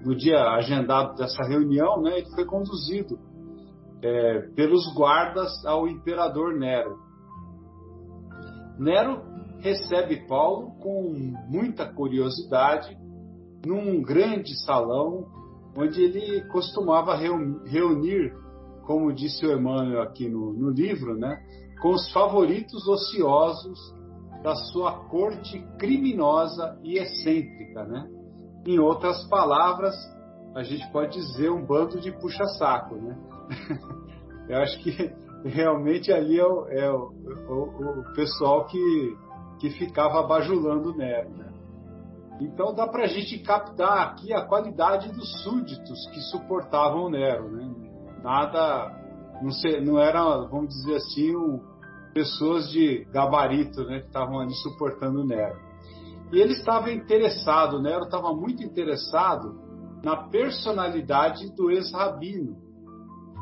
no 0.05 0.17
dia 0.17 0.41
agendado 0.53 1.15
dessa 1.17 1.43
reunião, 1.43 2.01
né, 2.01 2.19
ele 2.19 2.31
foi 2.35 2.47
conduzido 2.47 3.19
é, 4.03 4.41
pelos 4.55 4.93
guardas 4.95 5.65
ao 5.67 5.87
imperador 5.87 6.55
Nero. 6.57 6.99
Nero 8.79 9.23
recebe 9.61 10.27
Paulo 10.27 10.73
com 10.81 11.13
muita 11.49 11.93
curiosidade 11.93 12.97
num 13.67 14.01
grande 14.03 14.55
salão 14.65 15.27
onde 15.77 16.03
ele 16.03 16.43
costumava 16.49 17.17
reunir, 17.17 18.33
como 18.87 19.13
disse 19.13 19.45
o 19.45 19.53
Emmanuel 19.53 20.03
aqui 20.03 20.29
no, 20.29 20.53
no 20.53 20.71
livro, 20.71 21.19
né, 21.19 21.37
com 21.83 21.91
os 21.91 22.11
favoritos 22.13 22.87
ociosos 22.87 23.96
da 24.43 24.55
sua 24.55 25.05
corte 25.09 25.61
criminosa 25.79 26.79
e 26.83 26.99
excêntrica, 26.99 27.85
né? 27.85 28.09
Em 28.67 28.79
outras 28.79 29.25
palavras, 29.29 29.95
a 30.55 30.63
gente 30.63 30.91
pode 30.91 31.19
dizer 31.19 31.51
um 31.51 31.65
bando 31.65 32.01
de 32.01 32.11
puxa-saco, 32.13 32.97
né? 32.97 33.17
Eu 34.49 34.59
acho 34.59 34.79
que 34.83 35.13
realmente 35.45 36.13
ali 36.13 36.39
é 36.39 36.47
o, 36.47 36.67
é 36.69 36.91
o, 36.91 37.13
o, 37.49 38.01
o 38.01 38.15
pessoal 38.15 38.65
que, 38.67 39.17
que 39.59 39.71
ficava 39.71 40.23
bajulando 40.23 40.91
o 40.91 40.97
Nero. 40.97 41.31
Né? 41.31 41.53
Então 42.41 42.75
dá 42.75 42.87
para 42.87 43.05
a 43.05 43.09
gente 43.09 43.39
captar 43.39 44.07
aqui 44.09 44.33
a 44.33 44.45
qualidade 44.45 45.11
dos 45.13 45.43
súditos 45.43 46.09
que 46.13 46.21
suportavam 46.31 47.05
o 47.05 47.11
Nero. 47.11 47.51
Né? 47.51 47.75
Nada, 48.23 48.93
não, 49.43 49.51
sei, 49.51 49.81
não 49.81 49.99
era, 49.99 50.23
vamos 50.47 50.69
dizer 50.69 50.97
assim, 50.97 51.37
um, 51.37 51.61
pessoas 52.17 52.71
de 52.71 53.05
gabarito 53.13 53.85
né, 53.85 54.01
que 54.01 54.07
estavam 54.07 54.41
ali 54.41 54.55
suportando 54.55 55.21
o 55.21 55.27
Nero. 55.27 55.61
E 56.33 56.41
ele 56.41 56.55
estava 56.55 56.91
interessado, 56.91 57.77
o 57.77 57.83
Nero 57.83 58.05
estava 58.05 58.33
muito 58.33 58.63
interessado 58.63 59.61
na 60.03 60.17
personalidade 60.17 61.55
do 61.55 61.71
ex-rabino, 61.71 62.57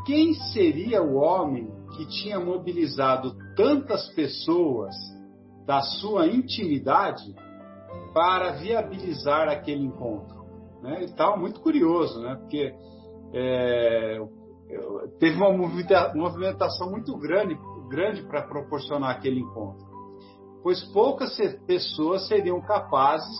quem 0.04 0.34
seria 0.52 1.00
o 1.00 1.14
homem 1.14 1.70
que 1.96 2.04
tinha 2.06 2.40
mobilizado 2.40 3.36
tantas 3.56 4.08
pessoas 4.08 4.92
da 5.64 5.80
sua 5.80 6.26
intimidade 6.26 7.32
para 8.12 8.54
viabilizar 8.54 9.48
aquele 9.48 9.84
encontro? 9.84 10.44
Né? 10.82 10.96
Ele 10.96 11.04
estava 11.04 11.36
muito 11.36 11.60
curioso, 11.60 12.20
né? 12.20 12.34
porque 12.34 12.74
é, 13.32 14.18
teve 15.18 15.36
uma 15.36 15.52
movimentação 15.52 16.90
muito 16.90 17.16
grande, 17.16 17.58
grande 17.88 18.22
para 18.22 18.42
proporcionar 18.42 19.10
aquele 19.10 19.40
encontro, 19.40 19.86
pois 20.62 20.82
poucas 20.92 21.36
pessoas 21.66 22.26
seriam 22.26 22.60
capazes 22.60 23.36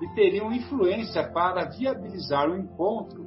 e 0.00 0.08
teriam 0.14 0.52
influência 0.52 1.30
para 1.32 1.64
viabilizar 1.64 2.50
o 2.50 2.56
encontro 2.56 3.24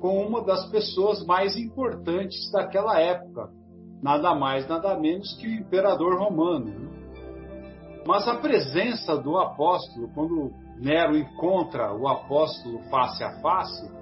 com 0.00 0.26
uma 0.26 0.42
das 0.44 0.68
pessoas 0.68 1.24
mais 1.24 1.56
importantes 1.56 2.50
daquela 2.50 3.00
época, 3.00 3.48
nada 4.02 4.34
mais, 4.34 4.66
nada 4.68 4.98
menos 4.98 5.32
que 5.34 5.46
o 5.46 5.54
imperador 5.54 6.18
romano. 6.18 6.66
Né? 6.66 6.92
Mas 8.06 8.26
a 8.26 8.36
presença 8.36 9.16
do 9.16 9.38
apóstolo, 9.38 10.08
quando 10.12 10.52
Nero 10.76 11.16
encontra 11.16 11.94
o 11.94 12.08
apóstolo 12.08 12.80
face 12.90 13.22
a 13.22 13.40
face, 13.40 14.01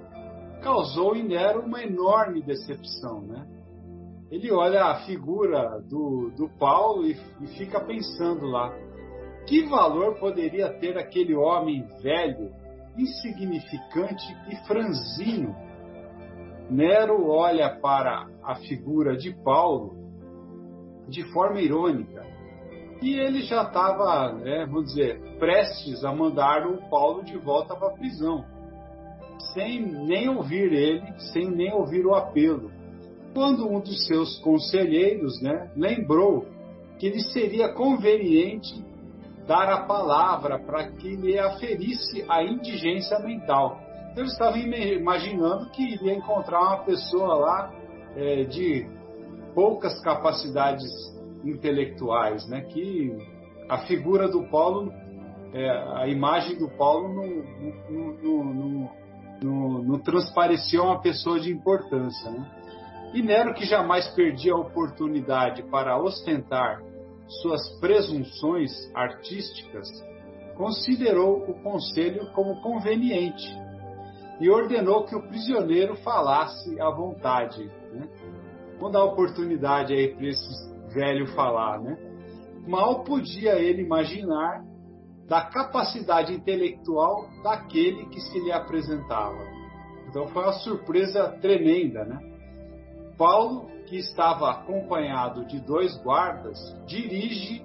causou 0.61 1.15
em 1.15 1.23
Nero 1.23 1.61
uma 1.61 1.83
enorme 1.83 2.41
decepção. 2.41 3.21
Né? 3.21 3.45
Ele 4.29 4.51
olha 4.51 4.85
a 4.85 5.05
figura 5.05 5.81
do, 5.81 6.31
do 6.37 6.49
Paulo 6.57 7.05
e, 7.05 7.17
e 7.41 7.47
fica 7.57 7.79
pensando 7.79 8.45
lá: 8.45 8.73
que 9.45 9.63
valor 9.63 10.19
poderia 10.19 10.69
ter 10.79 10.97
aquele 10.97 11.35
homem 11.35 11.83
velho, 12.01 12.51
insignificante 12.97 14.25
e 14.49 14.55
franzino? 14.67 15.55
Nero 16.69 17.27
olha 17.27 17.69
para 17.81 18.27
a 18.43 18.55
figura 18.55 19.17
de 19.17 19.33
Paulo 19.43 19.97
de 21.09 21.23
forma 21.33 21.59
irônica. 21.59 22.25
E 23.01 23.19
ele 23.19 23.41
já 23.41 23.63
estava, 23.63 24.31
né, 24.33 24.65
vamos 24.67 24.93
dizer, 24.93 25.19
prestes 25.39 26.05
a 26.05 26.13
mandar 26.13 26.67
o 26.67 26.89
Paulo 26.89 27.23
de 27.23 27.35
volta 27.37 27.75
para 27.75 27.87
a 27.87 27.97
prisão, 27.97 28.45
sem 29.53 29.81
nem 29.81 30.29
ouvir 30.29 30.71
ele, 30.71 31.19
sem 31.33 31.49
nem 31.49 31.73
ouvir 31.73 32.05
o 32.05 32.15
apelo. 32.15 32.71
Quando 33.33 33.67
um 33.67 33.79
dos 33.79 34.05
seus 34.07 34.37
conselheiros 34.39 35.41
né, 35.41 35.71
lembrou 35.75 36.45
que 36.99 37.09
lhe 37.09 37.21
seria 37.31 37.73
conveniente 37.73 38.83
dar 39.47 39.69
a 39.69 39.85
palavra 39.85 40.59
para 40.59 40.91
que 40.91 41.15
lhe 41.15 41.39
aferisse 41.39 42.23
a 42.27 42.43
indigência 42.43 43.17
mental 43.19 43.91
eu 44.15 44.25
estava 44.25 44.57
imaginando 44.57 45.69
que 45.69 45.93
iria 45.93 46.13
encontrar 46.13 46.59
uma 46.59 46.83
pessoa 46.83 47.35
lá 47.35 47.73
é, 48.15 48.43
de 48.43 48.85
poucas 49.55 50.01
capacidades 50.01 50.83
intelectuais, 51.43 52.47
né? 52.49 52.61
Que 52.61 53.15
a 53.69 53.79
figura 53.79 54.27
do 54.27 54.43
Paulo, 54.49 54.91
é, 55.53 55.69
a 55.95 56.07
imagem 56.07 56.57
do 56.57 56.69
Paulo 56.71 57.07
não, 57.07 57.23
não, 57.89 58.43
não, 58.43 58.91
não, 59.43 59.99
transparecia 59.99 60.81
uma 60.81 61.01
pessoa 61.01 61.39
de 61.39 61.51
importância, 61.51 62.29
né? 62.29 62.45
E 63.13 63.21
Nero, 63.21 63.53
que 63.53 63.65
jamais 63.65 64.07
perdia 64.09 64.53
a 64.53 64.57
oportunidade 64.57 65.63
para 65.63 66.01
ostentar 66.01 66.81
suas 67.41 67.61
presunções 67.79 68.71
artísticas, 68.93 69.87
considerou 70.55 71.49
o 71.49 71.61
conselho 71.61 72.31
como 72.33 72.61
conveniente 72.61 73.45
e 74.39 74.49
ordenou 74.49 75.05
que 75.05 75.15
o 75.15 75.27
prisioneiro 75.27 75.95
falasse 75.97 76.79
à 76.79 76.89
vontade. 76.89 77.65
Né? 77.91 78.07
Vamos 78.77 78.93
dar 78.93 79.03
oportunidade 79.03 79.93
aí 79.93 80.15
para 80.15 80.27
esse 80.27 80.73
velho 80.93 81.27
falar, 81.35 81.79
né? 81.81 81.97
Mal 82.67 83.03
podia 83.03 83.55
ele 83.59 83.81
imaginar 83.81 84.63
da 85.31 85.43
capacidade 85.43 86.33
intelectual 86.33 87.29
daquele 87.41 88.05
que 88.07 88.19
se 88.19 88.37
lhe 88.37 88.51
apresentava. 88.51 89.39
Então 90.09 90.27
foi 90.27 90.43
uma 90.43 90.51
surpresa 90.51 91.29
tremenda, 91.41 92.03
né? 92.03 92.19
Paulo, 93.17 93.65
que 93.87 93.95
estava 93.95 94.51
acompanhado 94.51 95.45
de 95.45 95.61
dois 95.61 95.95
guardas, 96.03 96.59
dirige 96.85 97.63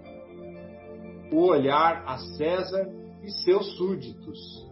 o 1.33 1.45
olhar 1.45 2.05
a 2.07 2.19
César 2.37 2.89
e 3.25 3.33
seus 3.43 3.77
súditos. 3.77 4.65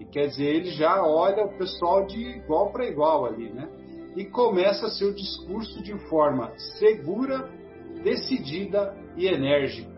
E 0.00 0.04
quer 0.04 0.26
dizer, 0.26 0.56
ele 0.56 0.70
já 0.72 1.06
olha 1.06 1.44
o 1.44 1.56
pessoal 1.56 2.04
de 2.04 2.18
igual 2.18 2.72
para 2.72 2.84
igual 2.84 3.26
ali, 3.26 3.48
né? 3.52 3.68
E 4.16 4.24
começa 4.24 4.88
seu 4.88 5.14
discurso 5.14 5.80
de 5.84 5.96
forma 6.08 6.52
segura, 6.80 7.48
decidida 8.02 8.92
e 9.16 9.28
enérgica. 9.28 9.93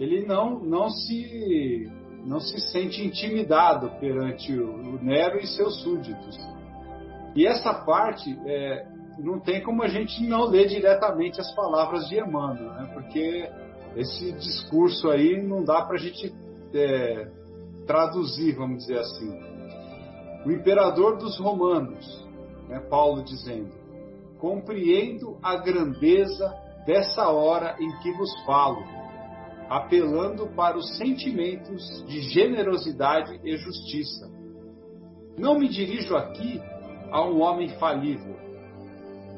Ele 0.00 0.26
não, 0.26 0.58
não 0.58 0.88
se 0.88 1.86
não 2.24 2.40
se 2.40 2.58
sente 2.72 3.04
intimidado 3.04 3.90
perante 4.00 4.52
o 4.52 4.98
Nero 5.02 5.38
e 5.38 5.46
seus 5.46 5.82
súditos. 5.82 6.38
E 7.34 7.46
essa 7.46 7.72
parte 7.72 8.36
é, 8.46 8.86
não 9.18 9.38
tem 9.38 9.62
como 9.62 9.82
a 9.82 9.88
gente 9.88 10.26
não 10.26 10.44
ler 10.44 10.68
diretamente 10.68 11.40
as 11.40 11.54
palavras 11.54 12.08
de 12.08 12.18
Emmanuel, 12.18 12.72
né? 12.72 12.90
porque 12.92 13.48
esse 13.96 14.32
discurso 14.32 15.10
aí 15.10 15.42
não 15.42 15.64
dá 15.64 15.82
para 15.82 15.96
a 15.96 15.98
gente 15.98 16.34
é, 16.74 17.28
traduzir, 17.86 18.54
vamos 18.54 18.78
dizer 18.78 18.98
assim. 18.98 19.38
O 20.46 20.50
imperador 20.50 21.18
dos 21.18 21.38
romanos, 21.38 22.26
né, 22.68 22.80
Paulo 22.88 23.22
dizendo, 23.22 23.70
compreendo 24.38 25.38
a 25.42 25.56
grandeza 25.56 26.54
dessa 26.86 27.28
hora 27.28 27.76
em 27.78 27.90
que 27.98 28.10
vos 28.12 28.30
falo, 28.44 28.82
apelando 29.70 30.48
para 30.48 30.76
os 30.76 30.98
sentimentos 30.98 32.04
de 32.08 32.22
generosidade 32.22 33.40
e 33.44 33.56
justiça. 33.56 34.28
Não 35.38 35.56
me 35.56 35.68
dirijo 35.68 36.16
aqui 36.16 36.60
a 37.12 37.24
um 37.24 37.40
homem 37.40 37.68
falível, 37.78 38.36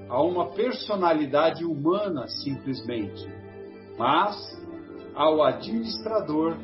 a 0.08 0.22
uma 0.22 0.50
personalidade 0.52 1.66
humana 1.66 2.26
simplesmente, 2.28 3.28
mas 3.98 4.34
ao 5.14 5.42
administrador 5.42 6.56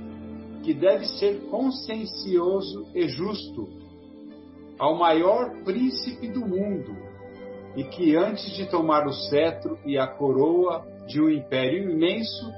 que 0.63 0.73
deve 0.73 1.07
ser 1.07 1.43
consciencioso 1.51 2.87
e 2.95 3.07
justo, 3.07 3.69
ao 4.79 4.97
maior 4.97 5.63
príncipe 5.63 6.27
do 6.29 6.41
mundo 6.41 6.97
e 7.77 7.85
que 7.85 8.17
antes 8.17 8.51
de 8.57 8.65
tomar 8.65 9.07
o 9.07 9.13
cetro 9.13 9.79
e 9.85 9.99
a 9.99 10.07
coroa 10.07 10.87
de 11.07 11.21
um 11.21 11.29
império 11.29 11.91
imenso, 11.91 12.51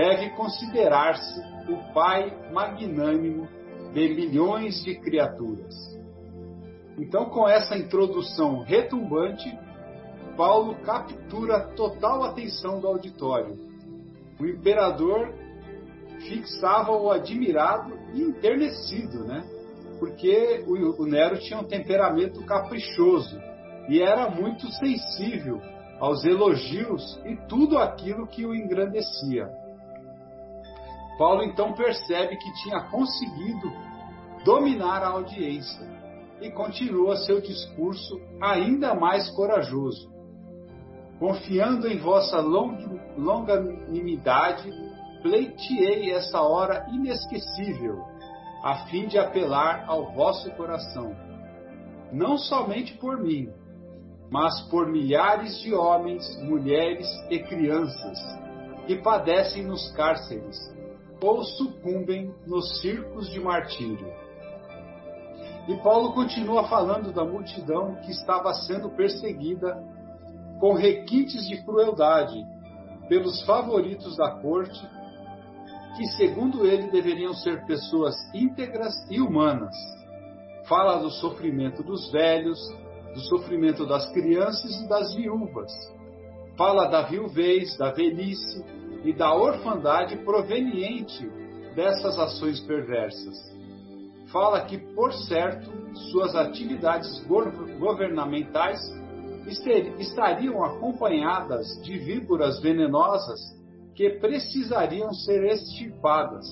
deve 0.00 0.30
considerar-se 0.30 1.38
o 1.70 1.92
pai 1.92 2.34
magnânimo 2.50 3.46
de 3.92 4.08
milhões 4.14 4.82
de 4.82 4.94
criaturas. 4.98 5.74
Então, 6.98 7.26
com 7.26 7.46
essa 7.46 7.76
introdução 7.76 8.62
retumbante, 8.62 9.54
Paulo 10.38 10.74
captura 10.76 11.60
total 11.76 12.24
atenção 12.24 12.80
do 12.80 12.86
auditório. 12.88 13.58
O 14.40 14.46
imperador 14.46 15.34
fixava-o 16.26 17.10
admirado 17.10 17.92
e 18.14 18.22
enternecido, 18.22 19.24
né? 19.26 19.44
Porque 19.98 20.64
o, 20.66 21.04
Nero 21.04 21.38
tinha 21.40 21.60
um 21.60 21.64
temperamento 21.64 22.42
caprichoso 22.46 23.38
e 23.86 24.00
era 24.00 24.30
muito 24.30 24.66
sensível 24.72 25.60
aos 25.98 26.24
elogios 26.24 27.20
e 27.26 27.36
tudo 27.46 27.76
aquilo 27.76 28.26
que 28.26 28.46
o 28.46 28.54
engrandecia. 28.54 29.59
Paulo 31.18 31.42
então 31.42 31.72
percebe 31.72 32.36
que 32.36 32.52
tinha 32.62 32.80
conseguido 32.90 33.72
dominar 34.44 35.02
a 35.02 35.08
audiência 35.08 35.88
e 36.40 36.50
continua 36.50 37.16
seu 37.16 37.40
discurso 37.40 38.20
ainda 38.40 38.94
mais 38.94 39.28
corajoso. 39.30 40.08
Confiando 41.18 41.86
em 41.86 41.98
vossa 41.98 42.40
longanimidade, 42.40 44.70
pleiteei 45.22 46.12
essa 46.12 46.40
hora 46.40 46.86
inesquecível, 46.90 48.02
a 48.64 48.86
fim 48.86 49.06
de 49.06 49.18
apelar 49.18 49.84
ao 49.86 50.14
vosso 50.14 50.50
coração, 50.52 51.14
não 52.10 52.38
somente 52.38 52.94
por 52.94 53.22
mim, 53.22 53.52
mas 54.30 54.62
por 54.70 54.86
milhares 54.86 55.60
de 55.60 55.74
homens, 55.74 56.24
mulheres 56.42 57.06
e 57.28 57.38
crianças 57.40 58.18
que 58.86 58.96
padecem 58.96 59.64
nos 59.64 59.92
cárceres 59.92 60.56
ou 61.22 61.42
sucumbem 61.44 62.34
nos 62.46 62.80
circos 62.80 63.28
de 63.30 63.40
martírio 63.40 64.30
e 65.70 65.76
Paulo 65.76 66.12
continua 66.12 66.64
falando 66.64 67.12
da 67.12 67.24
multidão 67.24 67.94
que 68.02 68.10
estava 68.10 68.52
sendo 68.54 68.90
perseguida 68.90 69.80
com 70.58 70.74
requintes 70.74 71.46
de 71.46 71.62
crueldade 71.62 72.44
pelos 73.08 73.42
favoritos 73.42 74.16
da 74.16 74.32
corte, 74.40 74.80
que, 75.96 76.06
segundo 76.16 76.66
ele, 76.66 76.90
deveriam 76.90 77.32
ser 77.34 77.64
pessoas 77.66 78.16
íntegras 78.34 78.94
e 79.10 79.20
humanas. 79.20 79.74
Fala 80.68 80.98
do 80.98 81.10
sofrimento 81.10 81.84
dos 81.84 82.10
velhos, 82.10 82.58
do 83.14 83.20
sofrimento 83.20 83.86
das 83.86 84.10
crianças 84.12 84.80
e 84.80 84.88
das 84.88 85.14
viúvas. 85.14 85.70
Fala 86.56 86.86
da 86.86 87.02
viuvez, 87.02 87.76
da 87.76 87.92
velhice 87.92 88.64
e 89.04 89.12
da 89.12 89.34
orfandade 89.34 90.16
proveniente 90.18 91.28
dessas 91.74 92.18
ações 92.18 92.60
perversas 92.60 93.50
fala 94.32 94.64
que, 94.64 94.78
por 94.78 95.12
certo, 95.12 95.70
suas 96.10 96.34
atividades 96.34 97.24
governamentais 97.78 98.80
estariam 99.98 100.62
acompanhadas 100.62 101.66
de 101.82 101.98
víboras 101.98 102.60
venenosas 102.60 103.40
que 103.94 104.10
precisariam 104.10 105.12
ser 105.12 105.44
extirpadas. 105.44 106.46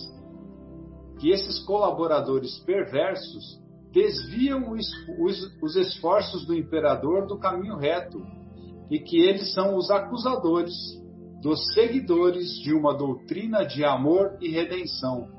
Que 1.21 1.31
esses 1.31 1.61
colaboradores 1.65 2.59
perversos 2.61 3.61
desviam 3.93 4.73
os 4.73 5.77
esforços 5.77 6.47
do 6.47 6.55
imperador 6.55 7.27
do 7.27 7.39
caminho 7.39 7.77
reto 7.77 8.21
e 8.91 8.99
que 8.99 9.21
eles 9.21 9.53
são 9.55 9.77
os 9.77 9.91
acusadores 9.91 10.75
dos 11.40 11.72
seguidores 11.74 12.48
de 12.62 12.74
uma 12.74 12.96
doutrina 12.96 13.64
de 13.64 13.85
amor 13.85 14.37
e 14.40 14.51
redenção 14.51 15.38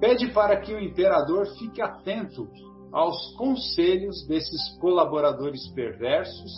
pede 0.00 0.30
para 0.32 0.60
que 0.60 0.74
o 0.74 0.78
imperador 0.78 1.46
fique 1.58 1.80
atento 1.80 2.46
aos 2.92 3.34
conselhos 3.36 4.26
desses 4.26 4.76
colaboradores 4.78 5.66
perversos 5.68 6.52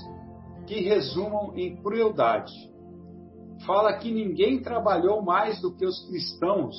que 0.67 0.81
resumam 0.81 1.57
em 1.57 1.77
crueldade. 1.77 2.53
Fala 3.65 3.99
que 3.99 4.13
ninguém 4.13 4.61
trabalhou 4.61 5.23
mais 5.23 5.61
do 5.61 5.75
que 5.75 5.87
os 5.87 6.07
cristãos 6.09 6.75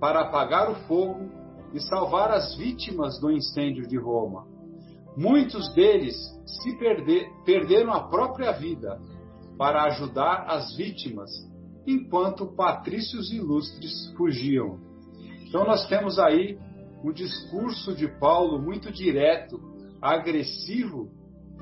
para 0.00 0.22
apagar 0.22 0.70
o 0.70 0.74
fogo 0.86 1.28
e 1.74 1.80
salvar 1.80 2.30
as 2.30 2.56
vítimas 2.56 3.20
do 3.20 3.30
incêndio 3.30 3.86
de 3.86 3.98
Roma. 3.98 4.46
Muitos 5.16 5.72
deles 5.74 6.16
se 6.46 6.78
perder, 6.78 7.28
perderam 7.44 7.92
a 7.92 8.08
própria 8.08 8.52
vida 8.52 8.98
para 9.60 9.82
ajudar 9.88 10.46
as 10.48 10.74
vítimas, 10.74 11.30
enquanto 11.86 12.46
patrícios 12.46 13.30
ilustres 13.30 14.10
fugiam. 14.16 14.78
Então 15.46 15.66
nós 15.66 15.86
temos 15.86 16.18
aí 16.18 16.58
um 17.04 17.12
discurso 17.12 17.94
de 17.94 18.08
Paulo 18.08 18.58
muito 18.58 18.90
direto, 18.90 19.60
agressivo, 20.00 21.10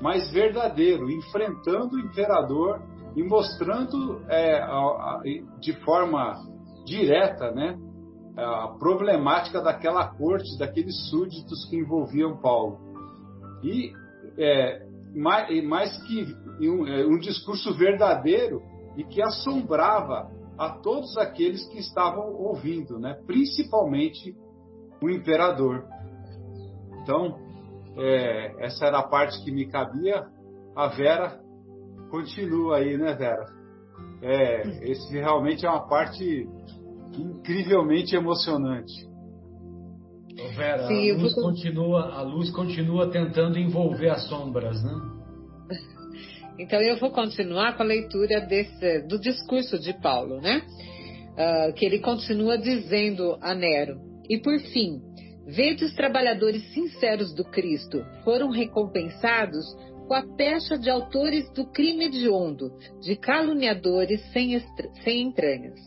mas 0.01 0.31
verdadeiro, 0.31 1.11
enfrentando 1.11 1.97
o 1.97 1.99
imperador 1.99 2.81
e 3.17 3.21
mostrando 3.21 4.23
é, 4.29 4.65
de 5.59 5.73
forma 5.83 6.35
direta 6.85 7.51
né, 7.51 7.77
a 8.37 8.77
problemática 8.79 9.59
daquela 9.61 10.07
corte, 10.07 10.57
daqueles 10.57 11.09
súditos 11.09 11.65
que 11.69 11.75
envolviam 11.75 12.37
Paulo. 12.37 12.79
E 13.61 13.91
é, 14.37 14.87
mais, 15.13 15.65
mais, 15.65 16.01
que 16.03 16.33
um, 16.67 16.87
é, 16.87 17.05
um 17.05 17.19
discurso 17.19 17.73
verdadeiro 17.75 18.61
e 18.97 19.03
que 19.03 19.21
assombrava 19.21 20.31
a 20.57 20.69
todos 20.69 21.17
aqueles 21.17 21.65
que 21.69 21.79
estavam 21.79 22.33
ouvindo, 22.33 22.99
né? 22.99 23.17
principalmente 23.25 24.35
o 25.01 25.09
imperador. 25.09 25.85
Então, 27.01 27.37
é, 27.95 28.65
essa 28.65 28.85
era 28.85 28.99
a 28.99 29.07
parte 29.07 29.41
que 29.43 29.51
me 29.51 29.67
cabia. 29.67 30.25
a 30.75 30.87
Vera 30.87 31.39
continua 32.09 32.77
aí, 32.77 32.97
né, 32.97 33.13
Vera? 33.13 33.45
É, 34.21 34.91
esse 34.91 35.13
realmente 35.13 35.65
é 35.65 35.69
uma 35.69 35.87
parte 35.87 36.47
incrivelmente 37.17 38.15
emocionante. 38.15 39.07
Vera, 40.55 40.87
Sim, 40.87 41.11
a, 41.11 41.15
luz 41.15 41.35
vou... 41.35 41.43
continua, 41.43 42.13
a 42.13 42.21
luz 42.21 42.49
continua 42.51 43.09
tentando 43.09 43.57
envolver 43.57 44.09
as 44.09 44.27
sombras, 44.27 44.83
né? 44.83 45.18
Então 46.59 46.81
eu 46.81 46.97
vou 46.97 47.09
continuar 47.09 47.77
com 47.77 47.83
a 47.83 47.85
leitura 47.85 48.41
desse, 48.41 48.99
do 49.07 49.17
discurso 49.17 49.79
de 49.79 49.93
Paulo, 49.93 50.41
né? 50.41 50.61
Uh, 51.31 51.73
que 51.73 51.85
ele 51.85 51.99
continua 51.99 52.57
dizendo 52.57 53.37
a 53.39 53.55
Nero. 53.55 53.97
E 54.29 54.37
por 54.37 54.59
fim, 54.59 54.99
vede 55.47 55.85
os 55.85 55.93
trabalhadores 55.93 56.61
sinceros 56.73 57.33
do 57.33 57.45
Cristo 57.45 58.05
foram 58.25 58.49
recompensados 58.49 59.65
com 60.05 60.13
a 60.13 60.35
pecha 60.35 60.77
de 60.77 60.89
autores 60.89 61.49
do 61.53 61.65
crime 61.71 62.05
hediondo, 62.05 62.71
de 63.01 63.15
caluniadores 63.15 64.21
sem, 64.33 64.59
sem 65.01 65.21
entranhas. 65.21 65.79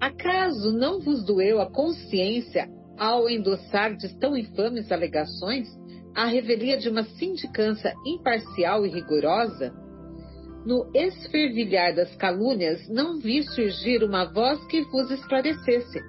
Acaso 0.00 0.72
não 0.72 0.98
vos 0.98 1.24
doeu 1.24 1.60
a 1.60 1.70
consciência 1.70 2.68
ao 2.98 3.30
endossar 3.30 3.94
de 3.96 4.18
tão 4.18 4.36
infames 4.36 4.90
alegações 4.90 5.68
a 6.16 6.26
revelia 6.26 6.76
de 6.76 6.88
uma 6.88 7.04
sindicância 7.04 7.94
imparcial 8.04 8.84
e 8.84 8.88
rigorosa? 8.88 9.72
No 10.64 10.90
esfervilhar 10.94 11.94
das 11.94 12.14
calúnias, 12.16 12.86
não 12.88 13.18
vi 13.18 13.42
surgir 13.42 14.04
uma 14.04 14.24
voz 14.24 14.62
que 14.66 14.82
vos 14.82 15.10
esclarecesse. 15.10 16.00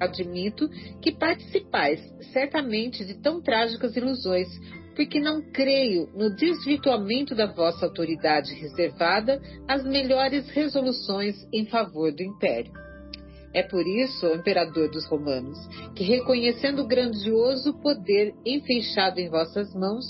Admito 0.00 0.68
que 1.00 1.12
participais 1.12 2.00
certamente 2.32 3.04
de 3.04 3.14
tão 3.14 3.40
trágicas 3.40 3.96
ilusões, 3.96 4.48
porque 4.96 5.20
não 5.20 5.40
creio 5.52 6.08
no 6.14 6.34
desvirtuamento 6.34 7.34
da 7.34 7.46
vossa 7.46 7.86
autoridade 7.86 8.54
reservada 8.54 9.40
às 9.68 9.84
melhores 9.84 10.48
resoluções 10.48 11.36
em 11.52 11.66
favor 11.66 12.12
do 12.12 12.22
império. 12.22 12.72
É 13.54 13.62
por 13.62 13.86
isso, 13.86 14.26
imperador 14.34 14.90
dos 14.90 15.06
romanos, 15.06 15.58
que 15.94 16.04
reconhecendo 16.04 16.82
o 16.82 16.86
grandioso 16.86 17.72
poder 17.80 18.34
enfeixado 18.44 19.18
em 19.18 19.30
vossas 19.30 19.72
mãos, 19.74 20.04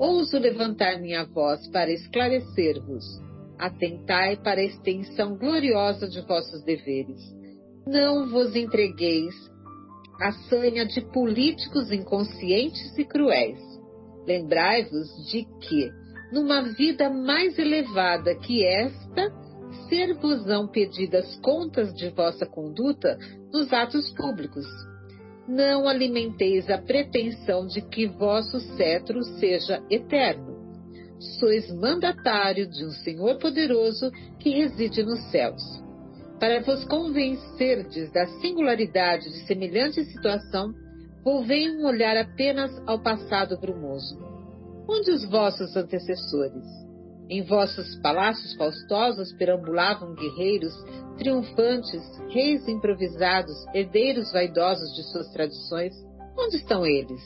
ouso 0.00 0.38
levantar 0.38 0.98
minha 0.98 1.24
voz 1.26 1.68
para 1.68 1.92
esclarecer-vos. 1.92 3.04
Atentai 3.58 4.38
para 4.38 4.60
a 4.60 4.64
extensão 4.64 5.36
gloriosa 5.36 6.08
de 6.08 6.22
vossos 6.22 6.64
deveres. 6.64 7.20
Não 7.86 8.30
vos 8.30 8.56
entregueis 8.56 9.34
à 10.18 10.32
sanha 10.48 10.86
de 10.86 11.02
políticos 11.12 11.92
inconscientes 11.92 12.96
e 12.98 13.04
cruéis. 13.04 13.60
Lembrai-vos 14.26 15.08
de 15.30 15.44
que, 15.60 15.90
numa 16.32 16.62
vida 16.62 17.10
mais 17.10 17.58
elevada 17.58 18.34
que 18.36 18.64
esta, 18.64 19.30
ser-vos-ão 19.88 20.66
pedidas 20.66 21.36
contas 21.40 21.92
de 21.94 22.08
vossa 22.10 22.46
conduta 22.46 23.18
nos 23.52 23.70
atos 23.70 24.10
públicos. 24.14 24.66
Não 25.50 25.88
alimenteis 25.88 26.70
a 26.70 26.78
pretensão 26.78 27.66
de 27.66 27.80
que 27.80 28.06
vosso 28.06 28.60
cetro 28.76 29.20
seja 29.40 29.82
eterno. 29.90 30.56
Sois 31.40 31.68
mandatário 31.74 32.70
de 32.70 32.86
um 32.86 32.92
Senhor 32.92 33.36
poderoso 33.36 34.12
que 34.38 34.50
reside 34.50 35.02
nos 35.02 35.20
céus. 35.32 35.60
Para 36.38 36.60
vos 36.62 36.84
convencerdes 36.84 38.12
da 38.12 38.28
singularidade 38.40 39.24
de 39.24 39.44
semelhante 39.48 40.04
situação, 40.04 40.72
volvei 41.24 41.68
um 41.68 41.84
olhar 41.84 42.16
apenas 42.16 42.70
ao 42.86 43.02
passado 43.02 43.58
brumoso. 43.58 44.16
Onde 44.88 45.10
os 45.10 45.28
vossos 45.28 45.76
antecessores? 45.76 46.64
Em 47.30 47.42
vossos 47.42 47.94
palácios 48.02 48.54
faustosos 48.54 49.32
perambulavam 49.34 50.16
guerreiros 50.16 50.74
triunfantes, 51.16 52.02
reis 52.30 52.66
improvisados, 52.66 53.54
herdeiros 53.72 54.32
vaidosos 54.32 54.92
de 54.96 55.04
suas 55.12 55.30
tradições. 55.30 55.94
Onde 56.36 56.56
estão 56.56 56.84
eles? 56.84 57.22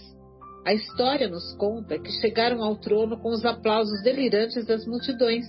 A 0.67 0.75
história 0.75 1.27
nos 1.27 1.57
conta 1.57 1.99
que 1.99 2.11
chegaram 2.21 2.63
ao 2.63 2.77
trono 2.77 3.19
com 3.19 3.31
os 3.31 3.47
aplausos 3.47 4.03
delirantes 4.03 4.67
das 4.67 4.87
multidões. 4.87 5.47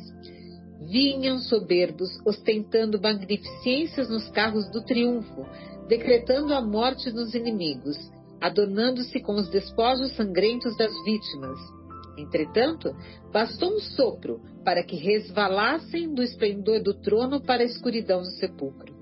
Vinham 0.89 1.38
soberbos, 1.39 2.10
ostentando 2.26 3.01
magnificências 3.01 4.10
nos 4.10 4.30
carros 4.30 4.72
do 4.72 4.86
triunfo, 4.86 5.45
decretando 5.89 6.53
a 6.53 6.62
morte 6.62 7.12
dos 7.12 7.36
inimigos, 7.36 7.97
adornando-se 8.39 9.20
com 9.20 9.34
os 9.34 9.49
despojos 9.49 10.16
sangrentos 10.16 10.78
das 10.78 10.93
vítimas. 11.03 11.74
Entretanto, 12.18 12.95
bastou 13.32 13.76
um 13.76 13.80
sopro 13.80 14.41
para 14.63 14.84
que 14.84 14.95
resvalassem 14.95 16.13
do 16.13 16.24
esplendor 16.24 16.82
do 16.82 16.93
trono 16.93 17.41
para 17.41 17.61
a 17.61 17.66
escuridão 17.66 18.22
do 18.22 18.32
sepulcro. 18.32 18.95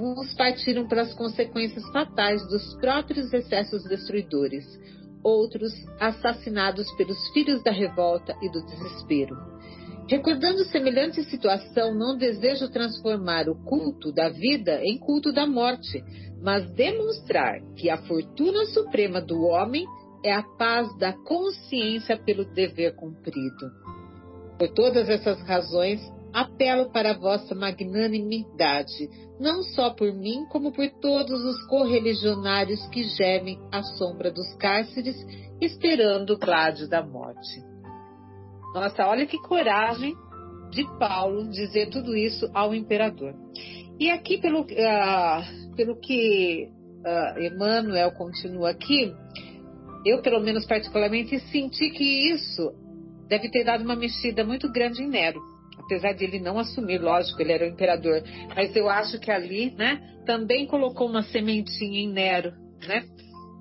Uns 0.00 0.32
partiram 0.34 0.86
pelas 0.86 1.12
consequências 1.14 1.84
fatais 1.90 2.46
dos 2.48 2.74
próprios 2.74 3.32
excessos 3.32 3.82
destruidores, 3.84 4.64
outros 5.24 5.72
assassinados 5.98 6.86
pelos 6.96 7.18
filhos 7.32 7.62
da 7.62 7.72
revolta 7.72 8.36
e 8.40 8.50
do 8.50 8.64
desespero. 8.64 9.36
Recordando 10.08 10.64
semelhante 10.64 11.22
situação, 11.24 11.94
não 11.94 12.16
desejo 12.16 12.70
transformar 12.70 13.48
o 13.48 13.54
culto 13.64 14.10
da 14.10 14.30
vida 14.30 14.80
em 14.82 14.98
culto 14.98 15.32
da 15.32 15.46
morte, 15.46 16.02
mas 16.40 16.70
demonstrar 16.70 17.60
que 17.76 17.90
a 17.90 17.98
fortuna 17.98 18.64
suprema 18.66 19.20
do 19.20 19.42
homem 19.42 19.84
é 20.24 20.32
a 20.32 20.42
paz 20.42 20.96
da 20.98 21.12
consciência 21.12 22.16
pelo 22.16 22.44
dever 22.44 22.94
cumprido. 22.96 23.70
Por 24.58 24.68
todas 24.70 25.08
essas 25.08 25.40
razões, 25.42 26.00
apelo 26.32 26.90
para 26.90 27.12
a 27.12 27.18
vossa 27.18 27.54
magnanimidade, 27.54 29.08
não 29.40 29.62
só 29.62 29.90
por 29.90 30.12
mim, 30.12 30.44
como 30.50 30.72
por 30.72 30.88
todos 31.00 31.44
os 31.44 31.66
correligionários 31.66 32.86
que 32.88 33.04
gemem 33.04 33.58
à 33.72 33.82
sombra 33.82 34.30
dos 34.30 34.54
cárceres, 34.56 35.16
esperando 35.60 36.34
o 36.34 36.38
gládio 36.38 36.88
da 36.88 37.04
morte. 37.04 37.62
Nossa, 38.74 39.06
olha 39.06 39.26
que 39.26 39.38
coragem 39.38 40.14
de 40.70 40.84
Paulo 40.98 41.48
dizer 41.48 41.88
tudo 41.90 42.14
isso 42.16 42.50
ao 42.52 42.74
imperador. 42.74 43.34
E 43.98 44.10
aqui, 44.10 44.38
pelo, 44.38 44.60
uh, 44.60 45.74
pelo 45.74 45.96
que 45.96 46.68
uh, 47.04 47.40
Emmanuel 47.40 48.12
continua 48.12 48.70
aqui, 48.70 49.12
eu, 50.08 50.22
pelo 50.22 50.40
menos 50.40 50.66
particularmente, 50.66 51.38
senti 51.50 51.90
que 51.90 52.32
isso 52.32 52.72
deve 53.28 53.50
ter 53.50 53.64
dado 53.64 53.84
uma 53.84 53.96
mexida 53.96 54.44
muito 54.44 54.70
grande 54.72 55.02
em 55.02 55.08
Nero. 55.08 55.40
Apesar 55.78 56.12
de 56.12 56.24
ele 56.24 56.40
não 56.40 56.58
assumir, 56.58 57.00
lógico, 57.00 57.40
ele 57.40 57.52
era 57.52 57.64
o 57.64 57.68
imperador. 57.68 58.22
Mas 58.54 58.74
eu 58.74 58.88
acho 58.88 59.18
que 59.18 59.30
ali, 59.30 59.70
né, 59.72 60.00
também 60.26 60.66
colocou 60.66 61.08
uma 61.08 61.22
sementinha 61.22 62.00
em 62.00 62.12
Nero, 62.12 62.52
né? 62.86 63.04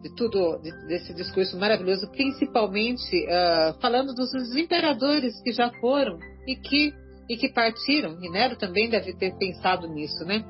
De 0.03 0.13
tudo, 0.15 0.59
de, 0.61 0.71
desse 0.87 1.13
discurso 1.13 1.57
maravilhoso, 1.57 2.09
principalmente 2.11 3.25
uh, 3.25 3.79
falando 3.81 4.13
dos 4.13 4.55
imperadores 4.55 5.41
que 5.41 5.51
já 5.51 5.71
foram 5.79 6.17
e 6.45 6.55
que, 6.55 6.93
e 7.29 7.37
que 7.37 7.49
partiram. 7.49 8.17
E 8.21 8.29
Nero 8.29 8.57
também 8.57 8.89
deve 8.89 9.13
ter 9.15 9.35
pensado 9.37 9.87
nisso, 9.87 10.23
né? 10.25 10.43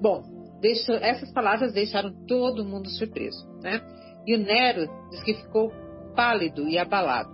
Bom, 0.00 0.22
deixo, 0.60 0.92
essas 0.92 1.32
palavras 1.32 1.72
deixaram 1.72 2.12
todo 2.26 2.64
mundo 2.64 2.88
surpreso, 2.88 3.46
né? 3.60 3.80
E 4.28 4.34
o 4.34 4.38
Nero 4.38 4.86
diz 5.08 5.22
que 5.22 5.32
ficou 5.32 5.72
pálido 6.14 6.68
e 6.68 6.78
abalado. 6.78 7.30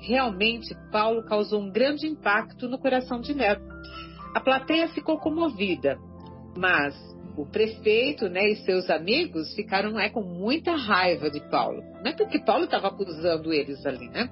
Realmente, 0.00 0.74
Paulo 0.90 1.22
causou 1.22 1.60
um 1.60 1.70
grande 1.70 2.08
impacto 2.08 2.68
no 2.68 2.76
coração 2.76 3.20
de 3.20 3.32
Nero. 3.32 3.60
A 4.34 4.40
plateia 4.40 4.88
ficou 4.88 5.16
comovida, 5.16 5.96
mas 6.56 6.92
o 7.36 7.46
prefeito 7.46 8.28
né, 8.28 8.50
e 8.50 8.56
seus 8.64 8.90
amigos 8.90 9.54
ficaram 9.54 9.96
é, 9.96 10.08
com 10.08 10.22
muita 10.22 10.74
raiva 10.74 11.30
de 11.30 11.38
Paulo. 11.48 11.80
Não 12.02 12.10
é 12.10 12.16
porque 12.16 12.40
Paulo 12.40 12.64
estava 12.64 12.88
acusando 12.88 13.52
eles 13.52 13.86
ali, 13.86 14.08
né? 14.08 14.28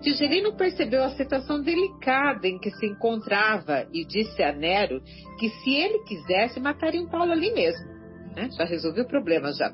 Tigelino 0.00 0.56
percebeu 0.56 1.04
a 1.04 1.10
situação 1.10 1.60
delicada 1.60 2.48
em 2.48 2.58
que 2.58 2.70
se 2.70 2.86
encontrava 2.86 3.86
e 3.92 4.06
disse 4.06 4.42
a 4.42 4.52
Nero 4.52 5.02
que 5.38 5.50
se 5.50 5.74
ele 5.74 5.98
quisesse, 6.04 6.58
matariam 6.60 7.06
Paulo 7.06 7.32
ali 7.32 7.52
mesmo. 7.52 7.86
Né? 8.34 8.48
Já 8.56 8.64
resolveu 8.64 9.04
o 9.04 9.08
problema 9.08 9.52
já. 9.52 9.70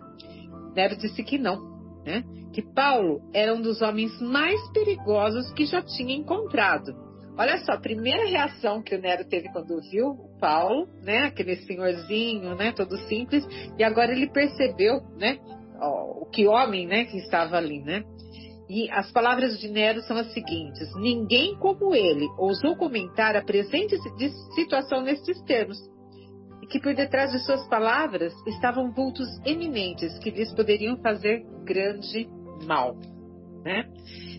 Nero 0.74 0.96
disse 0.96 1.22
que 1.22 1.38
não, 1.38 1.60
né? 2.04 2.24
que 2.52 2.62
Paulo 2.62 3.20
era 3.32 3.54
um 3.54 3.60
dos 3.60 3.80
homens 3.80 4.20
mais 4.20 4.60
perigosos 4.72 5.50
que 5.52 5.64
já 5.64 5.82
tinha 5.82 6.14
encontrado. 6.14 6.92
Olha 7.36 7.56
só, 7.64 7.72
a 7.72 7.80
primeira 7.80 8.26
reação 8.26 8.82
que 8.82 8.94
o 8.94 9.00
Nero 9.00 9.26
teve 9.26 9.48
quando 9.50 9.80
viu 9.90 10.08
o 10.08 10.38
Paulo, 10.38 10.86
né, 11.02 11.24
aquele 11.24 11.56
senhorzinho, 11.56 12.54
né, 12.54 12.72
todo 12.72 12.96
simples, 13.08 13.46
e 13.78 13.82
agora 13.82 14.12
ele 14.12 14.30
percebeu, 14.30 15.00
né, 15.16 15.38
o 15.80 16.26
que 16.26 16.46
homem, 16.46 16.86
né, 16.86 17.06
que 17.06 17.16
estava 17.16 17.56
ali, 17.56 17.80
né? 17.80 18.04
E 18.68 18.88
as 18.90 19.10
palavras 19.10 19.58
de 19.58 19.68
Nero 19.68 20.00
são 20.02 20.16
as 20.16 20.32
seguintes: 20.32 20.94
ninguém 20.94 21.56
como 21.56 21.94
ele 21.94 22.28
ousou 22.38 22.76
comentar 22.76 23.34
a 23.34 23.42
presente 23.42 23.96
situação 24.54 25.02
nestes 25.02 25.42
termos 25.42 25.76
que 26.66 26.80
por 26.80 26.94
detrás 26.94 27.32
de 27.32 27.38
suas 27.40 27.66
palavras 27.68 28.32
estavam 28.46 28.90
vultos 28.92 29.28
eminentes 29.44 30.18
que 30.18 30.30
lhes 30.30 30.52
poderiam 30.52 30.96
fazer 30.98 31.44
grande 31.64 32.28
mal. 32.66 32.96
né? 33.64 33.84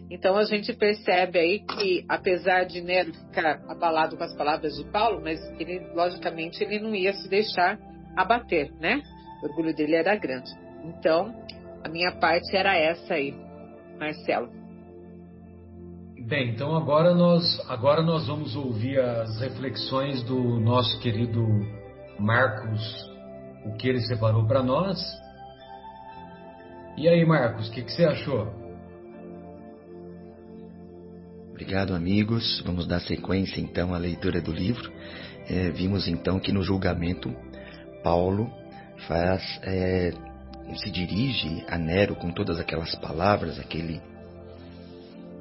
Então 0.10 0.36
a 0.38 0.44
gente 0.44 0.74
percebe 0.74 1.40
aí 1.40 1.60
que, 1.66 2.06
apesar 2.08 2.66
de 2.66 2.82
Nero 2.82 3.14
ficar 3.14 3.62
abalado 3.68 4.18
com 4.18 4.24
as 4.24 4.36
palavras 4.36 4.76
de 4.76 4.84
Paulo, 4.92 5.22
mas 5.24 5.40
ele, 5.60 5.80
logicamente, 5.94 6.64
ele 6.64 6.80
não 6.80 6.94
ia 6.94 7.14
se 7.14 7.28
deixar 7.28 7.80
abater, 8.16 8.72
né? 8.80 9.02
O 9.42 9.48
orgulho 9.48 9.76
dele 9.76 9.96
era 9.96 10.16
grande. 10.16 10.52
Então, 10.84 11.34
a 11.84 11.90
minha 11.90 12.12
parte 12.12 12.56
era 12.56 12.78
essa 12.78 13.16
aí, 13.16 13.34
Marcelo. 14.00 14.50
Bem, 16.28 16.52
então 16.52 16.76
agora 16.76 17.14
nós, 17.14 17.44
agora 17.68 18.02
nós 18.02 18.28
vamos 18.28 18.56
ouvir 18.56 19.00
as 19.00 19.42
reflexões 19.42 20.24
do 20.24 20.60
nosso 20.60 21.00
querido 21.02 21.44
Marcos, 22.20 23.12
o 23.66 23.74
que 23.74 23.88
ele 23.88 24.02
separou 24.02 24.46
para 24.46 24.64
nós. 24.64 25.00
E 26.98 27.08
aí, 27.08 27.26
Marcos, 27.26 27.70
o 27.70 27.72
que, 27.72 27.84
que 27.84 27.92
você 27.92 28.06
achou? 28.06 28.54
Obrigado, 31.52 31.96
amigos. 31.96 32.62
Vamos 32.66 32.86
dar 32.88 33.00
sequência 33.00 33.60
então 33.60 33.94
à 33.94 33.98
leitura 33.98 34.42
do 34.42 34.52
livro. 34.52 34.92
É, 35.48 35.70
vimos 35.70 36.08
então 36.08 36.40
que 36.40 36.52
no 36.52 36.62
julgamento 36.62 37.34
Paulo 38.04 38.50
faz 39.08 39.42
é, 39.64 40.14
se 40.76 40.90
dirige 40.90 41.66
a 41.68 41.78
Nero 41.78 42.16
com 42.16 42.32
todas 42.32 42.60
aquelas 42.60 42.96
palavras, 42.96 43.60
aquele 43.60 44.02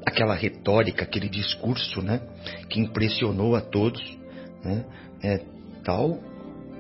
aquela 0.05 0.35
retórica, 0.35 1.05
aquele 1.05 1.29
discurso, 1.29 2.03
né, 2.03 2.21
que 2.69 2.81
impressionou 2.81 3.55
a 3.55 3.61
todos, 3.61 4.03
né, 4.65 4.85
é 5.23 5.39
tal 5.85 6.19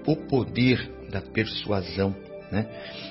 o 0.07 0.17
poder 0.17 0.91
da 1.11 1.21
persuasão, 1.21 2.15
né? 2.51 2.67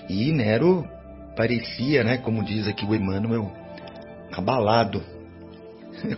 E 0.10 0.32
Nero 0.32 0.88
parecia, 1.36 2.04
né, 2.04 2.18
como 2.18 2.44
diz 2.44 2.68
aqui 2.68 2.86
o 2.86 2.94
Emmanuel, 2.94 3.52
abalado 4.32 5.04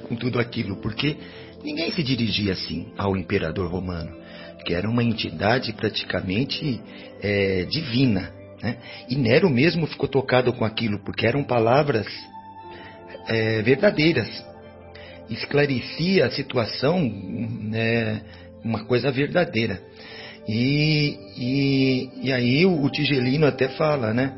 com 0.07 0.15
tudo 0.15 0.39
aquilo, 0.39 0.77
porque 0.77 1.17
ninguém 1.63 1.91
se 1.91 2.03
dirigia 2.03 2.53
assim 2.53 2.91
ao 2.97 3.15
imperador 3.15 3.69
romano, 3.69 4.15
que 4.65 4.73
era 4.73 4.89
uma 4.89 5.03
entidade 5.03 5.73
praticamente 5.73 6.81
é, 7.21 7.65
divina. 7.65 8.31
Né? 8.61 8.77
E 9.09 9.15
Nero 9.15 9.49
mesmo 9.49 9.87
ficou 9.87 10.07
tocado 10.07 10.53
com 10.53 10.65
aquilo, 10.65 10.99
porque 11.03 11.27
eram 11.27 11.43
palavras 11.43 12.07
é, 13.27 13.61
verdadeiras. 13.61 14.27
Esclarecia 15.29 16.25
a 16.25 16.31
situação, 16.31 16.99
é, 17.73 18.21
uma 18.63 18.83
coisa 18.85 19.11
verdadeira. 19.11 19.81
E, 20.47 21.17
e, 21.37 22.09
e 22.23 22.33
aí 22.33 22.65
o, 22.65 22.83
o 22.83 22.89
Tigelino 22.89 23.45
até 23.45 23.69
fala, 23.69 24.13
né? 24.13 24.33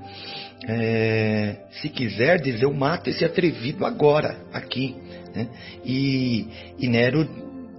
É, 0.68 1.58
se 1.82 1.90
quiserdes, 1.90 2.62
eu 2.62 2.74
mato 2.74 3.10
esse 3.10 3.24
atrevido 3.24 3.86
agora, 3.86 4.38
aqui. 4.52 4.96
Né? 5.36 5.48
E, 5.84 6.48
e, 6.80 6.88
Nero 6.88 7.28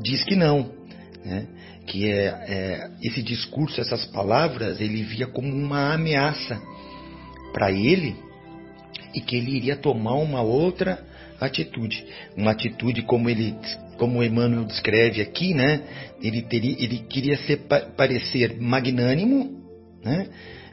diz 0.01 0.23
que 0.25 0.37
não, 0.37 0.71
né? 1.25 1.47
que 1.87 2.11
é, 2.11 2.27
é, 2.27 2.91
esse 3.03 3.23
discurso, 3.23 3.81
essas 3.81 4.05
palavras, 4.07 4.81
ele 4.81 5.03
via 5.03 5.27
como 5.27 5.49
uma 5.49 5.95
ameaça 5.95 6.61
para 7.53 7.73
ele 7.73 8.17
e 9.15 9.21
que 9.21 9.37
ele 9.37 9.57
iria 9.57 9.77
tomar 9.77 10.15
uma 10.15 10.43
outra 10.43 11.03
atitude, 11.41 12.05
uma 12.37 12.51
atitude 12.53 13.03
como 13.03 13.31
ele, 13.31 13.55
como 13.97 14.23
Emmanuel 14.23 14.65
descreve 14.65 15.21
aqui, 15.21 15.55
né? 15.55 15.83
Ele 16.23 16.43
teria, 16.43 16.77
ele 16.79 16.99
queria 16.99 17.37
ser 17.39 17.67
parecer 17.97 18.61
magnânimo, 18.61 19.63
né? 20.05 20.29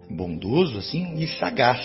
bondoso 0.10 0.78
assim 0.78 1.16
e 1.18 1.28
sagaz. 1.28 1.82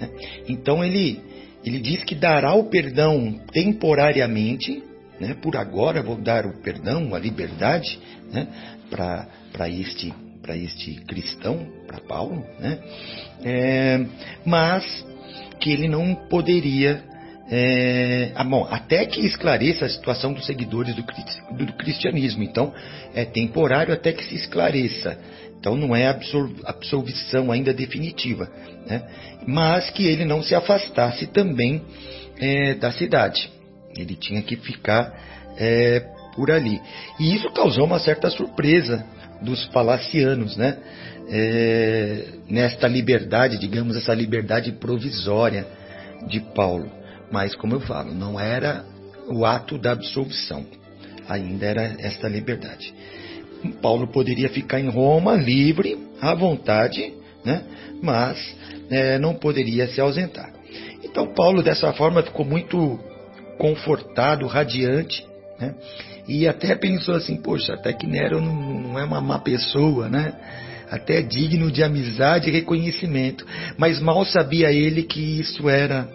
Né? 0.00 0.10
Então 0.48 0.84
ele 0.84 1.20
ele 1.64 1.80
diz 1.80 2.04
que 2.04 2.14
dará 2.14 2.52
o 2.54 2.64
perdão 2.64 3.40
temporariamente, 3.50 4.82
né? 5.18 5.34
por 5.40 5.56
agora 5.56 6.02
vou 6.02 6.16
dar 6.16 6.44
o 6.44 6.60
perdão, 6.60 7.14
a 7.14 7.18
liberdade 7.18 7.98
né? 8.30 8.46
para 8.90 9.68
este 9.68 10.12
para 10.42 10.56
este 10.58 10.96
cristão, 11.06 11.66
para 11.86 12.00
Paulo, 12.00 12.44
né? 12.60 12.78
É, 13.42 14.04
mas 14.44 14.84
que 15.58 15.72
ele 15.72 15.88
não 15.88 16.14
poderia 16.14 17.02
é, 17.50 18.32
ah, 18.34 18.44
bom, 18.44 18.66
até 18.70 19.04
que 19.04 19.20
esclareça 19.20 19.84
a 19.84 19.88
situação 19.88 20.32
dos 20.32 20.46
seguidores 20.46 20.94
do, 20.94 21.02
do, 21.02 21.72
cristianismo. 21.74 22.42
Então, 22.42 22.72
é 23.14 23.24
temporário 23.24 23.92
até 23.92 24.12
que 24.12 24.24
se 24.24 24.34
esclareça. 24.34 25.18
Então 25.58 25.76
não 25.76 25.96
é 25.96 26.06
absolvição 26.64 27.50
ainda 27.50 27.72
definitiva, 27.72 28.50
né? 28.86 29.02
mas 29.46 29.88
que 29.90 30.06
ele 30.06 30.24
não 30.24 30.42
se 30.42 30.54
afastasse 30.54 31.26
também 31.28 31.82
é, 32.38 32.74
da 32.74 32.92
cidade. 32.92 33.50
Ele 33.96 34.14
tinha 34.14 34.42
que 34.42 34.56
ficar 34.56 35.14
é, 35.56 36.00
por 36.34 36.50
ali. 36.50 36.80
E 37.18 37.34
isso 37.34 37.50
causou 37.52 37.84
uma 37.86 37.98
certa 37.98 38.28
surpresa 38.28 39.06
dos 39.40 39.64
palacianos, 39.66 40.56
né? 40.56 40.76
É, 41.30 42.24
nesta 42.50 42.86
liberdade, 42.86 43.56
digamos, 43.56 43.96
essa 43.96 44.12
liberdade 44.12 44.72
provisória 44.72 45.66
de 46.28 46.40
Paulo. 46.40 47.03
Mas, 47.34 47.56
como 47.56 47.74
eu 47.74 47.80
falo, 47.80 48.14
não 48.14 48.38
era 48.38 48.84
o 49.26 49.44
ato 49.44 49.76
da 49.76 49.90
absolvição, 49.90 50.64
ainda 51.28 51.66
era 51.66 51.82
esta 51.98 52.28
liberdade. 52.28 52.94
Paulo 53.82 54.06
poderia 54.06 54.48
ficar 54.48 54.78
em 54.78 54.88
Roma 54.88 55.34
livre, 55.34 55.98
à 56.20 56.32
vontade, 56.32 57.12
né? 57.44 57.64
mas 58.00 58.38
é, 58.88 59.18
não 59.18 59.34
poderia 59.34 59.88
se 59.88 60.00
ausentar. 60.00 60.52
Então 61.02 61.34
Paulo 61.34 61.60
dessa 61.60 61.92
forma 61.94 62.22
ficou 62.22 62.46
muito 62.46 63.00
confortado, 63.58 64.46
radiante, 64.46 65.26
né? 65.58 65.74
e 66.28 66.46
até 66.46 66.76
pensou 66.76 67.16
assim, 67.16 67.34
poxa, 67.42 67.74
até 67.74 67.92
que 67.92 68.06
Nero 68.06 68.40
não, 68.40 68.54
não 68.54 68.98
é 68.98 69.02
uma 69.02 69.20
má 69.20 69.40
pessoa, 69.40 70.08
né? 70.08 70.34
até 70.88 71.20
digno 71.20 71.68
de 71.68 71.82
amizade 71.82 72.48
e 72.48 72.52
reconhecimento, 72.52 73.44
mas 73.76 73.98
mal 73.98 74.24
sabia 74.24 74.70
ele 74.70 75.02
que 75.02 75.40
isso 75.40 75.68
era, 75.68 76.08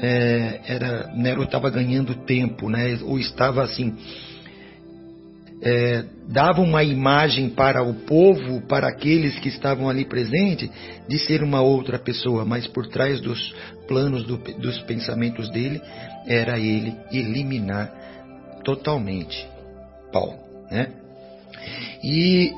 é, 0.00 0.60
era 0.66 1.12
Nero 1.14 1.42
estava 1.42 1.70
ganhando 1.70 2.14
tempo, 2.14 2.68
né? 2.68 2.98
ou 3.02 3.18
estava 3.18 3.62
assim 3.62 3.94
é, 5.62 6.04
dava 6.28 6.60
uma 6.60 6.84
imagem 6.84 7.48
para 7.50 7.82
o 7.82 7.94
povo, 7.94 8.60
para 8.62 8.88
aqueles 8.88 9.38
que 9.38 9.48
estavam 9.48 9.88
ali 9.88 10.04
presentes, 10.04 10.70
de 11.08 11.18
ser 11.18 11.42
uma 11.42 11.60
outra 11.60 11.98
pessoa, 11.98 12.44
mas 12.44 12.66
por 12.66 12.86
trás 12.88 13.20
dos 13.20 13.54
planos 13.88 14.24
do, 14.24 14.36
dos 14.36 14.78
pensamentos 14.82 15.50
dele 15.50 15.80
era 16.26 16.58
ele 16.58 16.94
eliminar 17.10 17.92
totalmente 18.64 19.48
Paulo, 20.12 20.38
né? 20.70 20.92
E 22.02 22.52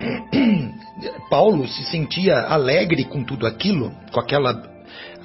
Paulo 1.30 1.66
se 1.66 1.84
sentia 1.84 2.40
alegre 2.40 3.04
com 3.04 3.24
tudo 3.24 3.46
aquilo, 3.46 3.92
com 4.12 4.20
aquela 4.20 4.62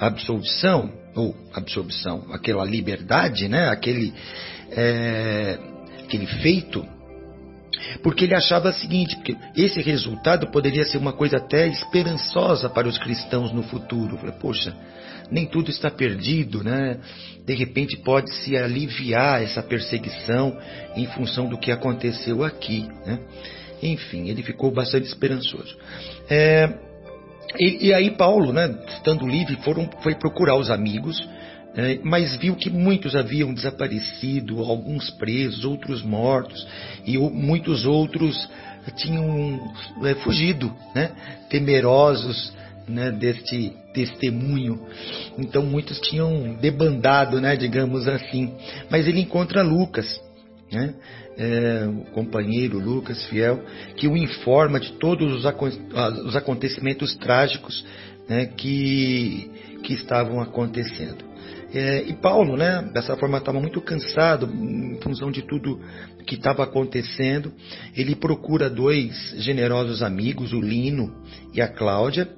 absolvição 0.00 0.97
ou 1.14 1.34
absolvição, 1.52 2.26
aquela 2.32 2.64
liberdade, 2.64 3.48
né? 3.48 3.68
Aquele 3.68 4.12
é, 4.70 5.58
aquele 6.04 6.26
feito 6.26 6.86
porque 8.02 8.24
ele 8.24 8.34
achava 8.34 8.70
o 8.70 8.72
seguinte, 8.72 9.16
porque 9.16 9.36
esse 9.56 9.80
resultado 9.80 10.50
poderia 10.50 10.84
ser 10.84 10.98
uma 10.98 11.12
coisa 11.12 11.38
até 11.38 11.66
esperançosa 11.66 12.68
para 12.68 12.88
os 12.88 12.98
cristãos 12.98 13.52
no 13.52 13.62
futuro. 13.62 14.16
Falei, 14.18 14.34
poxa, 14.40 14.74
nem 15.30 15.46
tudo 15.46 15.70
está 15.70 15.90
perdido, 15.90 16.62
né? 16.62 16.98
De 17.46 17.54
repente 17.54 17.96
pode 17.98 18.32
se 18.34 18.56
aliviar 18.56 19.42
essa 19.42 19.62
perseguição 19.62 20.56
em 20.96 21.06
função 21.06 21.48
do 21.48 21.58
que 21.58 21.70
aconteceu 21.72 22.42
aqui, 22.44 22.86
né? 23.06 23.20
Enfim, 23.82 24.28
ele 24.28 24.42
ficou 24.42 24.70
bastante 24.72 25.06
esperançoso. 25.06 25.76
É, 26.28 26.87
e, 27.58 27.88
e, 27.88 27.94
aí 27.94 28.10
Paulo, 28.10 28.52
né, 28.52 28.74
estando 28.88 29.26
livre, 29.26 29.56
foram, 29.62 29.88
foi 30.02 30.14
procurar 30.14 30.56
os 30.56 30.70
amigos 30.70 31.26
é, 31.78 31.96
mas 32.02 32.36
viu 32.36 32.56
que 32.56 32.68
muitos 32.70 33.14
haviam 33.14 33.54
desaparecido, 33.54 34.64
alguns 34.64 35.10
presos, 35.10 35.64
outros 35.64 36.02
mortos, 36.02 36.66
e 37.06 37.16
muitos 37.16 37.86
outros 37.86 38.48
tinham 38.96 39.72
é, 40.04 40.14
fugido, 40.16 40.74
né? 40.92 41.12
temerosos 41.48 42.52
né, 42.88 43.12
deste 43.12 43.72
testemunho. 43.94 44.88
Então 45.38 45.64
muitos 45.64 46.00
tinham 46.00 46.54
debandado, 46.54 47.40
né, 47.40 47.54
digamos 47.54 48.08
assim. 48.08 48.54
Mas 48.90 49.06
ele 49.06 49.20
encontra 49.20 49.62
Lucas, 49.62 50.20
né, 50.72 50.94
é, 51.36 51.86
o 51.86 52.04
companheiro 52.12 52.78
Lucas 52.78 53.24
fiel, 53.26 53.64
que 53.96 54.06
o 54.06 54.16
informa 54.16 54.78
de 54.78 54.92
todos 54.92 55.44
os, 55.44 55.52
os 56.26 56.36
acontecimentos 56.36 57.16
trágicos 57.16 57.84
né, 58.28 58.46
que, 58.46 59.50
que 59.82 59.94
estavam 59.94 60.40
acontecendo. 60.40 61.28
É, 61.72 62.02
e 62.02 62.14
Paulo, 62.14 62.56
né, 62.56 62.90
dessa 62.94 63.16
forma, 63.16 63.38
estava 63.38 63.60
muito 63.60 63.80
cansado 63.80 64.46
em 64.46 64.98
função 65.02 65.30
de 65.30 65.42
tudo 65.42 65.80
que 66.26 66.34
estava 66.34 66.64
acontecendo. 66.64 67.52
Ele 67.94 68.14
procura 68.14 68.70
dois 68.70 69.34
generosos 69.38 70.02
amigos, 70.02 70.52
o 70.52 70.60
Lino 70.60 71.14
e 71.52 71.60
a 71.60 71.68
Cláudia, 71.68 72.28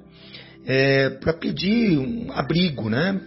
é, 0.65 1.09
para 1.09 1.33
pedir 1.33 1.97
um 1.97 2.31
abrigo, 2.31 2.89
né, 2.89 3.19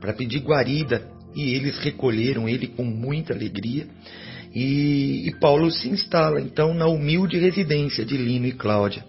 para 0.00 0.12
pedir 0.12 0.40
guarida 0.40 1.10
e 1.34 1.54
eles 1.54 1.78
recolheram 1.78 2.48
ele 2.48 2.68
com 2.68 2.84
muita 2.84 3.32
alegria. 3.32 3.86
E, 4.54 5.28
e, 5.28 5.34
Paulo 5.40 5.70
se 5.70 5.88
instala 5.88 6.40
então 6.40 6.74
na 6.74 6.86
humilde 6.86 7.38
residência 7.38 8.04
de 8.04 8.16
Lino 8.16 8.46
e 8.46 8.52
Cláudia. 8.52 9.04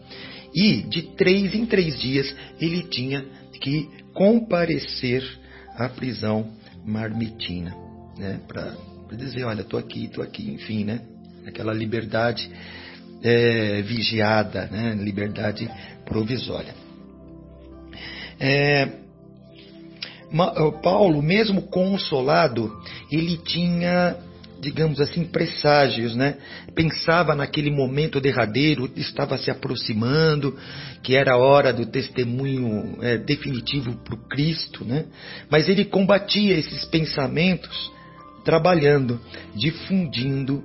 E 0.54 0.82
de 0.84 1.02
três 1.16 1.54
em 1.54 1.66
três 1.66 2.00
dias 2.00 2.34
ele 2.60 2.84
tinha 2.84 3.26
que 3.62 3.90
comparecer 4.14 5.24
à 5.76 5.90
prisão 5.90 6.52
marmitina, 6.86 7.76
né? 8.18 8.40
Para 8.48 8.76
dizer, 9.18 9.44
olha, 9.44 9.62
estou 9.62 9.80
aqui, 9.80 10.06
estou 10.06 10.24
aqui, 10.24 10.50
enfim, 10.52 10.84
né? 10.84 11.02
Aquela 11.46 11.74
liberdade 11.74 12.50
é, 13.22 13.82
vigiada, 13.82 14.68
né? 14.68 14.96
Liberdade 14.96 15.70
provisória. 16.06 16.74
É, 18.40 18.88
Paulo, 20.82 21.22
mesmo 21.22 21.64
consolado, 21.64 22.72
ele 23.12 23.38
tinha, 23.38 24.18
digamos 24.64 25.02
assim, 25.02 25.26
presságios, 25.26 26.16
né? 26.16 26.38
Pensava 26.74 27.36
naquele 27.36 27.70
momento 27.70 28.22
derradeiro, 28.22 28.90
estava 28.96 29.38
se 29.38 29.52
aproximando, 29.52 30.58
que 31.04 31.16
era 31.16 31.34
a 31.34 31.38
hora 31.38 31.74
do 31.74 31.86
testemunho 31.86 32.98
é, 33.02 33.18
definitivo 33.18 33.94
para 34.04 34.16
o 34.16 34.28
Cristo, 34.30 34.86
né? 34.86 35.06
Mas 35.50 35.68
ele 35.68 35.84
combatia 35.84 36.58
esses 36.58 36.86
pensamentos 36.86 37.92
trabalhando, 38.46 39.20
difundindo 39.54 40.64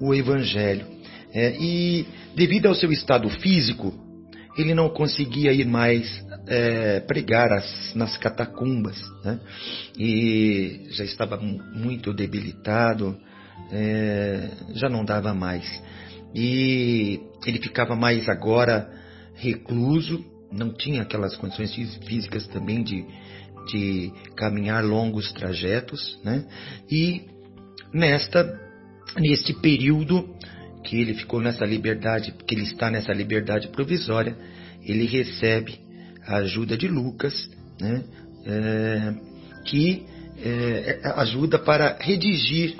o 0.00 0.14
Evangelho. 0.14 0.86
É, 1.32 1.56
e 1.58 2.06
devido 2.36 2.66
ao 2.66 2.74
seu 2.74 2.92
estado 2.92 3.28
físico, 3.28 3.94
ele 4.56 4.74
não 4.74 4.88
conseguia 4.90 5.52
ir 5.52 5.66
mais 5.66 6.22
é, 6.46 7.00
pregar 7.00 7.52
as, 7.52 7.94
nas 7.94 8.16
catacumbas, 8.16 8.98
né? 9.24 9.38
e 9.96 10.88
já 10.90 11.04
estava 11.04 11.36
muito 11.36 12.12
debilitado, 12.12 13.16
é, 13.70 14.50
já 14.74 14.88
não 14.88 15.04
dava 15.04 15.34
mais. 15.34 15.82
E 16.34 17.20
ele 17.46 17.58
ficava 17.58 17.94
mais 17.96 18.28
agora 18.28 18.90
recluso, 19.34 20.24
não 20.52 20.72
tinha 20.72 21.02
aquelas 21.02 21.36
condições 21.36 21.74
físicas 22.06 22.46
também 22.48 22.82
de, 22.82 23.04
de 23.66 24.12
caminhar 24.36 24.84
longos 24.84 25.32
trajetos, 25.32 26.18
né? 26.24 26.44
E 26.90 27.22
nesta, 27.92 28.58
neste 29.16 29.52
período 29.54 30.28
que 30.84 31.00
ele 31.00 31.14
ficou 31.14 31.40
nessa 31.40 31.64
liberdade, 31.64 32.32
que 32.46 32.54
ele 32.54 32.64
está 32.64 32.90
nessa 32.90 33.12
liberdade 33.12 33.68
provisória, 33.68 34.36
ele 34.82 35.06
recebe 35.06 35.78
a 36.26 36.36
ajuda 36.36 36.76
de 36.76 36.88
Lucas, 36.88 37.50
né, 37.80 38.04
é, 38.46 39.14
que 39.64 40.06
é, 40.42 41.00
ajuda 41.16 41.58
para 41.58 41.96
redigir 42.00 42.76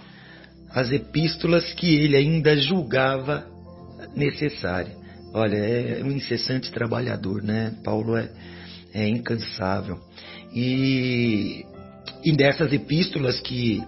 as 0.70 0.90
epístolas 0.92 1.72
que 1.74 1.94
ele 1.94 2.16
ainda 2.16 2.56
julgava 2.56 3.46
necessárias. 4.14 4.96
Olha, 5.32 5.56
é 5.56 6.02
um 6.02 6.10
incessante 6.10 6.70
trabalhador, 6.72 7.42
né? 7.42 7.74
Paulo 7.84 8.16
é, 8.16 8.30
é 8.94 9.08
incansável. 9.08 9.98
E, 10.54 11.64
e 12.24 12.32
dessas 12.32 12.72
epístolas 12.72 13.40
que, 13.40 13.82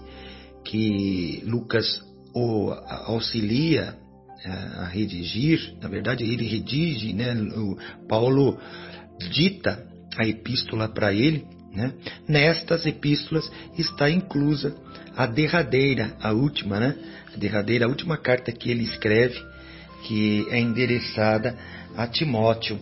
que 0.65 1.43
Lucas 1.47 2.03
o 2.35 2.71
auxilia 3.07 3.97
a 4.45 4.87
redigir, 4.87 5.75
na 5.83 5.89
verdade 5.89 6.25
ele 6.25 6.47
redige, 6.47 7.13
né? 7.13 7.35
O 7.35 7.77
Paulo 8.09 8.59
dita 9.31 9.87
a 10.17 10.27
epístola 10.27 10.89
para 10.89 11.13
ele, 11.13 11.45
né? 11.73 11.93
Nestas 12.27 12.87
epístolas 12.87 13.51
está 13.77 14.11
inclusa 14.11 14.75
a 15.21 15.27
derradeira, 15.27 16.17
a 16.19 16.33
última, 16.33 16.81
né? 16.81 16.97
A 17.35 17.37
derradeira, 17.37 17.85
a 17.85 17.89
última 17.89 18.17
carta 18.17 18.51
que 18.51 18.71
ele 18.71 18.85
escreve, 18.85 19.39
que 20.07 20.47
é 20.49 20.59
endereçada 20.59 21.59
a 21.95 22.07
Timóteo, 22.07 22.81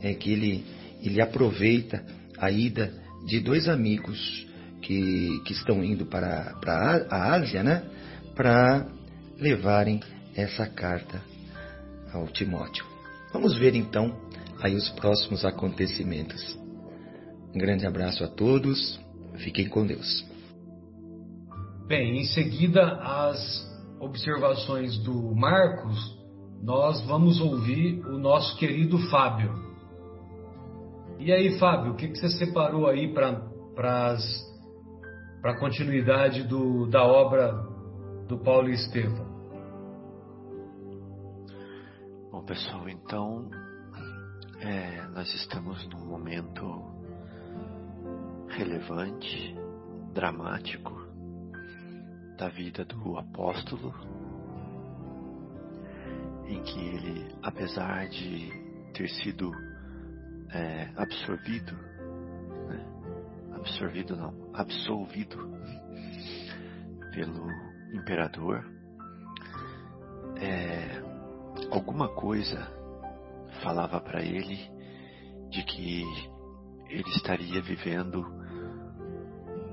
é 0.00 0.12
que 0.12 0.32
ele 0.32 0.64
ele 1.00 1.20
aproveita 1.20 2.04
a 2.38 2.50
ida 2.50 2.92
de 3.24 3.38
dois 3.38 3.68
amigos 3.68 4.44
que, 4.82 5.40
que 5.44 5.52
estão 5.52 5.84
indo 5.84 6.06
para, 6.06 6.56
para 6.60 7.06
a 7.08 7.34
Ásia, 7.34 7.62
né? 7.62 7.84
Para 8.34 8.88
levarem 9.38 10.00
essa 10.34 10.66
carta 10.66 11.22
ao 12.12 12.26
Timóteo. 12.26 12.84
Vamos 13.32 13.56
ver 13.56 13.76
então 13.76 14.12
aí 14.60 14.74
os 14.74 14.88
próximos 14.90 15.44
acontecimentos. 15.44 16.58
Um 17.54 17.58
grande 17.58 17.86
abraço 17.86 18.24
a 18.24 18.28
todos, 18.28 18.98
fiquem 19.36 19.68
com 19.68 19.86
Deus. 19.86 20.35
Bem, 21.86 22.18
em 22.18 22.24
seguida 22.24 22.82
as 23.00 23.38
observações 24.00 24.98
do 25.04 25.32
Marcos, 25.36 25.96
nós 26.60 27.00
vamos 27.06 27.40
ouvir 27.40 28.04
o 28.04 28.18
nosso 28.18 28.58
querido 28.58 28.98
Fábio. 29.08 29.54
E 31.20 31.32
aí, 31.32 31.56
Fábio, 31.60 31.92
o 31.92 31.94
que, 31.94 32.08
que 32.08 32.18
você 32.18 32.28
separou 32.30 32.88
aí 32.88 33.14
para 33.14 33.40
a 35.44 35.60
continuidade 35.60 36.42
do, 36.42 36.88
da 36.88 37.04
obra 37.04 37.52
do 38.26 38.36
Paulo 38.36 38.68
e? 38.68 39.24
Bom, 42.32 42.42
pessoal, 42.44 42.88
então 42.88 43.48
é, 44.58 45.06
nós 45.14 45.32
estamos 45.36 45.88
num 45.88 46.04
momento 46.04 46.82
relevante, 48.48 49.56
dramático 50.12 51.05
da 52.36 52.48
vida 52.48 52.84
do 52.84 53.18
apóstolo, 53.18 53.94
em 56.46 56.62
que 56.62 56.78
ele, 56.78 57.34
apesar 57.42 58.08
de 58.08 58.50
ter 58.92 59.08
sido 59.08 59.50
é, 60.52 60.90
absorvido, 60.96 61.72
né? 62.68 62.86
absorvido 63.54 64.16
não, 64.16 64.50
absolvido 64.54 65.36
pelo 67.12 67.48
imperador, 67.94 68.64
é, 70.38 71.02
alguma 71.70 72.08
coisa 72.14 72.70
falava 73.62 73.98
para 74.00 74.22
ele 74.22 74.70
de 75.48 75.62
que 75.64 76.02
ele 76.88 77.08
estaria 77.16 77.62
vivendo 77.62 78.20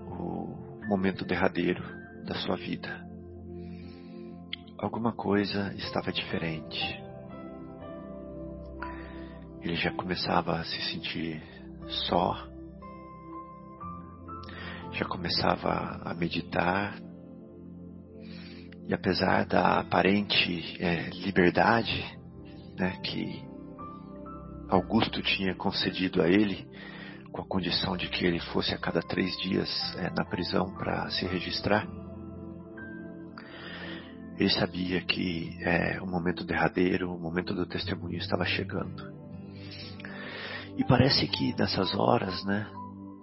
o 0.08 0.86
momento 0.88 1.26
derradeiro 1.26 2.03
da 2.24 2.36
sua 2.36 2.56
vida. 2.56 2.90
Alguma 4.78 5.14
coisa 5.14 5.74
estava 5.78 6.12
diferente. 6.12 7.02
Ele 9.62 9.76
já 9.76 9.92
começava 9.92 10.60
a 10.60 10.66
se 10.66 10.82
sentir 10.92 11.42
só, 11.88 12.36
já 14.92 15.06
começava 15.06 16.02
a 16.04 16.14
meditar, 16.14 16.96
e 18.86 18.94
apesar 18.94 19.46
da 19.46 19.80
aparente 19.80 20.78
é, 20.84 21.10
liberdade 21.12 22.04
né, 22.78 23.00
que 23.04 23.42
Augusto 24.70 25.22
tinha 25.22 25.56
concedido 25.56 26.22
a 26.22 26.28
ele, 26.28 26.68
com 27.32 27.42
a 27.42 27.46
condição 27.46 27.96
de 27.96 28.08
que 28.10 28.26
ele 28.26 28.40
fosse 28.40 28.74
a 28.74 28.78
cada 28.78 29.02
três 29.02 29.36
dias 29.38 29.70
é, 29.98 30.10
na 30.10 30.26
prisão 30.26 30.74
para 30.74 31.10
se 31.12 31.26
registrar. 31.26 31.88
Ele 34.38 34.50
sabia 34.50 35.02
que 35.02 35.58
é, 35.62 36.02
o 36.02 36.08
momento 36.08 36.44
derradeiro, 36.44 37.14
o 37.14 37.20
momento 37.20 37.54
do 37.54 37.66
testemunho 37.66 38.18
estava 38.18 38.46
chegando. 38.46 39.14
E 40.78 40.84
parece 40.84 41.28
que 41.28 41.56
nessas 41.58 41.94
horas, 41.96 42.44
né? 42.46 42.68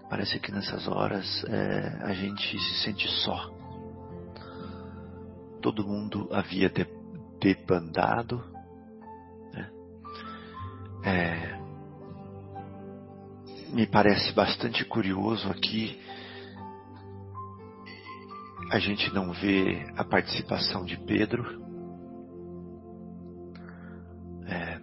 Parece 0.09 0.39
que 0.39 0.53
nessas 0.53 0.87
horas 0.87 1.45
é, 1.49 1.99
a 2.03 2.13
gente 2.13 2.59
se 2.59 2.85
sente 2.85 3.09
só. 3.25 3.51
Todo 5.61 5.87
mundo 5.87 6.29
havia 6.33 6.73
debandado, 7.41 8.43
é, 11.03 11.59
me 13.73 13.87
parece 13.87 14.33
bastante 14.33 14.85
curioso 14.85 15.49
aqui 15.49 15.99
a 18.71 18.79
gente 18.79 19.13
não 19.13 19.33
vê 19.33 19.85
a 19.97 20.05
participação 20.05 20.85
de 20.85 20.97
Pedro. 20.97 21.61
É, 24.47 24.81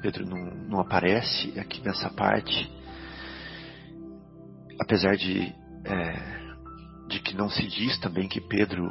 Pedro 0.00 0.24
não, 0.26 0.38
não, 0.66 0.80
aparece 0.80 1.58
aqui 1.60 1.84
nessa 1.84 2.08
parte, 2.08 2.72
apesar 4.80 5.14
de, 5.14 5.54
é, 5.84 7.06
de 7.08 7.20
que 7.20 7.36
não 7.36 7.50
se 7.50 7.66
diz 7.66 7.98
também 7.98 8.28
que 8.28 8.40
Pedro 8.40 8.90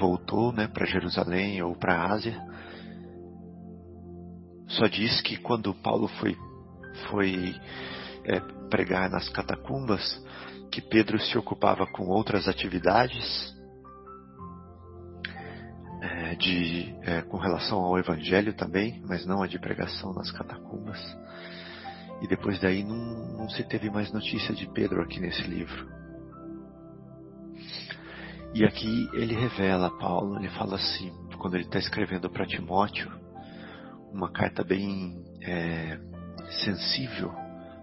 voltou 0.00 0.52
né, 0.52 0.66
para 0.66 0.86
Jerusalém 0.86 1.62
ou 1.62 1.76
para 1.76 1.94
a 1.94 2.12
Ásia. 2.12 2.36
Só 4.66 4.88
diz 4.88 5.20
que 5.20 5.36
quando 5.36 5.72
Paulo 5.72 6.08
foi, 6.18 6.36
foi 7.08 7.54
é, 8.24 8.40
pregar 8.68 9.08
nas 9.08 9.28
catacumbas, 9.28 10.02
que 10.70 10.80
Pedro 10.80 11.18
se 11.18 11.36
ocupava 11.36 11.86
com 11.86 12.06
outras 12.06 12.46
atividades 12.46 13.54
é, 16.00 16.34
de, 16.36 16.94
é, 17.02 17.22
com 17.22 17.36
relação 17.36 17.80
ao 17.80 17.98
Evangelho 17.98 18.54
também, 18.54 19.02
mas 19.06 19.26
não 19.26 19.42
a 19.42 19.46
de 19.46 19.58
pregação 19.58 20.14
nas 20.14 20.30
catacumbas. 20.30 20.98
E 22.22 22.28
depois 22.28 22.60
daí 22.60 22.84
não, 22.84 23.38
não 23.38 23.48
se 23.48 23.64
teve 23.64 23.90
mais 23.90 24.12
notícia 24.12 24.54
de 24.54 24.66
Pedro 24.72 25.02
aqui 25.02 25.18
nesse 25.18 25.42
livro. 25.42 25.88
E 28.54 28.64
aqui 28.64 29.08
ele 29.14 29.34
revela, 29.34 29.96
Paulo, 29.98 30.36
ele 30.36 30.48
fala 30.50 30.76
assim, 30.76 31.12
quando 31.38 31.54
ele 31.54 31.64
está 31.64 31.78
escrevendo 31.78 32.28
para 32.30 32.46
Timóteo, 32.46 33.10
uma 34.12 34.30
carta 34.30 34.62
bem 34.64 35.24
é, 35.42 35.98
sensível 36.64 37.32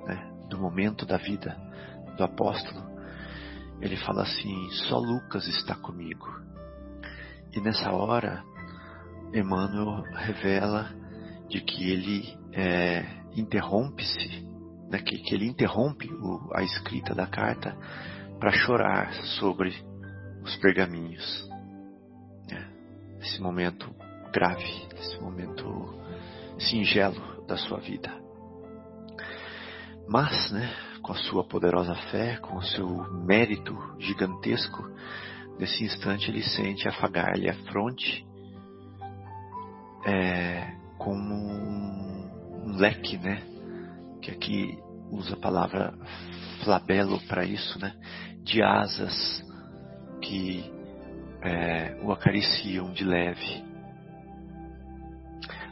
né, 0.06 0.32
do 0.50 0.58
momento 0.58 1.06
da 1.06 1.18
vida 1.18 1.67
do 2.18 2.24
apóstolo. 2.24 2.86
Ele 3.80 3.96
fala 3.98 4.24
assim: 4.24 4.70
só 4.90 4.98
Lucas 4.98 5.48
está 5.48 5.76
comigo. 5.76 6.28
E 7.54 7.62
nessa 7.62 7.92
hora, 7.92 8.44
Emmanuel 9.34 10.04
revela 10.14 10.90
de 11.48 11.62
que 11.62 11.90
ele 11.90 12.38
é, 12.52 13.06
interrompe-se, 13.36 14.46
né, 14.90 15.00
que, 15.00 15.18
que, 15.20 15.34
ele 15.34 15.48
interrompe 15.48 16.12
o, 16.12 16.52
a 16.54 16.64
escrita 16.64 17.14
da 17.16 17.28
carta 17.28 17.78
para 18.40 18.52
chorar 18.52 19.14
sobre 19.40 19.74
os 20.44 20.56
pergaminhos. 20.58 21.48
Né, 22.50 22.68
esse 23.22 23.42
momento 23.42 23.94
grave, 24.34 24.88
esse 24.98 25.20
momento 25.22 25.98
singelo 26.60 27.46
da 27.48 27.58
sua 27.58 27.80
vida. 27.80 28.12
Mas, 30.08 30.52
né, 30.52 30.70
com 31.08 31.14
a 31.14 31.16
sua 31.16 31.44
poderosa 31.46 31.96
fé, 32.12 32.36
com 32.36 32.58
o 32.58 32.62
seu 32.62 32.86
mérito 33.14 33.74
gigantesco, 33.98 34.92
nesse 35.58 35.86
instante 35.86 36.30
ele 36.30 36.44
sente 36.44 36.86
afagar-lhe 36.86 37.50
a 37.50 37.54
fronte 37.72 38.28
é, 40.06 40.76
como 40.98 41.34
um, 41.34 42.76
leque, 42.76 43.18
né, 43.18 43.42
que 44.22 44.32
aqui 44.32 44.78
usa 45.10 45.36
a 45.36 45.40
palavra 45.40 45.94
flabelo 46.66 47.22
para 47.22 47.46
isso, 47.46 47.80
né, 47.80 47.94
de 48.44 48.62
asas 48.62 49.46
que 50.22 50.70
é, 51.42 51.98
o 52.04 52.12
acariciam 52.12 52.92
de 52.92 53.06
leve. 53.06 53.66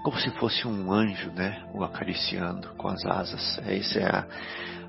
Como 0.02 0.18
se 0.18 0.32
fosse 0.38 0.66
um 0.66 0.94
anjo, 0.94 1.30
né, 1.32 1.68
o 1.74 1.84
acariciando 1.84 2.70
com 2.76 2.88
as 2.88 3.04
asas. 3.06 3.60
Essa 3.66 4.00
é 4.00 4.06
a, 4.06 4.28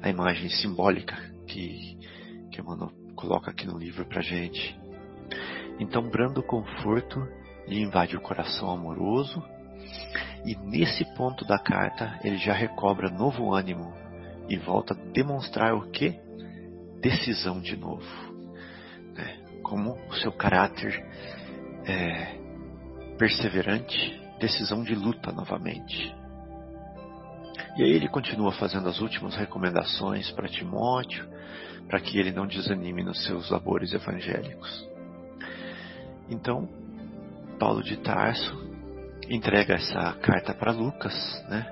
a 0.03 0.09
imagem 0.09 0.49
simbólica 0.49 1.17
que, 1.47 1.99
que 2.51 2.61
Emmanuel 2.61 2.91
coloca 3.15 3.51
aqui 3.51 3.67
no 3.67 3.79
livro 3.79 4.05
para 4.07 4.21
gente. 4.21 4.79
Então, 5.79 6.09
brando 6.09 6.43
conforto 6.43 7.27
lhe 7.67 7.81
invade 7.81 8.17
o 8.17 8.21
coração 8.21 8.71
amoroso, 8.71 9.43
e 10.45 10.55
nesse 10.57 11.05
ponto 11.17 11.45
da 11.45 11.59
carta 11.59 12.19
ele 12.23 12.37
já 12.37 12.53
recobra 12.53 13.11
novo 13.11 13.53
ânimo 13.53 13.93
e 14.49 14.57
volta 14.57 14.95
a 14.95 15.13
demonstrar 15.13 15.75
o 15.75 15.91
que? 15.91 16.19
Decisão 17.01 17.61
de 17.61 17.77
novo. 17.77 18.07
Né? 19.15 19.45
Como 19.63 19.93
o 20.09 20.15
seu 20.15 20.33
caráter 20.33 21.05
é 21.85 22.39
perseverante 23.19 24.21
decisão 24.39 24.83
de 24.83 24.95
luta 24.95 25.33
novamente. 25.33 26.15
E 27.77 27.83
aí 27.83 27.91
ele 27.91 28.09
continua 28.09 28.53
fazendo 28.53 28.89
as 28.89 29.01
últimas 29.01 29.35
recomendações 29.37 30.31
para 30.31 30.49
Timóteo, 30.49 31.29
para 31.87 32.01
que 32.01 32.19
ele 32.19 32.33
não 32.33 32.47
desanime 32.47 33.05
nos 33.05 33.23
seus 33.25 33.51
labores 33.51 33.93
evangélicos. 33.93 34.89
Então, 36.29 36.69
Paulo 37.59 37.83
de 37.83 37.97
Tarso 37.99 38.67
entrega 39.29 39.75
essa 39.75 40.13
carta 40.15 40.55
para 40.55 40.73
Lucas, 40.73 41.15
né, 41.49 41.65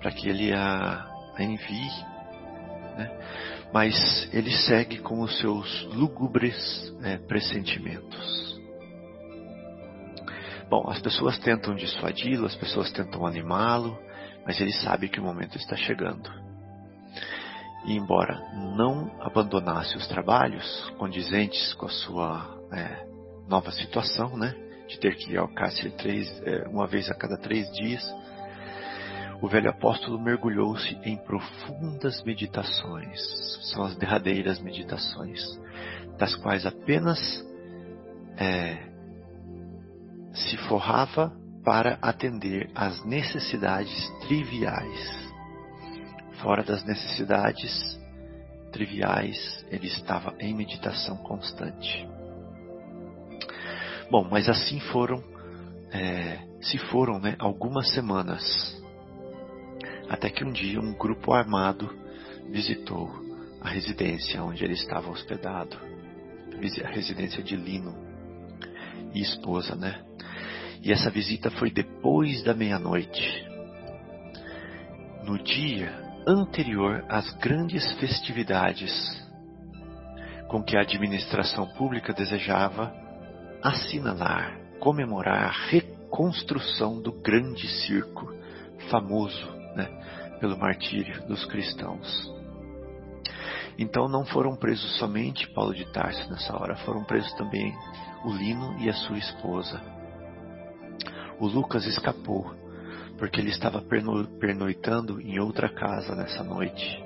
para 0.00 0.10
que 0.10 0.28
ele 0.28 0.52
a, 0.52 1.08
a 1.36 1.42
envie, 1.42 1.90
né, 2.96 3.10
mas 3.72 4.28
ele 4.32 4.50
segue 4.50 4.98
com 4.98 5.20
os 5.20 5.38
seus 5.38 5.84
lúgubres 5.94 6.92
né, 7.00 7.18
pressentimentos. 7.28 8.60
Bom, 10.68 10.88
as 10.88 11.00
pessoas 11.00 11.38
tentam 11.38 11.74
dissuadi-lo, 11.74 12.46
as 12.46 12.54
pessoas 12.54 12.90
tentam 12.92 13.26
animá-lo, 13.26 13.98
mas 14.44 14.60
ele 14.60 14.72
sabe 14.72 15.08
que 15.08 15.20
o 15.20 15.24
momento 15.24 15.56
está 15.56 15.76
chegando. 15.76 16.30
E 17.84 17.96
embora 17.96 18.40
não 18.76 19.10
abandonasse 19.20 19.96
os 19.96 20.06
trabalhos 20.06 20.90
condizentes 20.98 21.74
com 21.74 21.86
a 21.86 21.90
sua 21.90 22.58
é, 22.72 23.06
nova 23.48 23.72
situação, 23.72 24.36
né, 24.36 24.54
de 24.88 24.98
ter 24.98 25.16
que 25.16 25.32
ir 25.32 25.38
ao 25.38 25.48
cárcere 25.48 25.90
três, 25.90 26.28
é, 26.44 26.68
uma 26.68 26.86
vez 26.86 27.10
a 27.10 27.14
cada 27.14 27.36
três 27.36 27.70
dias, 27.72 28.02
o 29.40 29.48
velho 29.48 29.70
apóstolo 29.70 30.20
mergulhou-se 30.20 30.94
em 31.02 31.16
profundas 31.16 32.22
meditações. 32.22 33.18
São 33.72 33.82
as 33.84 33.96
derradeiras 33.96 34.60
meditações, 34.60 35.40
das 36.16 36.36
quais 36.36 36.64
apenas 36.64 37.18
é, 38.36 38.78
se 40.32 40.56
forrava 40.68 41.32
para 41.64 41.98
atender 42.02 42.70
às 42.74 43.04
necessidades 43.04 44.10
triviais. 44.26 45.32
Fora 46.42 46.62
das 46.62 46.84
necessidades 46.84 48.00
triviais, 48.72 49.64
ele 49.70 49.86
estava 49.86 50.34
em 50.40 50.54
meditação 50.54 51.16
constante. 51.18 52.08
Bom, 54.10 54.26
mas 54.30 54.48
assim 54.48 54.80
foram, 54.80 55.22
é, 55.92 56.38
se 56.60 56.78
foram, 56.78 57.20
né, 57.20 57.36
algumas 57.38 57.92
semanas, 57.92 58.42
até 60.08 60.28
que 60.28 60.44
um 60.44 60.52
dia 60.52 60.80
um 60.80 60.94
grupo 60.94 61.32
armado 61.32 61.94
visitou 62.50 63.10
a 63.60 63.68
residência 63.68 64.42
onde 64.42 64.64
ele 64.64 64.74
estava 64.74 65.10
hospedado, 65.10 65.78
a 66.84 66.88
residência 66.88 67.42
de 67.42 67.56
Lino 67.56 67.94
e 69.14 69.20
esposa, 69.20 69.74
né? 69.74 70.04
E 70.82 70.92
essa 70.92 71.10
visita 71.10 71.50
foi 71.52 71.70
depois 71.70 72.42
da 72.42 72.52
meia-noite, 72.52 73.46
no 75.24 75.38
dia 75.38 75.96
anterior 76.26 77.04
às 77.08 77.32
grandes 77.34 77.92
festividades 78.00 78.92
com 80.48 80.62
que 80.62 80.76
a 80.76 80.80
administração 80.80 81.66
pública 81.74 82.12
desejava 82.12 82.92
assinalar, 83.62 84.58
comemorar 84.80 85.44
a 85.44 85.68
reconstrução 85.68 87.00
do 87.00 87.12
grande 87.12 87.66
circo, 87.68 88.34
famoso 88.90 89.46
né, 89.76 89.88
pelo 90.40 90.58
martírio 90.58 91.26
dos 91.26 91.44
cristãos. 91.46 92.30
Então 93.78 94.08
não 94.08 94.24
foram 94.26 94.56
presos 94.56 94.98
somente 94.98 95.48
Paulo 95.54 95.74
de 95.74 95.90
Tarso 95.92 96.28
nessa 96.28 96.54
hora, 96.54 96.76
foram 96.78 97.04
presos 97.04 97.32
também 97.34 97.72
o 98.24 98.32
Lino 98.32 98.76
e 98.80 98.90
a 98.90 98.94
sua 98.94 99.16
esposa. 99.16 100.01
O 101.42 101.46
Lucas 101.48 101.84
escapou, 101.86 102.54
porque 103.18 103.40
ele 103.40 103.50
estava 103.50 103.82
perno 103.82 104.24
pernoitando 104.38 105.20
em 105.20 105.40
outra 105.40 105.68
casa 105.68 106.14
nessa 106.14 106.44
noite. 106.44 107.02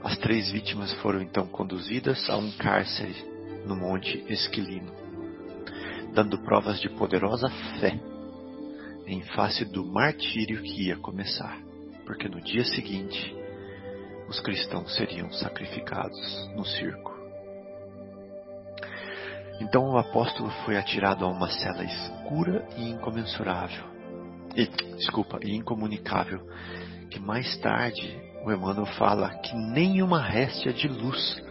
As 0.00 0.16
três 0.18 0.48
vítimas 0.52 0.92
foram 1.02 1.20
então 1.20 1.44
conduzidas 1.44 2.30
a 2.30 2.36
um 2.36 2.52
cárcere 2.52 3.16
no 3.66 3.74
Monte 3.74 4.24
Esquilino, 4.28 4.92
dando 6.14 6.38
provas 6.38 6.80
de 6.80 6.88
poderosa 6.88 7.50
fé 7.80 8.00
em 9.08 9.22
face 9.34 9.64
do 9.64 9.84
martírio 9.84 10.62
que 10.62 10.86
ia 10.86 10.96
começar, 10.98 11.58
porque 12.06 12.28
no 12.28 12.40
dia 12.40 12.64
seguinte 12.64 13.36
os 14.28 14.38
cristãos 14.38 14.94
seriam 14.94 15.32
sacrificados 15.32 16.48
no 16.54 16.64
circo. 16.64 17.11
Então 19.60 19.90
o 19.90 19.98
apóstolo 19.98 20.50
foi 20.64 20.76
atirado 20.76 21.24
a 21.24 21.28
uma 21.28 21.48
cela 21.48 21.84
escura 21.84 22.66
e 22.76 22.90
incomensurável, 22.90 23.84
e, 24.56 24.66
desculpa, 24.96 25.38
e 25.42 25.54
incomunicável, 25.54 26.40
que 27.10 27.20
mais 27.20 27.56
tarde 27.58 28.20
o 28.44 28.50
Emmanuel 28.50 28.86
fala 28.86 29.30
que 29.38 29.54
nenhuma 29.54 30.20
réstia 30.20 30.72
de 30.72 30.88
luz 30.88 31.42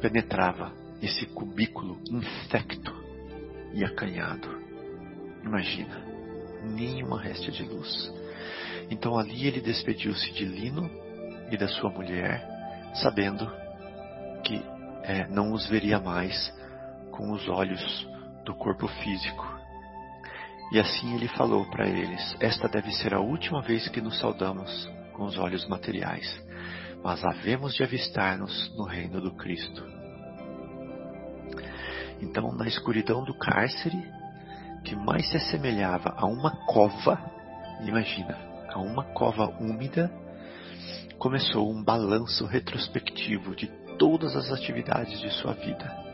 penetrava 0.00 0.72
esse 1.00 1.26
cubículo 1.26 2.00
infecto 2.10 2.92
e 3.72 3.84
acanhado. 3.84 4.48
Imagina, 5.42 5.96
nenhuma 6.62 7.20
réstia 7.20 7.52
de 7.52 7.62
luz. 7.62 8.12
Então 8.90 9.18
ali 9.18 9.46
ele 9.46 9.60
despediu-se 9.60 10.32
de 10.32 10.44
Lino 10.44 10.90
e 11.50 11.56
da 11.56 11.68
sua 11.68 11.90
mulher, 11.90 12.46
sabendo 12.94 13.50
que 14.44 14.62
é, 15.02 15.26
não 15.28 15.52
os 15.52 15.66
veria 15.68 15.98
mais 15.98 16.52
com 17.18 17.32
os 17.32 17.48
olhos 17.48 18.08
do 18.44 18.54
corpo 18.54 18.86
físico. 18.86 19.44
E 20.70 20.78
assim 20.78 21.16
ele 21.16 21.26
falou 21.26 21.68
para 21.68 21.88
eles: 21.88 22.36
Esta 22.38 22.68
deve 22.68 22.92
ser 22.92 23.12
a 23.12 23.18
última 23.18 23.60
vez 23.60 23.88
que 23.88 24.00
nos 24.00 24.20
saudamos 24.20 24.88
com 25.14 25.24
os 25.24 25.36
olhos 25.36 25.66
materiais, 25.66 26.40
mas 27.02 27.24
havemos 27.24 27.74
de 27.74 27.82
avistar-nos 27.82 28.72
no 28.76 28.84
reino 28.84 29.20
do 29.20 29.32
Cristo. 29.32 29.84
Então, 32.20 32.52
na 32.52 32.68
escuridão 32.68 33.24
do 33.24 33.36
cárcere, 33.36 34.00
que 34.84 34.94
mais 34.94 35.28
se 35.28 35.36
assemelhava 35.38 36.14
a 36.16 36.26
uma 36.26 36.52
cova, 36.66 37.18
imagina, 37.80 38.38
a 38.68 38.78
uma 38.78 39.02
cova 39.12 39.48
úmida, 39.60 40.08
começou 41.18 41.68
um 41.68 41.82
balanço 41.82 42.46
retrospectivo 42.46 43.56
de 43.56 43.66
todas 43.98 44.36
as 44.36 44.52
atividades 44.52 45.18
de 45.20 45.30
sua 45.30 45.54
vida, 45.54 46.07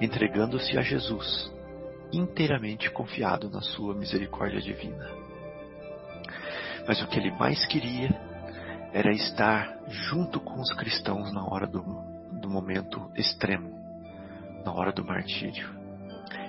entregando-se 0.00 0.78
a 0.78 0.82
Jesus, 0.82 1.52
inteiramente 2.12 2.90
confiado 2.90 3.50
na 3.50 3.60
sua 3.60 3.94
misericórdia 3.94 4.60
divina. 4.60 5.08
Mas 6.86 7.02
o 7.02 7.06
que 7.06 7.18
ele 7.18 7.30
mais 7.32 7.64
queria 7.66 8.08
era 8.92 9.12
estar 9.12 9.78
junto 9.88 10.40
com 10.40 10.60
os 10.60 10.72
cristãos 10.72 11.32
na 11.32 11.44
hora 11.44 11.66
do, 11.66 11.82
do 12.40 12.48
momento 12.48 13.10
extremo, 13.14 13.70
na 14.64 14.72
hora 14.72 14.92
do 14.92 15.04
martírio. 15.04 15.68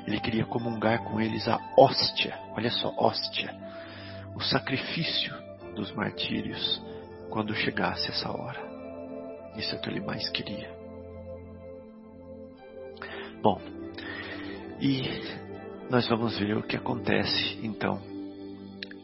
Ele 0.08 0.20
queria 0.20 0.46
comungar 0.46 1.04
com 1.04 1.20
eles 1.22 1.48
a 1.48 1.60
hóstia, 1.78 2.36
olha 2.56 2.72
só, 2.72 2.92
hóstia, 2.98 3.54
o 4.34 4.42
sacrifício 4.42 5.34
dos 5.76 5.92
martírios 5.94 6.82
quando 7.30 7.54
chegasse 7.54 8.10
essa 8.10 8.32
hora. 8.32 8.60
Isso 9.56 9.76
é 9.76 9.78
o 9.78 9.82
que 9.82 9.90
ele 9.90 10.00
mais 10.00 10.30
queria. 10.30 10.81
Bom, 13.42 13.60
e 14.80 15.02
nós 15.90 16.08
vamos 16.08 16.38
ver 16.38 16.56
o 16.58 16.62
que 16.62 16.78
acontece 16.78 17.60
então 17.64 18.00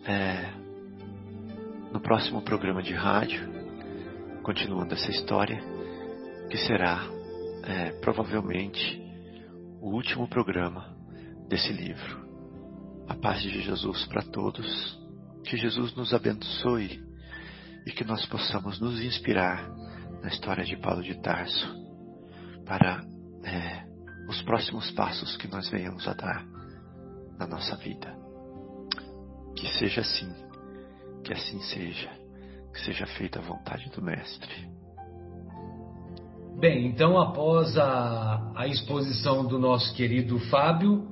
é, 0.06 0.52
no 1.92 2.00
próximo 2.00 2.44
programa 2.44 2.84
de 2.84 2.94
rádio, 2.94 3.42
continuando 4.44 4.94
essa 4.94 5.10
história, 5.10 5.60
que 6.52 6.58
será 6.58 7.02
é, 7.64 7.90
provavelmente 8.00 9.02
o 9.82 9.90
último 9.90 10.28
programa 10.28 10.96
desse 11.50 11.74
livro. 11.74 12.24
A 13.10 13.16
paz 13.16 13.42
de 13.42 13.60
Jesus 13.62 14.06
para 14.06 14.22
todos, 14.22 15.00
que 15.46 15.58
Jesus 15.58 15.96
nos 15.96 16.14
abençoe 16.14 17.04
e 17.88 17.92
que 17.92 18.04
nós 18.04 18.24
possamos 18.28 18.80
nos 18.80 19.02
inspirar 19.02 19.68
na 20.22 20.28
história 20.28 20.64
de 20.64 20.78
Paulo 20.78 21.02
de 21.02 21.20
Tarso 21.24 21.76
para 22.68 23.04
é, 23.44 23.87
os 24.28 24.42
próximos 24.42 24.92
passos 24.92 25.38
que 25.38 25.48
nós 25.48 25.70
venhamos 25.70 26.08
a 26.08 26.14
dar 26.14 26.46
na 27.38 27.48
nossa 27.48 27.76
vida. 27.76 28.16
Que 29.56 29.68
seja 29.78 30.02
assim, 30.02 30.32
que 31.24 31.34
assim 31.34 31.60
seja, 31.62 32.10
que 32.74 32.82
seja 32.82 33.06
feita 33.06 33.40
a 33.40 33.42
vontade 33.42 33.90
do 33.90 34.02
Mestre. 34.02 34.68
Bem, 36.60 36.88
então 36.88 37.20
após 37.20 37.78
a, 37.78 38.52
a 38.56 38.68
exposição 38.68 39.46
do 39.46 39.60
nosso 39.60 39.94
querido 39.96 40.40
Fábio, 40.50 41.08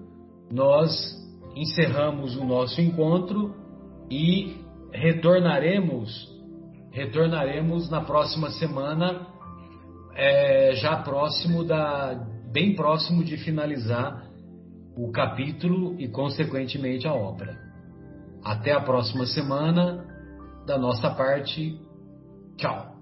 nós 0.51 0.91
encerramos 1.55 2.35
o 2.35 2.43
nosso 2.43 2.81
encontro 2.81 3.55
e 4.09 4.63
retornaremos 4.91 6.35
retornaremos 6.95 7.89
na 7.89 7.99
próxima 7.99 8.49
semana 8.51 9.27
é, 10.15 10.71
já 10.75 10.95
próximo 10.95 11.65
da 11.65 12.25
bem 12.55 12.73
próximo 12.73 13.21
de 13.21 13.35
finalizar 13.35 14.31
o 14.95 15.11
capítulo 15.11 15.99
e, 15.99 16.07
consequentemente, 16.07 17.05
a 17.05 17.13
obra. 17.13 17.59
Até 18.41 18.71
a 18.71 18.79
próxima 18.79 19.25
semana. 19.25 20.05
Da 20.65 20.77
nossa 20.77 21.09
parte, 21.09 21.77
tchau. 22.55 22.94